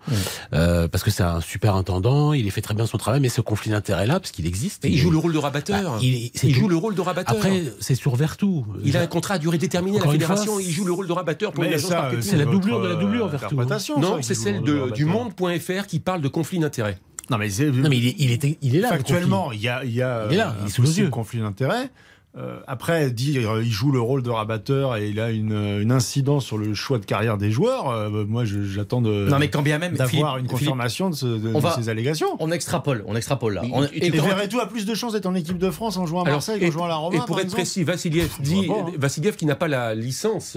[0.54, 3.42] euh, parce que c'est un super intendant, il fait très bien son travail, mais ce
[3.42, 4.86] conflit d'intérêt là, parce qu'il existe.
[4.86, 5.94] il, joue le rôle de rabatteur.
[5.94, 7.36] Bah, il, joue le rôle de rabatteur.
[7.36, 8.48] Après, c'est sur Vertu.
[8.84, 10.60] Il a un contrat à durée déterminée à la fédération.
[10.60, 13.28] il joue le rôle de rabatteur pour une agence C'est la doublure de la doublure
[13.28, 13.56] Vertu.
[13.98, 16.98] Non, c'est celle de, du Monde.fr qui parle de conflit d'intérêt.
[17.30, 18.90] Non mais, non, mais il, est, il, est, il est là.
[18.90, 21.40] Factuellement, il y a, il y a, il est là, il est sous le conflit
[21.40, 21.92] d'intérêt.
[22.38, 25.92] Euh, après, dire euh, il joue le rôle de rabatteur et il a une, une
[25.92, 27.90] incidence sur le choix de carrière des joueurs.
[27.90, 32.28] Euh, moi, j'attends de non, mais quand bien même d'avoir une confirmation de, ces allégations.
[32.40, 33.64] On extrapole, on extrapole là.
[33.94, 36.30] et, et tout a plus de chances d'être en équipe de France en jouant à
[36.30, 37.18] Marseille qu'en jouant à la Roma.
[37.18, 38.86] Et pour être précis, Vassiliev dit, hein.
[38.98, 40.56] Vassiliev qui n'a pas la licence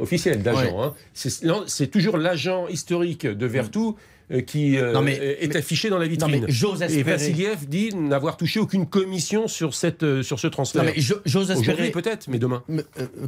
[0.00, 0.82] officielle d'agent.
[0.82, 0.94] Hein.
[1.66, 3.78] C'est toujours l'agent historique de Vertu.
[3.78, 3.92] Euh,
[4.46, 6.46] qui euh, est affiché dans la vitrine.
[6.48, 10.84] et Vassiliev dit n'avoir touché aucune commission sur, cette, euh, sur ce transfert.
[11.24, 11.90] j'ose espérer.
[11.90, 12.64] peut-être, mais demain.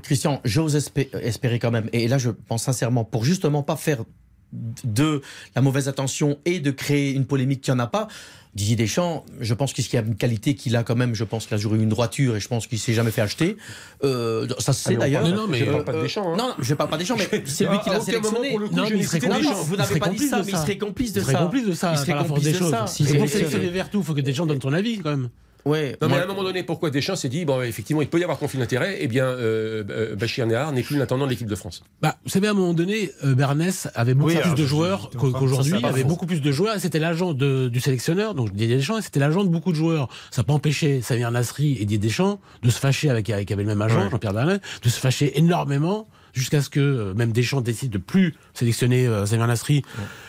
[0.03, 1.89] Christian, j'ose espérer quand même.
[1.93, 4.05] Et là, je pense sincèrement, pour justement pas faire
[4.53, 5.23] de
[5.55, 8.09] la mauvaise attention et de créer une polémique qui n'y en a pas.
[8.55, 11.15] Didier Deschamps, je pense qu'il y a une qualité qu'il a quand même.
[11.15, 13.21] Je pense qu'il a toujours eu une droiture et je pense qu'il s'est jamais fait
[13.21, 13.57] acheter.
[14.03, 15.29] Euh, ça c'est d'ailleurs.
[15.29, 16.33] Non, mais je parle pas de Deschamps.
[16.33, 16.37] Hein.
[16.37, 18.57] Non, je parle pas de Deschamps, mais c'est lui qui l'a sélectionné.
[18.73, 19.49] non, mais il serait complice.
[19.65, 21.31] Vous n'avez pas dit ça, mais il serait complice de ça.
[21.31, 21.93] Il serait complice de ça.
[21.93, 22.87] Il serait complice de ça.
[22.87, 25.29] Si c'est sélectionner Vertu, il faut que Deschamps donne son avis quand même.
[25.69, 28.19] Ouais, non, mais à un moment donné, pourquoi Deschamps s'est dit, bon, effectivement, il peut
[28.19, 31.47] y avoir conflit d'intérêt, eh bien, euh, euh, Bachir Nehar n'est plus l'intendant de l'équipe
[31.47, 31.83] de France.
[32.01, 35.75] Bah, vous savez, à un moment donné, euh, Bernès avait beaucoup plus de joueurs qu'aujourd'hui,
[35.79, 39.03] il avait beaucoup plus de joueurs, et c'était l'agent du sélectionneur, donc Didier Deschamps, et
[39.03, 40.09] c'était l'agent de beaucoup de joueurs.
[40.31, 43.67] Ça n'a pas empêché Samir Nasri et Didier Deschamps de se fâcher avec, avec, avec
[43.67, 46.09] le même agent, Jean-Pierre Bernès, de se fâcher énormément
[46.39, 49.83] jusqu'à ce que euh, même Deschamps décide de plus sélectionner euh, Samir Nasri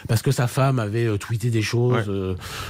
[0.07, 2.11] parce que sa femme avait euh, tweeté des choses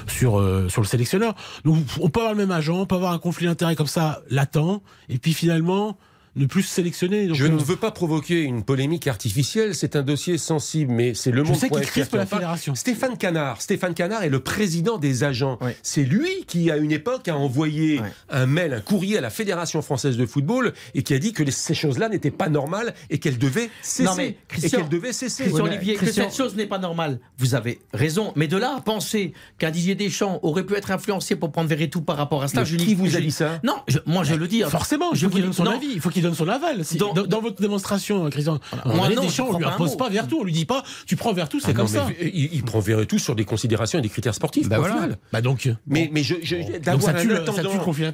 [0.07, 1.35] sur sur le sélectionneur.
[1.63, 4.21] Donc on peut avoir le même agent, on peut avoir un conflit d'intérêt comme ça
[4.29, 5.97] latent et puis finalement
[6.35, 7.33] ne plus sélectionner.
[7.33, 11.43] je ne veux pas provoquer une polémique artificielle, c'est un dossier sensible, mais c'est le
[11.43, 11.55] monde.
[11.55, 12.75] Je sais qu'il crispe la fédération.
[12.75, 15.57] Stéphane Canard, Stéphane Canard est le président des agents.
[15.81, 19.81] C'est lui qui, à une époque, a envoyé un mail, un courrier à la Fédération
[19.81, 23.37] française de football et qui a dit que ces choses-là n'étaient pas normales et qu'elles
[23.37, 24.03] devaient cesser.
[24.03, 25.43] Non mais et qu'elles devaient cesser.
[25.43, 27.19] Christian Olivier, que cette chose n'est pas normale.
[27.37, 31.35] Vous avez raison, mais de là à penser qu'un Didier Deschamps aurait pu être influencé
[31.35, 33.59] pour prendre tout par rapport à cela, je qui vous a dit ça?
[33.63, 33.75] Non,
[34.05, 34.61] moi je le dis.
[34.61, 35.91] Forcément, je veux qu'il donne son avis.
[35.93, 36.83] Il faut qu'il donne son aval.
[37.27, 39.15] dans, votre démonstration, Christian, voilà.
[39.17, 41.71] on, Deschamps, on lui impose pas Vertu, on lui dit pas tu prends Vertu, c'est
[41.71, 42.07] ah comme ça.
[42.21, 44.67] Il, prend Vertu sur des considérations et des critères sportifs.
[44.67, 45.09] Bah voilà.
[45.31, 45.69] Bah donc.
[45.87, 46.35] Mais, mais je,
[46.79, 47.53] d'avoir un intendant.
[47.53, 48.05] Ça tue le conflit.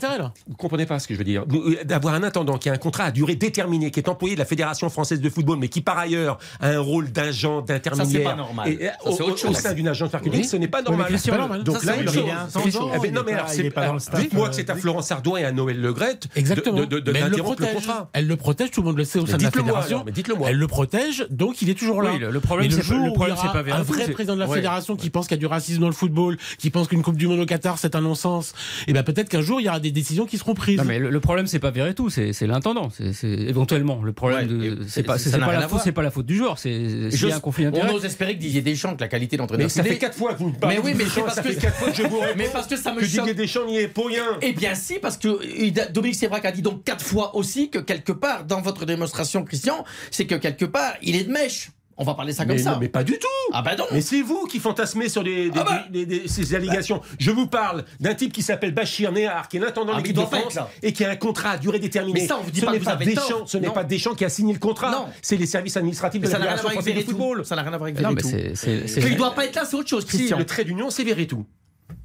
[0.47, 2.77] Vous comprenez pas ce que je veux dire euh, D'avoir un intendant qui a un
[2.77, 5.81] contrat à durée déterminée, qui est employé de la Fédération française de football, mais qui
[5.81, 8.05] par ailleurs a un rôle d'agent, d'intermédiaire.
[8.05, 8.69] Ça c'est pas normal.
[8.69, 11.63] Et, au, sein d'une agence marketing, ce n'est pas normal.
[11.63, 13.11] Donc là, il.
[13.11, 17.73] Non mais alors, dites-moi que c'est à Florence Ardouin et à Noël Legrette d'interrompre le
[17.73, 17.94] contrat.
[18.13, 20.05] Elle le protège, tout le monde le sait au sein de la fédération.
[20.45, 22.17] Elle le protège, donc il est toujours là.
[22.17, 25.41] le problème, c'est pas un vrai président de la fédération qui pense qu'il y a
[25.41, 28.01] du racisme dans le football, qui pense qu'une Coupe du Monde au Qatar c'est un
[28.01, 28.53] non-sens.
[28.87, 30.81] Et ben peut-être qu'un jour il y aura des décisions qui seront prises.
[30.85, 32.89] mais le, problème c'est pas tout, c'est l'intendant.
[32.89, 34.85] C'est éventuellement le problème.
[34.87, 36.59] c'est pas, la faute, c'est pas la faute du joueur.
[36.59, 37.67] C'est un conflit.
[37.67, 39.69] On ose espérer que Didier Deschamps, que la qualité d'entraîneur.
[39.69, 40.77] Ça fait quatre fois que vous me parlez.
[40.77, 42.93] Mais oui, mais c'est parce que quatre fois que je vous Mais parce que ça
[42.93, 44.25] me Didier Deschamps n'y est pour rien.
[44.41, 48.11] Eh bien si, parce que Dominique Sévrac a dit donc quatre fois aussi que quelque
[48.11, 51.69] part dans votre démonstration, Christian, c'est que quelque part, il est de mèche.
[51.97, 52.77] On va parler ça comme ça.
[52.81, 53.27] mais pas du tout.
[53.53, 53.85] Ah bah non.
[53.93, 55.85] Mais c'est vous qui fantasmez sur des, Ah bah.
[56.27, 57.01] ces allégations.
[57.19, 60.19] Je vous parle d'un type qui s'appelle Bachir Nehar, qui est l'intendant Ah, l'équipe il
[60.19, 62.19] de pas France et qui a un contrat à durée déterminée.
[62.19, 63.49] Mais ça, on vous dit ce pas que vous avez Deschamps, tort.
[63.49, 63.73] ce n'est Non.
[63.73, 64.91] pas Deschamps qui a signé le contrat.
[64.91, 65.05] Non.
[65.21, 67.15] C'est les services administratifs Mais de ça la n'a rien à voir Fédération avec française
[67.15, 67.45] de football.
[67.45, 68.99] Ça n'a rien à voir avec Non, mais Verretou.
[68.99, 70.37] Qu'il ne doit pas être là, c'est autre chose, Si, Christian.
[70.37, 71.45] le trait d'union, c'est Verretou.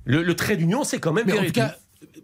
[0.04, 1.74] Le, le trait d'union, c'est quand même Mais en tout cas,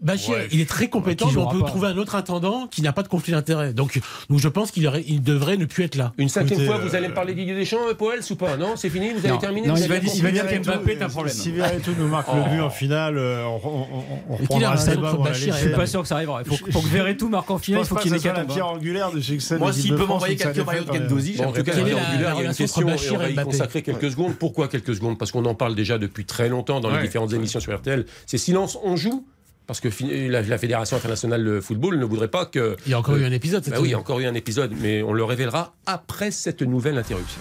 [0.03, 0.49] Bachir, Ouais.
[0.53, 1.66] il est très compétent, mais on peut pas.
[1.66, 3.72] trouver un autre intendant qui n'a pas de conflit d'intérêt.
[3.72, 6.12] Donc, donc je pense qu'il il devrait ne plus être là.
[6.18, 8.57] Une cinquième Écoutez, fois, vous euh, allez me parler d'Didier Deschamps, euh, Poels, ou pas
[8.57, 9.38] Non, c'est fini Vous avez Non.
[9.38, 11.34] terminé Non, Vous il va il va dire qu'Mbappé est un problème.
[11.34, 13.86] Si Verretou nous marque le but en finale, euh, on,
[14.30, 16.42] on, reprendra raison débat Je suis pas sûr que ça arrivera.
[16.44, 19.11] Il faut, faut que Verretou marque en finale, il faut qu'il ait qu'à pierre angulaire
[19.11, 22.24] de Moi, s'il de peut m'envoyer quelques maillots de Bon, en tout cas, il y
[22.24, 24.34] a une question on va y consacrer quelques secondes.
[24.36, 25.18] Pourquoi quelques secondes?
[25.18, 28.07] Parce qu'on en parle déjà depuis très longtemps dans les différentes émissions sur RTL.
[28.26, 29.26] C'est silence, on joue
[29.66, 29.88] parce que
[30.30, 32.76] la, la Fédération internationale de football ne voudrait pas que.
[32.86, 33.64] Il y a encore eu un épisode.
[33.64, 36.30] cette Bah oui, il y a encore eu un épisode, mais on le révélera après
[36.30, 37.40] cette nouvelle interruption.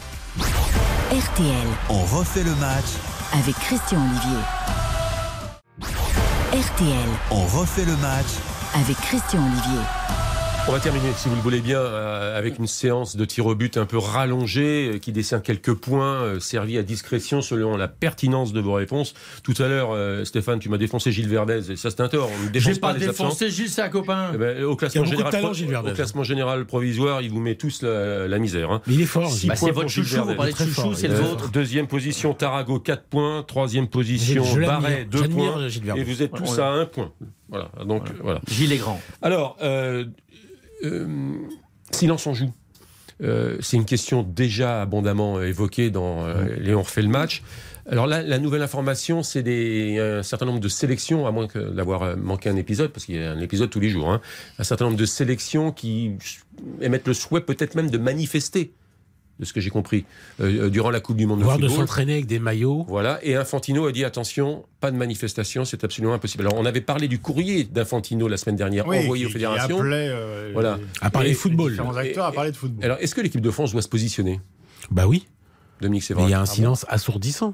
[1.11, 2.85] RTL On refait le match,
[3.33, 4.41] avec Christian Olivier.
[6.51, 8.27] RTL on refait le match
[8.73, 9.81] avec Christian Olivier.
[10.67, 13.53] On va terminer, si vous le voulez bien, euh, avec une séance de tir au
[13.53, 17.87] but un peu rallongée euh, qui dessine quelques points euh, servis à discrétion selon la
[17.87, 19.13] pertinence de vos réponses.
[19.43, 22.31] Tout à l'heure, Stéphane, tu m'as défoncé Gilles Verdez et ça c'est un tort.
[22.41, 23.25] On ne défonce pas, pas les absents.
[23.25, 24.31] défoncé Gilles, c'est un copain.
[24.33, 25.91] Eh ben, au, classement général, talent, pro- Gilles Verdez.
[25.91, 28.71] au classement général provisoire, il vous met tous la, la misère.
[28.71, 28.81] hein.
[28.87, 29.29] Mais il est fort.
[29.29, 31.51] Bah, points c'est pour votre chouchou, vous parlez de chouchou, c'est le vôtre.
[31.51, 33.43] Deuxième position, Tarago, 4 points.
[33.43, 35.05] Troisième position, Je Barret, bien.
[35.11, 35.95] 2 J'admire points.
[35.95, 36.63] Et vous êtes tous Ouais.
[36.63, 37.11] à 1 point.
[37.49, 38.41] Voilà, donc voilà.
[38.49, 38.99] Gilles est grand.
[39.21, 40.05] Alors, euh,
[41.91, 42.51] silence on joue.
[43.23, 47.43] Euh, c'est une question déjà abondamment euh, évoquée dans euh, les On refait le match.
[47.87, 51.59] Alors là, la nouvelle information, c'est des, un certain nombre de sélections, à moins que
[51.59, 54.21] d'avoir euh, manqué un épisode, parce qu'il y a un épisode tous les jours, hein,
[54.57, 56.15] un certain nombre de sélections qui
[56.81, 58.73] émettent le souhait peut-être même de manifester,
[59.39, 60.05] de ce que j'ai compris,
[60.39, 61.79] euh, euh, durant la Coupe du Monde de Voire de football.
[61.85, 62.85] s'entraîner avec des maillots.
[62.87, 66.45] Voilà, et Infantino a dit attention, pas de manifestation, c'est absolument impossible.
[66.47, 69.33] Alors on avait parlé du courrier d'Infantino la semaine dernière, Oui, envoyé qui- aux qui
[69.33, 69.79] fédérations.
[69.79, 70.77] appelait, euh, Voilà.
[70.77, 71.71] les- À parler de football.
[71.71, 72.85] différents acteurs à parler de football.
[72.85, 74.39] Alors est-ce que l'équipe de France doit se positionner?
[74.89, 75.25] Bah oui.
[75.81, 77.53] Dominique Mais il y a un silence assourdissant.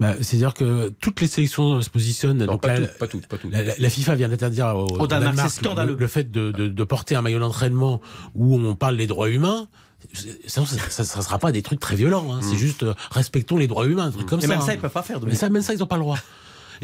[0.00, 2.38] Bah, C'est-à-dire que toutes les sélections se positionnent.
[2.38, 3.52] Non, donc pas, la, toutes, pas toutes, pas toutes.
[3.52, 5.96] la- la- la FIFA vient d'interdire au, Au Danemark, le- scandaleux.
[5.98, 8.00] Le, fait de, de- de porter un maillot d'entraînement
[8.34, 9.68] où on parle des droits humains.
[10.46, 12.32] Ça, ça sera pas des trucs très violents.
[12.32, 12.40] hein.
[12.42, 14.48] C'est juste euh, respectons les droits humains, un truc comme Et ça.
[14.48, 14.66] même hein.
[14.66, 15.20] ça, ils peuvent pas faire.
[15.24, 16.18] Mais ça, même ça, ils n'ont pas le droit.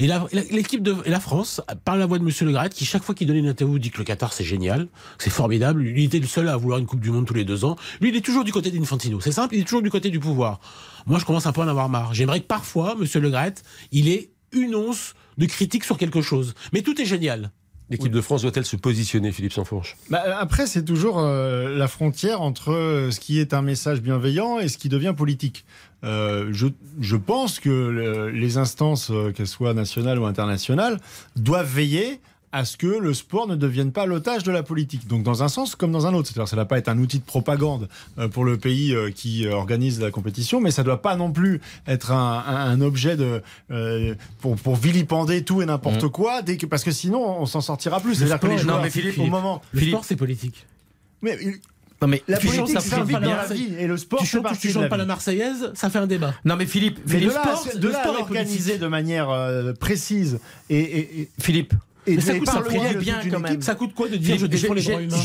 [0.01, 0.07] Et
[0.53, 3.17] l'équipe de et la France, par la voix de Monsieur Le Gret, qui chaque fois
[3.17, 4.87] qu'il donnait une interview dit que le Qatar c'est génial,
[5.19, 5.81] c'est formidable.
[5.81, 7.75] Lui, il était le seul à vouloir une Coupe du Monde tous les deux ans.
[8.01, 9.21] Lui, il est toujours du côté d'Infantino.
[9.21, 10.61] C'est simple, il est toujours du côté du pouvoir.
[11.07, 12.15] Moi, je commence un peu à en avoir marre.
[12.15, 13.55] J'aimerais que parfois, Monsieur Le Gret,
[13.91, 16.55] il ait une once de critique sur quelque chose.
[16.73, 17.51] Mais tout est génial.
[17.91, 19.97] L'équipe de France doit-elle se positionner, Philippe Sansfourche?
[20.11, 24.59] Bah, après, c'est toujours euh, la frontière entre euh, ce qui est un message bienveillant
[24.59, 25.65] et ce qui devient politique.
[26.05, 26.67] Euh, je,
[27.01, 31.01] je pense que le- les instances, euh, qu'elles soient nationales ou internationales,
[31.37, 32.21] doivent veiller
[32.53, 35.07] à ce que le sport ne devienne pas l'otage de la politique.
[35.07, 36.29] Donc dans un sens comme dans un autre.
[36.29, 37.89] C'est-à-dire ça ne doit pas être un outil de propagande
[38.19, 41.17] euh, pour le pays euh, qui euh, organise la compétition, mais ça ne doit pas
[41.17, 46.57] non plus être un, objet de, euh, pour, pour vilipender tout et n'importe quoi, dès
[46.57, 48.15] que, parce que sinon on s'en sortira plus.
[48.15, 49.61] C'est-à-dire que les sport- joueurs, non, mais Philippe, au moment...
[49.73, 49.95] Le Philippe.
[49.95, 50.65] sport, c'est politique.
[51.23, 51.37] Mais
[52.01, 53.21] Non mais la Philippe, politique, ça fait bien.
[53.21, 55.05] la vie, et le sport tu chantes tu de chantes la pas la.
[55.05, 56.33] Marseillaise, ça fait un débat.
[56.45, 58.79] Non mais Philippe, Mais de Philippe, là, sport, de le là à sport politique.
[58.79, 60.39] de manière euh, précise
[60.71, 61.75] et, et, et, Philippe,
[62.09, 63.63] et Mais ça coûte ça de bien quand même.
[63.63, 65.17] Ça coûte quoi de dire je défends les j'ai- droits humains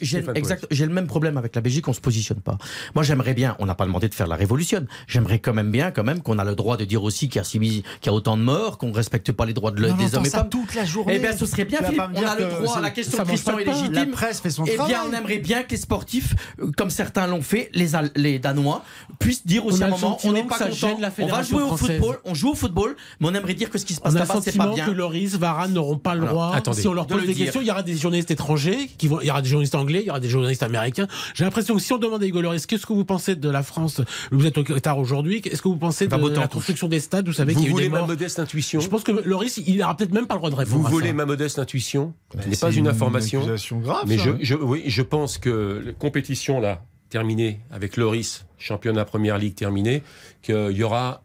[0.00, 2.56] j'ai- le même, problème avec la Belgique, on se positionne pas.
[2.94, 4.86] Moi, j'aimerais bien, on n'a pas demandé de faire la révolution.
[5.06, 7.44] J'aimerais quand même bien, quand même, qu'on a le droit de dire aussi qu'il y
[7.44, 10.26] qu'il y a autant de morts, qu'on respecte pas les droits de, On des hommes
[10.26, 10.48] et femmes.
[10.48, 11.14] toute la journée.
[11.16, 12.02] Eh bien, ce serait bien, Philippe.
[12.14, 13.92] On a le droit la question Christian est légitime.
[13.92, 14.92] La presse fait son Eh travail.
[14.94, 18.84] bien, on aimerait bien que les sportifs, euh, comme certains l'ont fait, les, les Danois,
[19.18, 20.98] puissent dire aussi à un moment, on n'est pas content.
[21.20, 23.84] On va jouer au football, on joue au football, mais on aimerait dire que ce
[23.84, 24.86] qui se passe là-bas, c'est pas bien.
[24.86, 26.52] que Loris, Varane n'auront pas le droit.
[26.54, 26.80] Attendez.
[26.82, 27.46] Si on leur De pose des dire.
[27.46, 30.00] questions, il y aura des journalistes étrangers, qui vont, il y aura des journalistes anglais,
[30.02, 31.08] il y aura des journalistes américains.
[31.34, 33.62] J'ai l'impression que si on demande à Hugo Loris, qu'est-ce que vous pensez de la
[33.64, 34.00] France?
[34.30, 35.40] Vous êtes au Qatar aujourd'hui.
[35.42, 37.26] Qu'est-ce que vous pensez de en la construction des stades?
[37.26, 38.80] Vous savez Vous qu'il y a eu voulez des ma modeste intuition?
[38.80, 40.88] Je pense que Loris, il n'aura peut-être même pas le droit de répondre.
[40.88, 41.12] Vous ça.
[41.12, 42.14] ma modeste intuition?
[42.42, 43.40] Ce n'est pas une information.
[43.40, 44.04] accusation grave.
[44.06, 44.38] Mais ça, je, hein.
[44.40, 50.02] je- oui, je pense que la compétition, là, terminée avec Loris, championnat Première Ligue terminé,
[50.42, 51.22] qu'il y aura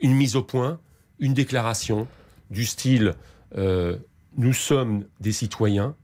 [0.00, 0.78] une mise au point,
[1.20, 2.06] une déclaration
[2.50, 3.14] du style
[3.56, 3.96] euh,
[4.36, 5.94] nous sommes des citoyens,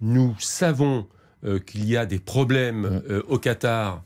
[0.00, 1.06] nous savons
[1.44, 4.02] euh, qu'il y a des problèmes euh, au Qatar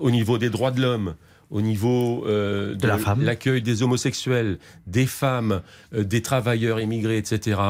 [0.00, 1.14] au niveau des droits de l'homme,
[1.50, 5.60] au niveau De la l'accueil des homosexuels, des femmes,
[5.92, 7.60] des travailleurs immigrés, etc.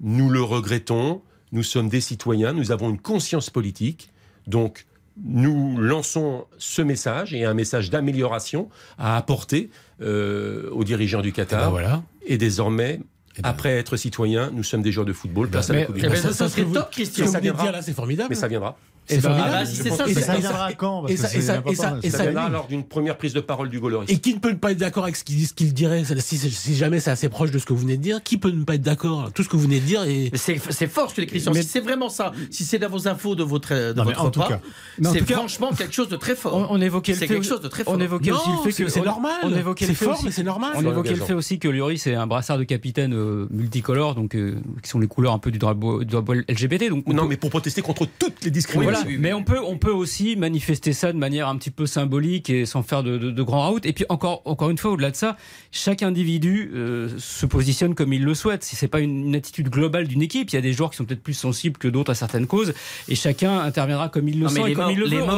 [0.00, 1.22] Nous le regrettons.
[1.52, 2.52] Nous sommes des citoyens.
[2.52, 4.12] Nous avons une conscience politique.
[4.46, 4.84] Donc,
[5.24, 9.70] nous lançons ce message et un message d'amélioration à apporter
[10.02, 11.60] euh, aux dirigeants du Qatar.
[11.60, 12.02] Et, ben voilà.
[12.26, 13.00] et désormais,
[13.42, 15.48] ben après être citoyen, nous sommes des joueurs de football.
[15.48, 17.26] Ben, mais, mais, ça, ça, serait top, Christian.
[17.26, 17.70] Ça viendra.
[17.70, 18.28] Là, c'est formidable.
[18.30, 18.76] Mais ça viendra.
[19.06, 19.66] C'est formidable.
[19.66, 21.62] c'est ça, ça, viendra quand Et ça, et ça,
[22.02, 24.10] et ça, viendra lors d'une première prise de parole du Gauloris.
[24.10, 27.10] Et qui ne peut pas être d'accord avec ce qu'il dirait si, si, jamais c'est
[27.10, 29.30] assez proche de ce que vous venez de dire Qui peut ne pas être d'accord
[29.32, 31.52] Tout ce que vous venez de dire et c'est fort, je te Christian.
[31.54, 34.60] Si c'est vraiment ça, si c'est dans vos infos de votre de votre repas,
[35.02, 36.68] c'est franchement quelque chose de très fort.
[36.70, 37.94] On évoquait c'est quelque chose de très fort.
[37.94, 39.34] On évoquait aussi le fait que c'est normal.
[39.42, 40.72] On évoquait le fait fort, mais c'est normal.
[40.76, 43.14] On évoquait le fait aussi que Lloris c'est un brassard de capitaine
[43.50, 44.36] multicolore, donc
[44.82, 46.88] qui sont les couleurs un peu du drapeau LGBT.
[46.88, 50.36] Donc non, mais pour protester contre toutes les discriminations mais on peut, on peut aussi
[50.36, 53.72] manifester ça de manière un petit peu symbolique et sans faire de, de, de grands
[53.72, 53.86] out.
[53.86, 55.36] Et puis encore, encore une fois, au-delà de ça,
[55.70, 56.70] chaque individu
[57.18, 58.64] se positionne comme il le souhaite.
[58.64, 61.04] Si c'est pas une, attitude globale d'une équipe, il y a des joueurs qui sont
[61.04, 62.72] peut-être plus sensibles que d'autres à certaines causes,
[63.08, 65.18] et chacun interviendra comme il le non, sent et comme il le veut.
[65.18, 65.34] Morts,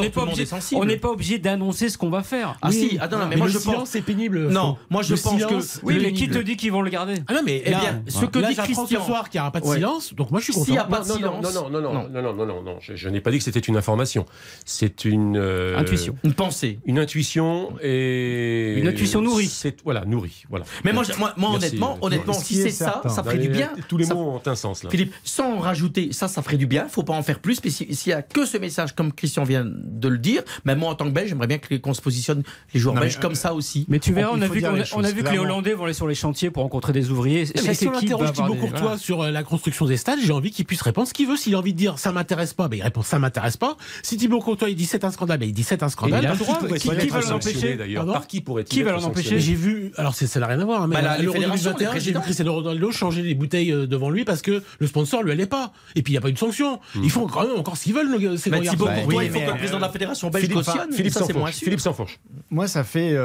[0.73, 2.57] on n'est pas, obligé, d'annoncer ce qu'on va faire.
[2.61, 4.49] Ah si, ah, non, non, mais, mais, moi le je silence pense c'est pénible.
[4.49, 7.33] Non, moi je pense que oui, mais qui te dit qu'ils vont le garder Ah
[7.33, 9.65] non, mais eh bien, ce que dit Christian ce soir, qu'il n'y aura pas de
[9.65, 10.65] silence, donc moi je suis content.
[11.03, 14.25] S'il non, non, non, non, non, non, non, je n'ai pas dit c'était une information.
[14.65, 19.47] C'est une euh, intuition, une pensée, une intuition et une intuition nourrie.
[19.47, 20.65] C'est voilà nourrie, voilà.
[20.83, 23.71] Mais moi, moi, moi honnêtement, honnêtement, si c'est ça, ça ferait du bien.
[23.87, 24.89] Tous les ça, mots ont un sens là.
[24.89, 26.87] Philippe, sans rajouter, ça, ça ferait du bien.
[26.87, 27.59] Faut pas en faire plus.
[27.63, 30.89] Mais s'il y a que ce message, comme Christian vient de le dire, même moi
[30.89, 32.43] en tant que Belge, j'aimerais bien qu'on se positionne
[32.73, 33.85] les joueurs belges comme ça aussi.
[33.89, 36.07] Mais tu verras, on, a vu, on, a vu que les Hollandais vont aller sur
[36.07, 37.45] les chantiers pour rencontrer des ouvriers.
[37.65, 40.81] Mais si on interroge Thibaut Courtois sur la construction des stades, j'ai envie qu'il puisse
[40.81, 41.37] répondre ce qu'il veut.
[41.37, 43.77] S'il a envie de dire ça m'intéresse pas, il répond ça m'intéresse pas.
[44.03, 46.37] Si Thibaut Courtois il dit c'est un scandale, ben il dit c'est un scandale.
[46.77, 50.39] Qui, qui va l'empêcher d'ailleurs Par qui pourrait-il Qui va l'empêcher J'ai vu, alors ça
[50.39, 53.71] n'a rien à voir, mais à l'Euro 2021, j'ai vu Cristiano Ronaldo changer les bouteilles
[53.87, 55.71] devant lui parce que le sponsor lui allait pas.
[55.95, 56.79] Et puis il n'y a pas eu de sanction.
[56.95, 59.45] Ils font quand même encore ce qu'ils veulent, ces bah, Thibaut Courtois, il faut que
[59.45, 60.91] le président de la fédération belge cautionne.
[60.91, 62.19] Philippe Sanfourche.
[62.49, 63.17] Moi, ça fait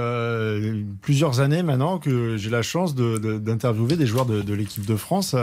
[1.03, 5.35] plusieurs années maintenant que j'ai la chance d'interviewer des joueurs de l'équipe de France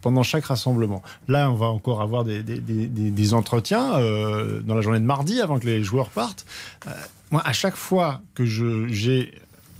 [0.00, 1.02] pendant chaque rassemblement.
[1.28, 5.82] Là, on va encore avoir des entretiens dans la journée de mardi avant que les
[5.82, 6.46] joueurs partent.
[7.30, 9.32] moi, à chaque fois que j'ai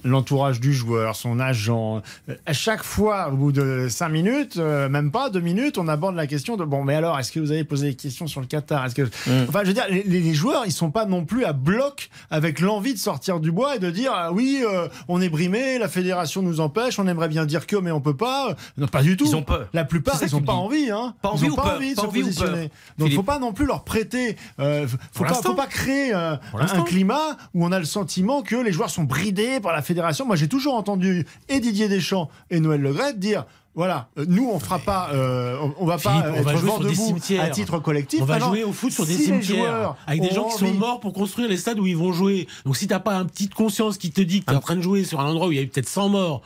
[0.04, 2.02] l'entourage du joueur, son agent.
[2.28, 5.88] Euh, à chaque fois, au bout de cinq minutes, euh, même pas deux minutes, on
[5.88, 8.40] aborde la question de bon, mais alors, est-ce que vous avez posé des questions sur
[8.40, 8.84] le Qatar?
[8.84, 9.48] Est-ce que, mm.
[9.48, 12.60] enfin, je veux dire, les, les, joueurs, ils sont pas non plus à bloc avec
[12.60, 15.88] l'envie de sortir du bois et de dire ah, oui, euh, on est brimé, la
[15.88, 18.56] fédération nous empêche, on aimerait bien dire que, mais on peut pas.
[18.76, 19.26] Non, pas du tout.
[19.26, 19.68] Ils ont peur.
[19.72, 21.14] La plupart, ils ont pas envie, hein.
[21.22, 22.70] Pas envie ils ont pas envie de se positionner.
[22.98, 24.36] Donc, il faut pas non plus leur prêter.
[24.58, 26.38] Euh, faut pas, faut pas créer un
[26.86, 29.91] climat où on a le sentiment que les joueurs sont bridés par la fédération.
[30.26, 34.58] Moi, j'ai toujours entendu et Didier Deschamps et Noël Legret dire voilà, euh, nous on
[34.58, 38.20] fera pas, euh, on, va pas on va jouer sur des cimetières à titre collectif.
[38.20, 41.14] On va jouer au foot sur des cimetières avec des gens qui sont morts pour
[41.14, 42.46] construire les stades où ils vont jouer.
[42.66, 44.76] Donc si t'as pas un petite conscience qui te dit que tu es en train
[44.76, 46.42] de jouer sur un endroit où il y a eu peut-être 100 morts,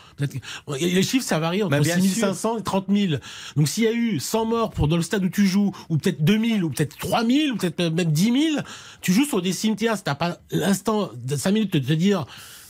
[0.78, 3.14] les chiffres ça varie entre 6500 et 30 000.
[3.57, 5.97] Donc s'il y a eu 100 morts pour dans le stade où tu joues, ou
[5.97, 8.62] peut-être 2000, ou peut-être 3000, ou peut-être même 10 000,
[9.01, 9.97] tu joues sur des cimetières.
[9.97, 12.24] Si t'as pas l'instant de 5 minutes de te dire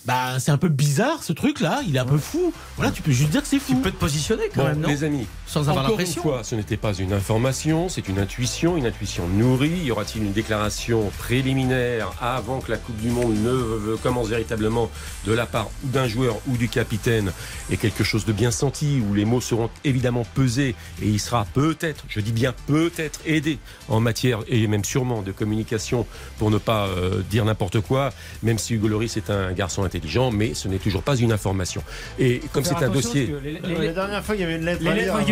[0.07, 2.53] bah c'est un peu bizarre ce truc là, il est un peu fou.
[2.77, 3.75] Voilà, tu peux juste dire que c'est fou.
[3.75, 4.89] Tu peux te positionner quand bon, même, non?
[4.89, 6.23] Les amis, sans avoir encore l'impression.
[6.23, 9.85] Une fois, ce n'était pas une information, c'est une intuition, une intuition nourrie.
[9.85, 14.91] Y aura-t-il une déclaration préliminaire avant que la Coupe du Monde ne commence véritablement
[15.27, 17.33] de la part d'un joueur ou du capitaine
[17.71, 21.47] et quelque chose de bien senti où les mots seront évidemment pesés et il sera
[21.55, 26.07] peut-être, je dis bien peut-être aidé en matière et même sûrement de communication
[26.39, 30.31] pour ne pas euh, dire n'importe quoi, même si Hugo Loris est un garçon intelligent
[30.31, 31.83] mais ce n'est toujours pas une information.
[32.19, 33.35] Et comme c'est un dossier.
[33.43, 34.83] Les, les, la dernière fois, il y avait une lettre.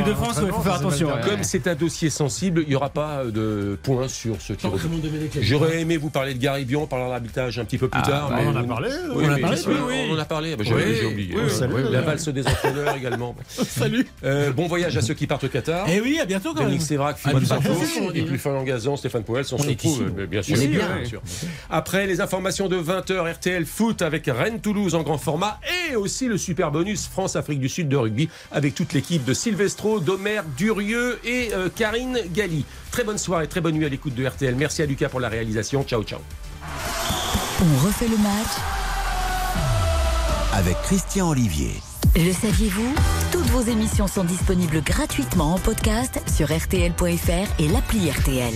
[0.06, 1.08] De France, il faut faire attention.
[1.24, 4.70] Comme c'est un dossier sensible, il n'y aura pas de point sur ce tir.
[5.40, 8.08] J'aurais aimé vous parler de Garibion, on parlera de l'arbitrage un petit peu plus ah,
[8.08, 8.30] tard.
[8.30, 8.88] Bah, mais on en a parlé.
[9.14, 10.56] Oui, on, a parlé oui, on en a parlé.
[10.56, 11.34] Bah, J'ai oublié.
[11.90, 13.34] La valse des entraîneurs également.
[13.48, 14.06] Salut.
[14.24, 15.88] Euh, bon voyage à ceux qui partent au Qatar.
[15.88, 16.68] Et oui, à bientôt quand même.
[16.68, 17.70] Dominique Sévrac, Philippe Santos,
[18.14, 20.10] et puis Fernand Gazan, Stéphane Poel, on se retrouve.
[20.26, 21.22] Bien sûr.
[21.70, 26.38] Après les informations de 20h, RTL Foot avec Rennes-Toulouse en grand format et aussi le
[26.38, 31.52] super bonus France-Afrique du Sud de rugby avec toute l'équipe de Silvestro, Domer, Durieux et
[31.52, 32.64] euh, Karine Galli.
[32.90, 34.54] Très bonne soirée, très bonne nuit à l'écoute de RTL.
[34.54, 35.84] Merci à Lucas pour la réalisation.
[35.84, 36.20] Ciao, ciao.
[37.60, 38.52] On refait le match
[40.52, 41.72] avec Christian Olivier.
[42.16, 42.94] Le saviez-vous?
[43.32, 48.54] Toutes vos émissions sont disponibles gratuitement en podcast sur rtl.fr et l'appli RTL.